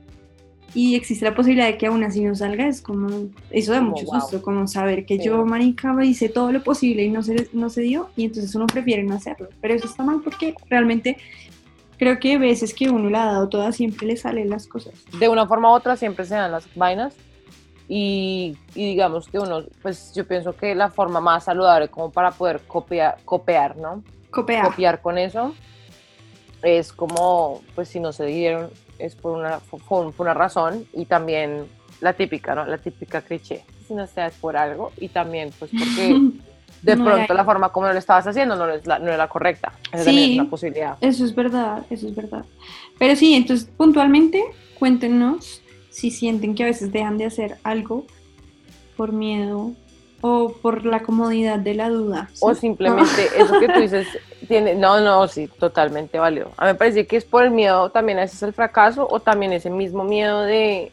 y 0.73 0.95
existe 0.95 1.25
la 1.25 1.35
posibilidad 1.35 1.67
de 1.67 1.77
que 1.77 1.87
aún 1.87 2.03
así 2.03 2.21
no 2.23 2.33
salga, 2.35 2.67
es 2.67 2.81
como, 2.81 3.27
eso 3.49 3.73
da 3.73 3.79
Como, 3.79 3.91
mucho 3.91 4.05
wow. 4.05 4.21
susto, 4.21 4.41
como 4.41 4.67
saber 4.67 5.05
que 5.05 5.17
Sí. 5.17 5.25
yo, 5.25 5.45
marica, 5.45 5.93
hice 6.03 6.29
todo 6.29 6.51
lo 6.51 6.63
posible 6.63 7.03
y 7.03 7.09
no 7.09 7.23
se, 7.23 7.49
no 7.53 7.69
se 7.69 7.81
dio, 7.81 8.09
y 8.15 8.25
entonces 8.25 8.55
uno 8.55 8.67
prefiere 8.67 9.03
no 9.03 9.15
hacerlo. 9.15 9.49
Pero 9.59 9.73
eso 9.73 9.85
está 9.87 10.03
mal 10.03 10.21
porque 10.23 10.55
realmente 10.69 11.17
creo 11.97 12.19
que 12.19 12.37
veces 12.37 12.73
que 12.73 12.89
uno 12.89 13.09
la 13.09 13.23
ha 13.23 13.33
dado 13.33 13.49
toda 13.49 13.71
siempre 13.71 14.07
le 14.07 14.15
salen 14.17 14.49
las 14.49 14.65
cosas. 14.65 14.93
de 15.19 15.27
una 15.29 15.45
forma 15.45 15.69
u 15.71 15.73
otra 15.75 15.95
siempre 15.97 16.25
se 16.25 16.35
dan 16.35 16.51
las 16.51 16.67
vainas 16.75 17.13
y, 17.87 18.57
y 18.73 18.85
digamos 18.91 19.27
que 19.27 19.37
uno, 19.39 19.65
pues 19.81 20.13
yo 20.15 20.25
pienso 20.25 20.55
que 20.55 20.73
la 20.73 20.89
forma 20.89 21.19
más 21.19 21.43
saludable 21.43 21.89
como 21.89 22.09
para 22.11 22.31
poder 22.31 22.61
copiar, 22.65 23.17
copiar, 23.25 23.75
¿no? 23.77 24.03
Copiar. 24.29 24.65
Copiar 24.69 25.01
con 25.01 25.17
eso 25.17 25.53
es 26.63 26.93
como, 26.93 27.61
pues 27.75 27.89
si 27.89 27.99
no 27.99 28.13
se 28.13 28.25
dieron, 28.25 28.69
es 29.05 29.15
por 29.15 29.37
una, 29.37 29.59
por, 29.59 30.13
una 30.17 30.33
razón 30.33 30.85
y 30.93 31.05
también 31.05 31.65
la 31.99 32.13
típica, 32.13 32.55
¿no? 32.55 32.65
La 32.65 32.77
típica 32.77 33.21
cliché, 33.21 33.63
si 33.87 33.93
no 33.93 34.05
sea 34.07 34.27
es 34.27 34.33
por 34.35 34.57
algo 34.57 34.91
y 34.97 35.09
también 35.09 35.51
pues 35.57 35.71
porque 35.71 36.19
de 36.81 36.95
No 36.95 37.03
pronto 37.05 37.23
era- 37.25 37.33
la 37.35 37.45
forma 37.45 37.69
como 37.69 37.87
lo 37.87 37.97
estabas 37.97 38.25
haciendo 38.27 38.55
no 38.55 38.69
es 38.69 38.85
la, 38.87 38.99
no 38.99 39.07
era 39.07 39.17
la 39.17 39.27
correcta. 39.27 39.73
Esa 39.91 40.03
Sí. 40.05 40.33
es 40.33 40.39
una 40.39 40.49
posibilidad. 40.49 40.97
Eso 41.01 41.25
es 41.25 41.35
verdad, 41.35 41.85
eso 41.89 42.07
es 42.07 42.15
verdad. 42.15 42.45
Pero 42.97 43.15
sí, 43.15 43.33
entonces 43.35 43.69
puntualmente 43.77 44.43
cuéntenos 44.79 45.61
si 45.89 46.09
sienten 46.09 46.55
que 46.55 46.63
a 46.63 46.67
veces 46.67 46.91
dejan 46.91 47.17
de 47.17 47.25
hacer 47.25 47.57
algo 47.63 48.05
por 48.97 49.11
miedo 49.11 49.73
o 50.21 50.53
por 50.61 50.85
la 50.85 51.01
comodidad 51.01 51.59
de 51.59 51.73
la 51.73 51.89
duda. 51.89 52.29
¿sí? 52.33 52.39
O 52.41 52.53
simplemente 52.55 53.27
eso 53.37 53.59
que 53.59 53.67
tú 53.67 53.79
dices, 53.79 54.07
tiene, 54.51 54.75
no, 54.75 54.99
no, 54.99 55.27
sí, 55.27 55.47
totalmente 55.47 56.19
válido. 56.19 56.51
A 56.57 56.65
mí 56.65 56.71
me 56.73 56.75
parece 56.75 57.07
que 57.07 57.15
es 57.17 57.23
por 57.25 57.43
el 57.43 57.51
miedo 57.51 57.89
también 57.89 58.17
a 58.17 58.21
veces 58.21 58.43
el 58.43 58.51
fracaso 58.53 59.07
o 59.09 59.19
también 59.21 59.53
ese 59.53 59.69
mismo 59.69 60.03
miedo 60.03 60.41
de 60.41 60.91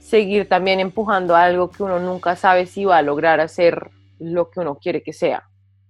seguir 0.00 0.48
también 0.48 0.78
empujando 0.80 1.34
a 1.34 1.44
algo 1.44 1.70
que 1.70 1.82
uno 1.82 1.98
nunca 1.98 2.36
sabe 2.36 2.66
si 2.66 2.84
va 2.84 2.98
a 2.98 3.02
lograr 3.02 3.40
hacer 3.40 3.90
lo 4.18 4.50
que 4.50 4.60
uno 4.60 4.76
quiere 4.76 5.02
que 5.02 5.12
sea. 5.12 5.44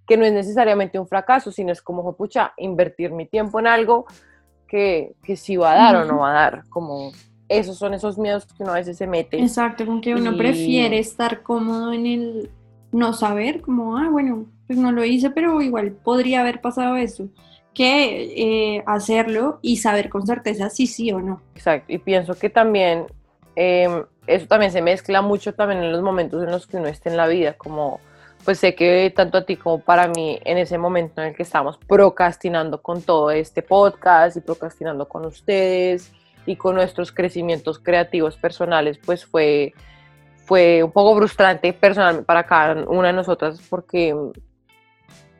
Que 0.07 0.17
no 0.17 0.25
es 0.25 0.33
necesariamente 0.33 0.99
un 0.99 1.07
fracaso, 1.09 1.51
sino 1.53 1.73
es 1.73 1.83
como, 1.83 2.15
pucha, 2.17 2.53
invertir 2.57 3.11
mi 3.11 3.27
tiempo 3.27 3.59
en 3.61 3.67
algo 3.67 4.07
que, 4.67 5.15
que 5.25 5.37
sí 5.37 5.57
va 5.57 5.73
a 5.73 5.75
dar 5.75 5.97
o 5.97 6.05
no 6.05 6.19
va 6.21 6.31
a 6.31 6.33
dar. 6.35 6.63
Como 6.69 7.11
esos 7.49 7.77
son 7.77 7.95
esos 7.95 8.19
miedos 8.19 8.47
que 8.47 8.63
uno 8.63 8.73
a 8.73 8.77
veces 8.77 8.97
se 8.97 9.07
mete. 9.07 9.41
Exacto, 9.41 9.85
como 9.85 10.01
que 10.01 10.15
uno 10.15 10.33
Y- 10.33 10.39
prefiere 10.39 10.99
estar 10.99 11.43
cómodo 11.43 11.93
en 11.93 12.07
el 12.07 12.51
no 12.93 13.13
saber, 13.13 13.61
como, 13.63 13.97
ah, 13.99 14.09
bueno, 14.11 14.47
pues 14.69 14.79
no 14.79 14.93
lo 14.93 15.05
hice, 15.05 15.31
pero 15.31 15.61
igual 15.61 15.91
podría 15.93 16.43
haber 16.43 16.61
pasado 16.61 16.95
eso. 16.97 17.29
que 17.75 18.77
eh, 18.77 18.83
hacerlo 18.87 19.61
y 19.63 19.77
saber 19.77 20.09
con 20.09 20.27
certeza 20.27 20.69
si 20.69 20.87
sí 20.87 21.13
o 21.13 21.21
no. 21.21 21.43
Exacto, 21.55 21.93
y 21.93 21.99
pienso 21.99 22.35
que 22.35 22.51
también 22.51 23.07
eh, 23.55 24.05
eso 24.29 24.47
también 24.47 24.71
se 24.71 24.83
mezcla 24.83 25.23
mucho 25.23 25.55
también 25.55 25.83
en 25.83 25.93
los 25.93 26.03
momentos 26.03 26.43
en 26.45 26.51
los 26.51 26.67
que 26.67 26.77
uno 26.77 26.87
esté 26.87 27.09
en 27.09 27.17
la 27.17 27.27
vida, 27.27 27.55
como 27.55 28.01
pues 28.45 28.61
sé 28.61 28.75
que 28.75 29.13
tanto 29.15 29.39
a 29.39 29.45
ti 29.45 29.57
como 29.57 29.81
para 29.81 30.09
mí 30.09 30.39
en 30.45 30.59
ese 30.59 30.79
momento 30.79 31.21
en 31.21 31.29
el 31.29 31.35
que 31.35 31.43
estamos 31.43 31.77
procrastinando 31.79 32.81
con 32.81 33.03
todo 33.03 33.31
este 33.31 33.63
podcast 33.63 34.37
y 34.37 34.41
procrastinando 34.41 35.09
con 35.09 35.27
ustedes 35.27 36.13
y 36.47 36.57
con 36.57 36.77
nuestros 36.77 37.13
crecimientos 37.13 37.79
creativos 37.79 38.37
personales, 38.37 38.99
pues 39.05 39.27
fue, 39.27 39.75
fue 40.47 40.83
un 40.83 40.93
poco 40.93 41.17
frustrante 41.17 41.73
personalmente 41.73 42.25
para 42.25 42.45
cada 42.45 42.89
una 42.89 43.09
de 43.09 43.15
nosotras 43.15 43.61
porque 43.69 44.15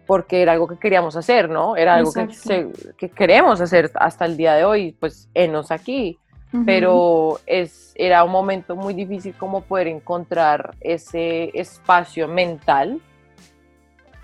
porque 0.09 0.41
era 0.41 0.53
algo 0.53 0.67
que 0.67 0.79
queríamos 0.79 1.15
hacer, 1.17 1.51
¿no? 1.51 1.77
Era 1.77 1.95
algo 1.97 2.11
que, 2.15 2.33
se- 2.33 2.95
que 2.97 3.11
queremos 3.11 3.61
hacer 3.61 3.91
hasta 3.95 4.25
el 4.25 4.39
día 4.39 4.55
de 4.55 4.65
hoy, 4.65 4.97
pues 4.99 5.29
enos 5.35 5.71
aquí. 5.71 6.19
Ujú. 6.51 6.65
Pero 6.65 7.39
es, 7.45 7.93
era 7.95 8.25
un 8.25 8.31
momento 8.33 8.75
muy 8.75 8.95
difícil 8.95 9.35
como 9.35 9.61
poder 9.61 9.87
encontrar 9.87 10.75
ese 10.81 11.51
espacio 11.53 12.27
mental 12.27 13.03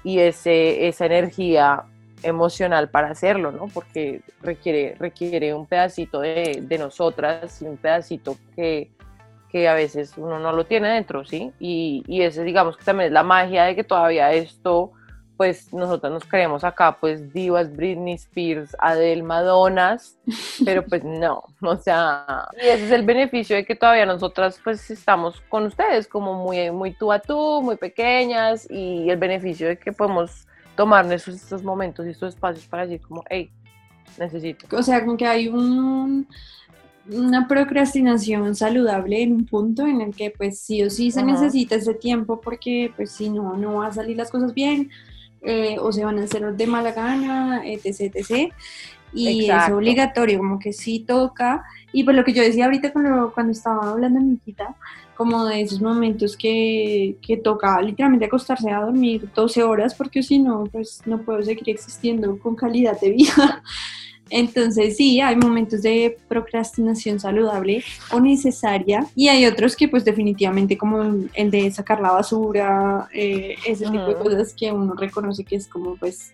y 0.02 0.20
ese, 0.20 0.88
esa 0.88 1.04
energía 1.04 1.82
emocional 2.22 2.88
para 2.88 3.10
hacerlo, 3.10 3.52
¿no? 3.52 3.66
Porque 3.68 4.22
requiere, 4.40 4.96
requiere 4.98 5.52
un 5.52 5.66
pedacito 5.66 6.20
de, 6.20 6.60
de 6.62 6.78
nosotras 6.78 7.60
y 7.60 7.66
un 7.66 7.76
pedacito 7.76 8.38
que, 8.56 8.90
que 9.50 9.68
a 9.68 9.74
veces 9.74 10.14
uno 10.16 10.38
no 10.38 10.50
lo 10.52 10.64
tiene 10.64 10.88
dentro, 10.88 11.26
¿sí? 11.26 11.52
Y, 11.60 12.02
y 12.06 12.22
ese, 12.22 12.42
digamos, 12.42 12.78
que 12.78 12.84
también 12.84 13.08
es 13.08 13.12
la 13.12 13.22
magia 13.22 13.64
de 13.64 13.76
que 13.76 13.84
todavía 13.84 14.32
esto, 14.32 14.92
pues 15.36 15.72
nosotros 15.72 16.12
nos 16.12 16.24
creemos 16.24 16.62
acá, 16.62 16.96
pues 17.00 17.32
divas, 17.32 17.74
Britney 17.74 18.14
Spears, 18.14 18.76
Adele, 18.78 19.22
Madonas, 19.22 20.16
pero 20.64 20.84
pues 20.84 21.02
no, 21.04 21.44
o 21.60 21.76
sea, 21.76 22.48
y 22.54 22.66
ese 22.66 22.86
es 22.86 22.92
el 22.92 23.04
beneficio 23.04 23.56
de 23.56 23.64
que 23.64 23.74
todavía 23.74 24.06
nosotras 24.06 24.60
pues 24.62 24.90
estamos 24.90 25.40
con 25.48 25.64
ustedes 25.64 26.06
como 26.06 26.34
muy, 26.34 26.70
muy 26.70 26.92
tú 26.92 27.10
a 27.10 27.18
tú, 27.18 27.60
muy 27.62 27.76
pequeñas 27.76 28.68
y 28.70 29.10
el 29.10 29.16
beneficio 29.16 29.68
de 29.68 29.78
que 29.78 29.92
podemos 29.92 30.46
tomarnos 30.76 31.14
esos, 31.14 31.34
estos 31.34 31.62
momentos 31.62 32.06
y 32.06 32.10
estos 32.10 32.34
espacios 32.34 32.66
para 32.66 32.86
decir 32.86 33.00
como, 33.06 33.24
hey, 33.28 33.50
necesito. 34.18 34.76
O 34.76 34.82
sea, 34.82 35.04
como 35.04 35.16
que 35.16 35.26
hay 35.26 35.48
un, 35.48 36.26
una 37.10 37.48
procrastinación 37.48 38.54
saludable 38.54 39.22
en 39.22 39.32
un 39.32 39.46
punto 39.46 39.86
en 39.86 40.00
el 40.00 40.14
que 40.14 40.30
pues 40.30 40.60
sí 40.60 40.82
o 40.82 40.90
sí 40.90 41.10
se 41.10 41.20
Ajá. 41.20 41.32
necesita 41.32 41.74
ese 41.74 41.94
tiempo 41.94 42.40
porque 42.40 42.92
pues 42.96 43.10
si 43.10 43.30
no, 43.30 43.56
no 43.56 43.78
van 43.78 43.90
a 43.90 43.94
salir 43.94 44.16
las 44.16 44.30
cosas 44.30 44.54
bien 44.54 44.90
eh, 45.44 45.76
o 45.78 45.92
se 45.92 46.04
van 46.04 46.18
a 46.18 46.24
hacer 46.24 46.54
de 46.54 46.66
mala 46.66 46.92
gana, 46.92 47.62
etc, 47.64 48.12
etc. 48.14 48.52
Y 49.12 49.48
es 49.48 49.70
obligatorio, 49.70 50.38
como 50.38 50.58
que 50.58 50.72
sí 50.72 51.00
toca. 51.00 51.64
Y 51.92 52.02
pues 52.02 52.16
lo 52.16 52.24
que 52.24 52.32
yo 52.32 52.42
decía 52.42 52.64
ahorita 52.64 52.92
cuando, 52.92 53.32
cuando 53.32 53.52
estaba 53.52 53.90
hablando 53.90 54.18
de 54.18 54.26
mi 54.26 54.34
hijita, 54.34 54.74
como 55.16 55.44
de 55.44 55.60
esos 55.60 55.80
momentos 55.80 56.36
que, 56.36 57.16
que 57.22 57.36
toca 57.36 57.80
literalmente 57.80 58.26
acostarse 58.26 58.70
a 58.70 58.80
dormir 58.80 59.28
12 59.34 59.62
horas 59.62 59.94
porque 59.94 60.22
si 60.22 60.40
no, 60.40 60.64
pues 60.64 61.02
no 61.06 61.22
puedo 61.22 61.42
seguir 61.42 61.70
existiendo 61.70 62.38
con 62.38 62.56
calidad 62.56 62.98
de 63.00 63.10
vida. 63.10 63.62
Entonces 64.36 64.96
sí, 64.96 65.20
hay 65.20 65.36
momentos 65.36 65.82
de 65.82 66.18
procrastinación 66.28 67.20
saludable 67.20 67.84
o 68.10 68.18
necesaria 68.18 69.06
y 69.14 69.28
hay 69.28 69.46
otros 69.46 69.76
que 69.76 69.86
pues 69.86 70.04
definitivamente 70.04 70.76
como 70.76 71.02
el 71.34 71.50
de 71.52 71.70
sacar 71.70 72.00
la 72.00 72.10
basura, 72.10 73.08
eh, 73.14 73.54
ese 73.64 73.84
tipo 73.84 74.06
de 74.06 74.16
cosas 74.16 74.52
que 74.52 74.72
uno 74.72 74.94
reconoce 74.94 75.44
que 75.44 75.54
es 75.54 75.68
como 75.68 75.94
pues, 75.96 76.32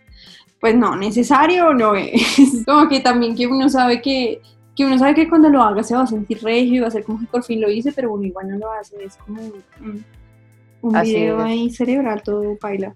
pues 0.60 0.74
no, 0.74 0.96
necesario 0.96 1.74
no 1.74 1.94
es. 1.94 2.64
Como 2.64 2.88
que 2.88 3.00
también 3.00 3.36
que 3.36 3.46
uno 3.46 3.68
sabe 3.68 4.00
que, 4.00 4.40
que 4.74 4.84
uno 4.86 4.98
sabe 4.98 5.14
que 5.14 5.28
cuando 5.28 5.50
lo 5.50 5.62
haga 5.62 5.82
se 5.82 5.94
va 5.94 6.04
a 6.04 6.06
sentir 6.06 6.42
regio 6.42 6.76
y 6.76 6.80
va 6.80 6.88
a 6.88 6.90
ser 6.90 7.04
como 7.04 7.20
que 7.20 7.26
por 7.26 7.44
fin 7.44 7.60
lo 7.60 7.70
hice, 7.70 7.92
pero 7.92 8.14
uno 8.14 8.24
igual 8.24 8.48
no 8.48 8.56
lo 8.56 8.72
hace, 8.72 8.96
es 9.04 9.16
como 9.18 9.42
un, 9.42 10.04
un 10.80 10.96
Así 10.96 11.12
video 11.16 11.40
es. 11.40 11.44
ahí 11.44 11.70
cerebral 11.70 12.22
todo 12.22 12.56
baila. 12.62 12.94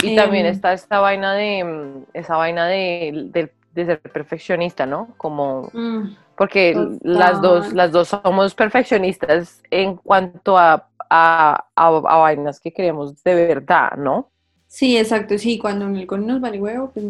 Y 0.00 0.14
también 0.14 0.46
Em, 0.46 0.52
está 0.52 0.72
esta 0.74 1.00
vaina 1.00 1.34
de, 1.34 1.64
mm, 1.64 2.04
esa 2.14 2.36
vaina 2.36 2.68
de, 2.68 3.30
de- 3.32 3.57
de 3.78 3.86
ser 3.86 4.00
perfeccionista, 4.00 4.86
¿no? 4.86 5.14
Como, 5.16 5.70
Mm, 5.72 6.08
porque 6.36 6.72
Total. 6.74 6.98
las 7.02 7.40
dos, 7.42 7.72
las 7.72 7.92
dos 7.92 8.08
somos 8.08 8.54
perfeccionistas 8.54 9.62
en 9.70 9.96
cuanto 9.96 10.56
a, 10.58 10.88
a, 11.10 11.64
a- 11.76 11.86
a 11.86 12.16
vainas 12.18 12.60
que 12.60 12.72
queremos 12.72 13.22
de 13.24 13.34
verdad, 13.34 13.92
¿no? 13.96 14.30
Sí, 14.66 14.96
exacto, 14.98 15.38
sí, 15.38 15.58
cuando 15.58 15.86
en 15.86 15.96
el 15.96 16.06
con 16.06 16.26
nos 16.26 16.40
vale 16.40 16.60
huevo, 16.60 16.90
pues 16.92 17.04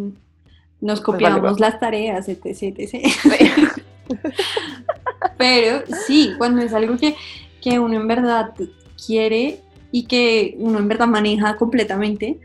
nos 0.81 1.01
copiamos 1.01 1.59
las 1.61 1.79
tareas, 1.81 2.29
etc, 2.29 2.47
etc. 2.79 3.07
Pero 5.37 5.83
sí, 6.07 6.35
cuando 6.39 6.63
es 6.63 6.73
algo 6.73 6.97
que, 6.97 7.15
que 7.63 7.79
uno 7.79 7.97
en 8.01 8.09
verdad 8.09 8.53
quiere 9.07 9.61
y 9.93 10.07
que 10.07 10.55
uno 10.59 10.79
en 10.79 10.89
verdad 10.89 11.07
maneja 11.07 11.57
completamente, 11.57 12.39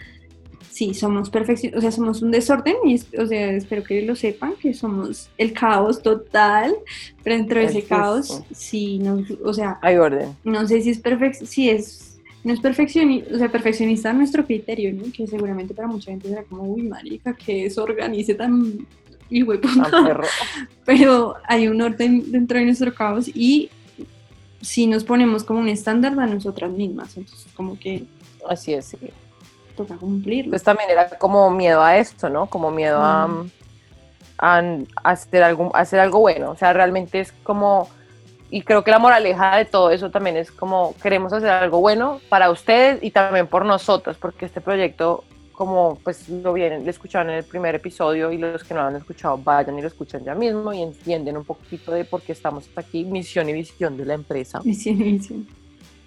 sí, 0.87 0.93
somos 0.93 1.29
perfección, 1.29 1.73
o 1.77 1.81
sea, 1.81 1.91
somos 1.91 2.21
un 2.21 2.31
desorden 2.31 2.75
y, 2.85 2.95
es- 2.95 3.07
o 3.17 3.25
sea, 3.27 3.51
espero 3.51 3.83
que 3.83 4.01
lo 4.01 4.15
sepan, 4.15 4.53
que 4.61 4.73
somos 4.73 5.29
el 5.37 5.53
caos 5.53 6.01
total, 6.01 6.73
pero 7.23 7.35
dentro 7.37 7.59
de 7.59 7.65
Es 7.65 7.71
ese 7.75 7.83
caos, 7.83 8.27
justo. 8.29 8.45
sí, 8.53 8.99
nos, 8.99 9.29
o 9.43 9.53
sea, 9.53 9.77
Hay 9.81 9.97
orden. 9.97 10.35
no 10.43 10.67
sé 10.67 10.81
si 10.81 10.89
es 10.91 10.99
perfecto, 10.99 11.45
si 11.45 11.69
es, 11.69 12.19
no 12.43 12.53
es 12.53 12.59
perfeccionista, 12.59 13.33
o 13.33 13.37
sea, 13.37 13.51
perfeccionista 13.51 14.09
a 14.09 14.13
nuestro 14.13 14.45
criterio, 14.45 14.93
¿no? 14.93 15.03
Que 15.15 15.25
seguramente 15.27 15.73
para 15.73 15.87
mucha 15.87 16.11
gente 16.11 16.27
será 16.29 16.43
como, 16.43 16.63
uy, 16.63 16.83
marica, 16.83 17.33
que 17.33 17.63
desorganice 17.63 18.35
tan 18.35 18.85
hijo 19.29 19.51
de 19.53 19.59
puta". 19.59 19.89
Tan 19.89 20.05
perro. 20.05 20.23
Pero 20.85 21.35
hay 21.47 21.67
un 21.67 21.81
orden 21.81 22.31
dentro 22.31 22.57
de 22.59 22.65
nuestro 22.65 22.93
caos 22.93 23.29
y 23.33 23.69
si 24.61 24.87
nos 24.87 25.03
ponemos 25.03 25.43
como 25.43 25.59
un 25.59 25.67
estándar 25.69 26.17
a 26.19 26.25
nosotras 26.25 26.71
mismas, 26.71 27.15
entonces 27.17 27.47
como 27.53 27.77
que 27.79 28.03
Así 28.49 28.73
es, 28.73 28.85
sí. 28.85 28.97
Toca 29.75 29.95
cumplirlo. 29.97 30.51
Pues 30.51 30.63
también 30.63 30.89
era 30.89 31.09
como 31.09 31.49
miedo 31.49 31.81
a 31.81 31.97
esto, 31.97 32.29
¿no? 32.29 32.47
Como 32.47 32.71
miedo 32.71 32.99
a, 33.01 33.27
Mm. 33.27 33.49
a, 34.37 34.57
a 34.59 35.09
hacer, 35.11 35.43
algo, 35.43 35.75
a 35.75 35.79
hacer 35.79 35.99
algo 35.99 36.19
bueno. 36.19 36.51
O 36.51 36.55
sea, 36.55 36.73
realmente 36.73 37.19
es 37.19 37.31
como, 37.43 37.89
y 38.49 38.61
creo 38.61 38.83
que 38.83 38.91
la 38.91 38.99
moraleja 38.99 39.57
de 39.57 39.65
todo 39.65 39.89
eso 39.91 40.11
también 40.11 40.37
es 40.37 40.51
como 40.51 40.93
queremos 41.01 41.33
hacer 41.33 41.49
algo 41.49 41.79
bueno 41.79 42.19
para 42.29 42.49
ustedes 42.51 43.01
y 43.03 43.11
también 43.11 43.47
por 43.47 43.65
nosotros, 43.65 44.17
porque 44.19 44.45
este 44.45 44.61
proyecto, 44.61 45.23
como 45.53 45.97
pues 46.03 46.29
lo 46.29 46.53
vienen, 46.53 46.83
lo 46.83 46.89
escucharon 46.89 47.29
en 47.31 47.37
el 47.37 47.43
primer 47.43 47.75
episodio 47.75 48.31
y 48.31 48.37
los 48.37 48.63
que 48.63 48.73
no 48.73 48.81
lo 48.81 48.87
han 48.87 48.95
escuchado, 48.95 49.37
vayan 49.37 49.77
y 49.77 49.81
lo 49.81 49.87
escuchan 49.87 50.23
ya 50.23 50.35
mismo 50.35 50.73
y 50.73 50.81
entienden 50.81 51.37
un 51.37 51.45
poquito 51.45 51.91
de 51.91 52.05
por 52.05 52.21
qué 52.21 52.31
estamos 52.33 52.69
aquí, 52.75 53.05
misión 53.05 53.47
y 53.49 53.53
visión 53.53 53.95
de 53.97 54.05
la 54.05 54.15
empresa. 54.15 54.61
Misión 54.63 54.99
y 55.01 55.03
visión. 55.13 55.47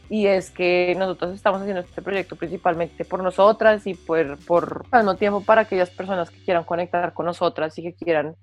Y 0.08 0.26
es 0.26 0.50
que 0.50 0.94
nosotros 0.96 1.34
estamos 1.34 1.60
haciendo 1.60 1.80
este 1.80 2.00
proyecto 2.00 2.36
principalmente 2.36 3.04
por 3.04 3.22
nosotras 3.22 3.86
y 3.86 3.94
por, 3.94 4.38
por 4.44 4.84
al 4.92 5.02
mismo 5.02 5.16
tiempo 5.16 5.40
para 5.40 5.62
aquellas 5.62 5.90
personas 5.90 6.30
que 6.30 6.38
quieran 6.44 6.62
conectar 6.64 7.12
con 7.12 7.26
nosotras 7.26 7.76
y 7.78 7.82
que 7.82 7.94
quieran 7.94 8.36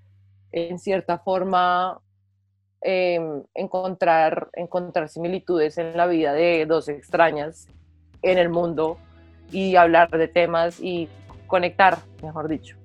en 0.51 0.78
cierta 0.78 1.20
forma 1.20 1.99
eh, 2.82 3.18
encontrar, 3.53 4.49
encontrar 4.53 5.07
similitudes 5.07 5.78
en 5.78 5.95
la 5.95 6.05
vida 6.05 6.34
de 6.34 6.66
dos 6.66 6.89
extrañas 6.89 7.68
en 8.22 8.38
el 8.38 8.49
mundo 8.49 8.97
y 9.51 9.78
hablar 9.78 10.09
de 10.11 10.28
temas 10.28 10.80
y 10.82 11.07
conectar, 11.47 11.97
mejor 12.22 12.49
dicho. 12.49 12.76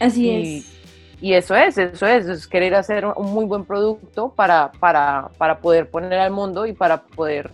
Así 0.00 0.28
Y- 0.28 0.56
es. 0.58 0.74
Y 1.20 1.32
eso 1.34 1.56
es, 1.56 1.76
eso 1.78 2.06
es, 2.06 2.26
es 2.28 2.46
querer 2.46 2.76
hacer 2.76 3.04
un 3.04 3.32
muy 3.32 3.44
buen 3.44 3.64
producto 3.64 4.32
para, 4.34 4.70
para, 4.78 5.30
para 5.36 5.58
poder 5.58 5.90
poner 5.90 6.14
al 6.20 6.30
mundo 6.30 6.64
y 6.64 6.72
para 6.72 7.02
poder 7.02 7.50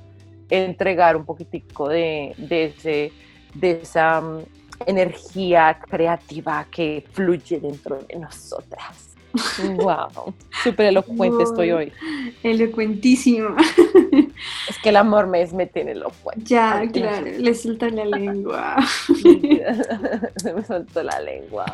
entregar 0.51 1.17
un 1.17 1.25
poquitico 1.25 1.89
de, 1.89 2.35
de, 2.37 2.65
ese, 2.67 3.13
de 3.55 3.81
esa 3.83 4.21
mm, 4.21 4.39
energía 4.87 5.79
creativa 5.89 6.67
que 6.71 7.05
fluye 7.13 7.61
dentro 7.61 7.99
de 8.03 8.17
nosotras. 8.17 9.15
Wow, 9.77 10.35
súper 10.63 10.87
elocuente 10.87 11.43
estoy 11.43 11.73
hoy. 11.73 11.93
Elocuentísimo. 12.43 13.57
Es 14.69 14.79
que 14.79 14.91
el 14.91 14.97
amor 14.97 15.27
me, 15.27 15.47
me 15.53 15.67
tiene 15.67 15.93
elocuente. 15.93 16.45
ya, 16.45 16.79
Ay, 16.79 16.89
claro, 16.89 17.27
le 17.27 17.55
soltó 17.55 17.89
la 17.89 18.05
lengua. 18.05 18.77
Se 20.37 20.53
me 20.53 20.63
soltó 20.65 21.03
la 21.03 21.21
lengua. 21.21 21.65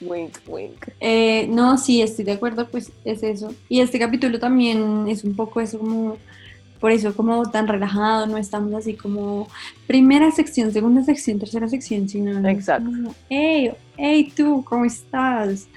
Wink, 0.00 0.38
wink. 0.46 0.88
Eh, 1.00 1.46
no, 1.48 1.78
sí, 1.78 2.02
estoy 2.02 2.24
de 2.24 2.32
acuerdo, 2.32 2.68
pues 2.68 2.92
es 3.04 3.22
eso. 3.22 3.54
Y 3.68 3.80
este 3.80 3.98
capítulo 3.98 4.38
también 4.38 5.06
es 5.08 5.24
un 5.24 5.34
poco 5.34 5.60
eso 5.60 5.78
como, 5.78 6.18
por 6.80 6.90
eso 6.90 7.14
como 7.14 7.48
tan 7.50 7.68
relajado, 7.68 8.26
no 8.26 8.38
estamos 8.38 8.72
así 8.74 8.94
como 8.94 9.48
primera 9.86 10.30
sección, 10.30 10.72
segunda 10.72 11.04
sección, 11.04 11.38
tercera 11.38 11.68
sección, 11.68 12.08
sino 12.08 12.48
Exacto. 12.48 12.86
como, 12.86 13.14
hey, 13.28 13.70
hey 13.96 14.32
tú, 14.34 14.64
¿cómo 14.64 14.84
estás? 14.86 15.68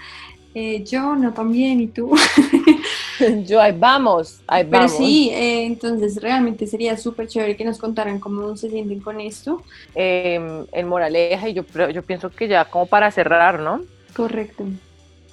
Eh, 0.56 0.84
yo 0.84 1.16
no 1.16 1.34
también, 1.34 1.82
¿y 1.82 1.88
tú? 1.88 2.16
Yo, 3.46 3.62
ahí 3.62 3.76
vamos, 3.78 4.42
ahí 4.48 4.64
Pero 4.66 4.84
vamos. 4.84 4.98
sí, 4.98 5.30
eh, 5.32 5.66
entonces 5.66 6.22
realmente 6.22 6.68
sería 6.68 6.98
súper 6.98 7.28
chévere 7.28 7.56
que 7.56 7.64
nos 7.64 7.78
contaran 7.78 8.20
cómo 8.20 8.56
se 8.58 8.70
sienten 8.70 9.00
con 9.00 9.22
esto. 9.22 9.62
eh, 9.96 10.66
en 10.72 10.88
moraleja 10.88 11.48
y 11.48 11.54
yo, 11.54 11.64
yo 11.94 12.02
pienso 12.04 12.30
que 12.30 12.48
ya 12.48 12.66
como 12.66 12.86
para 12.86 13.12
cerrar, 13.12 13.60
¿no? 13.60 13.82
Correcto. 14.16 14.66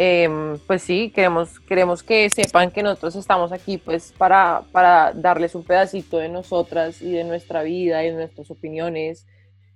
Em, 0.02 0.56
pues 0.66 0.80
sí, 0.82 1.10
queremos, 1.14 1.60
queremos 1.60 2.02
que 2.02 2.30
sepan 2.30 2.70
que 2.70 2.82
nosotros 2.82 3.16
estamos 3.16 3.52
aquí 3.52 3.76
pues 3.76 4.14
para, 4.16 4.62
para 4.72 5.12
darles 5.12 5.54
un 5.54 5.62
pedacito 5.62 6.16
de 6.16 6.30
nosotras 6.30 7.02
y 7.02 7.12
de 7.12 7.22
nuestra 7.22 7.62
vida 7.62 8.02
y 8.02 8.06
de 8.06 8.14
nuestras 8.14 8.50
opiniones 8.50 9.26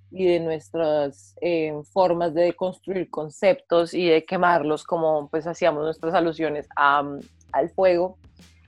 y 0.09 0.25
de 0.25 0.39
nuestras 0.39 1.35
em, 1.41 1.83
formas 1.83 2.33
de 2.33 2.53
construir 2.53 3.07
conceptos 3.11 3.93
y 3.93 4.07
de 4.07 4.25
quemarlos 4.25 4.83
como 4.83 5.29
pues 5.29 5.45
hacíamos 5.45 5.83
nuestras 5.83 6.15
alusiones 6.15 6.67
a, 6.75 7.03
al 7.51 7.69
fuego 7.69 8.17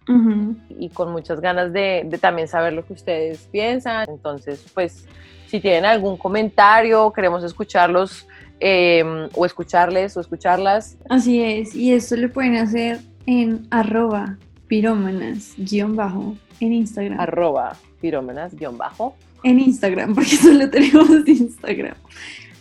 Ujú. 0.07 0.55
y 0.69 0.89
con 0.89 1.11
muchas 1.11 1.41
ganas 1.41 1.73
de, 1.73 2.03
de 2.05 2.19
también 2.19 2.47
saber 2.47 2.73
lo 2.73 2.85
que 2.85 2.93
ustedes 2.93 3.49
piensan. 3.51 4.05
Entonces, 4.07 4.63
pues, 4.75 5.07
si 5.47 5.59
tienen 5.59 5.85
algún 5.85 6.17
comentario, 6.17 7.11
queremos 7.11 7.43
escucharlos 7.43 8.27
eh, 8.59 9.29
o 9.33 9.45
escucharles 9.45 10.17
o 10.17 10.21
escucharlas. 10.21 10.97
Así 11.09 11.41
es, 11.41 11.75
y 11.75 11.93
esto 11.93 12.15
lo 12.15 12.31
pueden 12.31 12.55
hacer 12.55 12.99
en 13.25 13.67
arroba 13.69 14.37
pirómanas 14.67 15.53
guion 15.57 15.95
bajo 15.95 16.35
en 16.59 16.73
Instagram. 16.73 17.19
Arroba 17.19 17.77
pirómenas 18.01 18.55
guion 18.55 18.77
bajo. 18.77 19.15
en 19.43 19.59
Instagram, 19.59 20.15
porque 20.15 20.35
solo 20.35 20.69
tenemos 20.69 21.09
Instagram. 21.27 21.95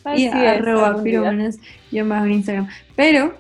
Así 0.05 0.23
y 0.23 0.27
es, 0.27 0.35
arroba 0.35 1.03
pirómanas 1.03 1.59
guion 1.91 2.09
bajo 2.09 2.27
en 2.27 2.33
Instagram. 2.33 2.69
Pero 2.95 3.35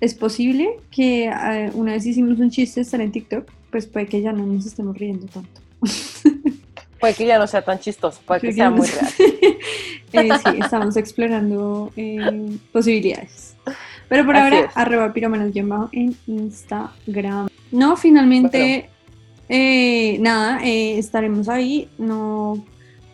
es 0.00 0.14
posible 0.14 0.76
que 0.90 1.26
eh, 1.26 1.70
una 1.74 1.92
vez 1.92 2.06
hicimos 2.06 2.38
un 2.38 2.50
chiste 2.50 2.80
estar 2.80 3.00
en 3.00 3.10
TikTok, 3.12 3.50
pues 3.70 3.86
puede 3.86 4.06
que 4.06 4.20
ya 4.20 4.32
no 4.32 4.46
nos 4.46 4.66
estemos 4.66 4.96
riendo 4.96 5.26
tanto. 5.26 5.60
Puede 7.00 7.16
que 7.16 7.26
ya 7.26 7.38
no 7.38 7.46
sea 7.46 7.60
tan 7.60 7.78
chistoso, 7.78 8.18
puede 8.24 8.40
que 8.40 8.46
Creo 8.46 8.56
sea 8.56 8.70
muy 8.70 8.86
real. 8.86 9.53
Eh, 10.14 10.28
sí, 10.44 10.58
estamos 10.60 10.96
explorando 10.96 11.92
eh, 11.96 12.56
posibilidades. 12.72 13.56
Pero 14.08 14.24
por 14.24 14.36
Así 14.36 14.44
ahora, 14.44 14.68
es. 14.68 14.76
arroba 14.76 15.12
pirómanas 15.12 15.52
guion 15.52 15.68
bajo 15.68 15.88
en 15.92 16.16
Instagram. 16.26 17.48
No, 17.72 17.96
finalmente, 17.96 18.90
eh, 19.48 20.18
nada, 20.20 20.64
eh, 20.64 20.98
estaremos 20.98 21.48
ahí. 21.48 21.88
No, 21.98 22.64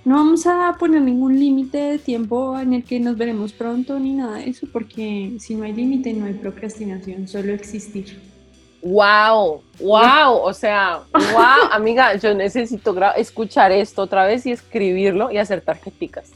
no 0.05 0.17
vamos 0.17 0.47
a 0.47 0.77
poner 0.79 1.03
ningún 1.03 1.39
límite 1.39 1.79
de 1.79 1.99
tiempo 1.99 2.59
en 2.59 2.75
el 2.75 2.85
que 2.85 3.01
nos 3.01 3.17
veremos 3.17 3.53
pronto 3.53 3.99
ni 3.99 4.13
nada 4.13 4.39
de 4.39 4.51
eso, 4.51 4.67
porque 4.73 5.37
si 5.39 5.55
no 5.55 5.65
hay 5.65 5.73
límite, 5.73 6.13
no 6.13 6.27
hay 6.27 6.35
procrastinación, 6.35 7.29
solo 7.29 7.53
existir. 7.53 8.21
Wow, 8.83 9.63
wow, 9.79 10.37
o 10.43 10.55
sea, 10.55 11.01
wow, 11.13 11.71
amiga, 11.71 12.17
yo 12.17 12.35
necesito 12.35 12.97
escuchar 13.15 13.73
esto 13.73 14.03
otra 14.03 14.27
vez 14.27 14.47
y 14.47 14.53
escribirlo 14.53 15.31
y 15.31 15.37
hacer 15.37 15.61
tarjeticas. 15.61 16.31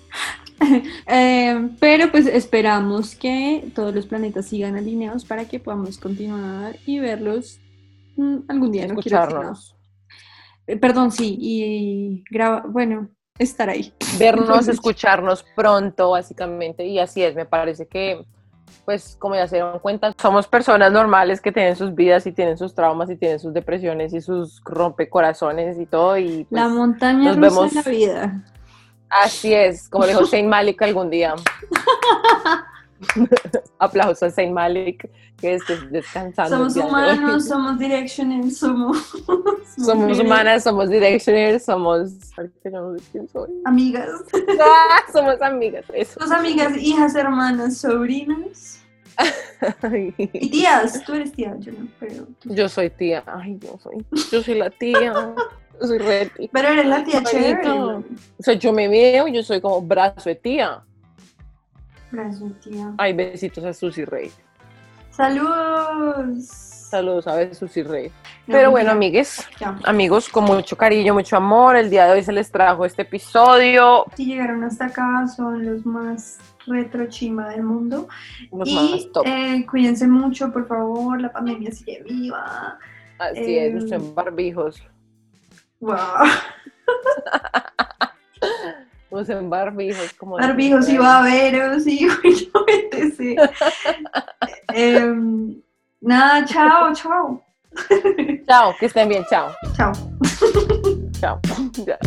Eh, 1.06 1.70
pero 1.80 2.10
pues 2.10 2.26
esperamos 2.26 3.14
que 3.14 3.70
todos 3.74 3.94
los 3.94 4.06
planetas 4.06 4.46
sigan 4.46 4.76
alineados 4.76 5.24
para 5.24 5.44
que 5.46 5.60
podamos 5.60 5.98
continuar 5.98 6.76
y 6.86 6.98
verlos 6.98 7.60
mm, 8.16 8.36
algún 8.48 8.72
día. 8.72 8.86
No 8.86 8.94
escucharnos, 8.94 9.76
Eh, 10.66 10.76
Perdón, 10.76 11.10
sí, 11.12 11.36
y 11.38 12.24
graba, 12.30 12.64
bueno, 12.66 13.08
estar 13.38 13.68
ahí. 13.68 13.92
vernos, 14.18 14.68
escucharnos 14.68 15.44
pronto, 15.56 16.10
básicamente, 16.10 16.86
y 16.86 16.98
así 16.98 17.22
es, 17.22 17.34
me 17.34 17.44
parece 17.44 17.86
que, 17.86 18.24
pues, 18.84 19.16
como 19.18 19.34
ya 19.34 19.46
se 19.46 19.56
dieron 19.56 19.78
cuenta, 19.80 20.14
somos 20.20 20.46
personas 20.46 20.90
normales 20.92 21.40
que 21.40 21.52
tienen 21.52 21.76
sus 21.76 21.94
vidas 21.94 22.26
y 22.26 22.32
tienen 22.32 22.56
sus 22.56 22.74
traumas 22.74 23.10
y 23.10 23.16
tienen 23.16 23.38
sus 23.40 23.52
depresiones 23.52 24.14
y 24.14 24.20
sus 24.20 24.62
rompecorazones 24.64 25.78
y 25.78 25.86
todo, 25.86 26.16
y 26.16 26.44
pues, 26.44 26.62
La 26.62 26.68
montaña 26.68 27.34
nos 27.34 27.36
rusa 27.36 27.50
vemos. 27.50 27.74
de 27.74 27.82
la 27.82 27.90
vida. 27.90 28.44
Así 29.22 29.52
es, 29.52 29.88
como 29.88 30.06
dijo 30.06 30.26
Saint 30.26 30.48
Malik 30.48 30.80
algún 30.82 31.10
día. 31.10 31.34
Aplauso 33.78 34.26
a 34.26 34.30
Saint 34.30 34.52
Malik, 34.52 35.08
que 35.40 35.54
esté 35.54 35.76
descansando. 35.90 36.70
Somos 36.70 36.76
humanos, 36.76 37.46
somos 37.46 37.78
directioners, 37.78 38.58
somos... 38.58 38.96
Somos 39.76 40.18
humanas, 40.18 40.64
somos 40.64 40.88
directioners, 40.88 41.64
somos... 41.64 42.12
Quién 43.12 43.28
soy. 43.28 43.50
Amigas. 43.64 44.08
Ah, 44.60 45.02
somos 45.12 45.40
amigas, 45.42 45.84
eso. 45.92 46.20
Somos 46.20 46.30
amigas, 46.32 46.76
hijas, 46.76 47.14
hermanas, 47.14 47.78
sobrinas. 47.78 48.80
Y 50.28 50.50
tías, 50.50 51.02
tú 51.04 51.14
eres 51.14 51.32
tía, 51.32 51.54
yo 51.58 51.72
no, 51.72 51.88
pero... 52.00 52.26
Yo 52.44 52.68
soy 52.68 52.90
tía. 52.90 53.22
Ay, 53.26 53.58
yo 53.60 53.78
soy. 53.82 54.04
Yo 54.32 54.42
soy 54.42 54.54
la 54.54 54.70
tía. 54.70 55.12
Soy 55.80 55.98
re 55.98 56.30
tía. 56.36 56.48
Pero 56.52 56.68
eres 56.68 56.86
la 56.86 57.04
tía 57.04 57.22
chévere. 57.22 57.70
O 57.70 58.02
sea, 58.38 58.54
yo 58.54 58.72
me 58.72 58.88
veo 58.88 59.28
y 59.28 59.32
yo 59.32 59.42
soy 59.42 59.60
como 59.60 59.80
brazo 59.82 60.28
de 60.28 60.36
tía. 60.36 60.82
Gracias, 62.10 62.60
tía. 62.60 62.92
Ay, 62.98 63.12
besitos 63.12 63.64
a 63.64 63.72
Susy 63.72 64.04
Rey. 64.04 64.30
Saludos. 65.10 66.46
Saludos 66.48 67.26
a 67.26 67.54
Susy 67.54 67.82
Rey. 67.82 68.10
Pero 68.46 68.70
bueno, 68.70 68.90
amigues, 68.90 69.48
amigos, 69.84 70.28
con 70.28 70.44
mucho 70.44 70.76
cariño, 70.76 71.14
mucho 71.14 71.36
amor, 71.36 71.76
el 71.76 71.88
día 71.88 72.06
de 72.06 72.12
hoy 72.12 72.22
se 72.22 72.32
les 72.32 72.50
trajo 72.50 72.84
este 72.84 73.02
episodio. 73.02 74.04
Si 74.16 74.26
llegaron 74.26 74.62
hasta 74.64 74.86
acá, 74.86 75.26
son 75.34 75.64
los 75.64 75.86
más 75.86 76.38
retro 76.66 77.06
chimba 77.06 77.48
del 77.48 77.62
mundo. 77.62 78.06
Los 78.52 78.68
y 78.68 78.74
más 78.74 79.12
top. 79.12 79.26
eh, 79.26 79.64
cuídense 79.68 80.06
mucho, 80.06 80.52
por 80.52 80.68
favor, 80.68 81.20
la 81.20 81.32
pandemia 81.32 81.72
sigue 81.72 82.02
viva. 82.02 82.78
Así 83.18 83.56
eh, 83.56 83.68
es, 83.68 83.82
usen 83.82 84.14
barbijos. 84.14 84.82
Wow. 85.84 86.24
Usen 89.10 89.50
barbijos. 89.50 90.12
Como 90.14 90.36
Barbijos 90.36 90.88
y 90.88 90.96
baberos 90.96 91.86
y 91.86 92.06
bueno, 92.06 92.64
etc. 92.66 93.38
Em, 94.72 95.60
nada, 96.00 96.44
chao, 96.46 96.92
chao. 96.94 97.44
Chao, 98.46 98.74
que 98.78 98.86
estén 98.86 99.08
bien, 99.08 99.24
chao. 99.28 99.50
Chao. 99.76 99.92
Chao. 101.20 101.40
Ya. 101.86 101.98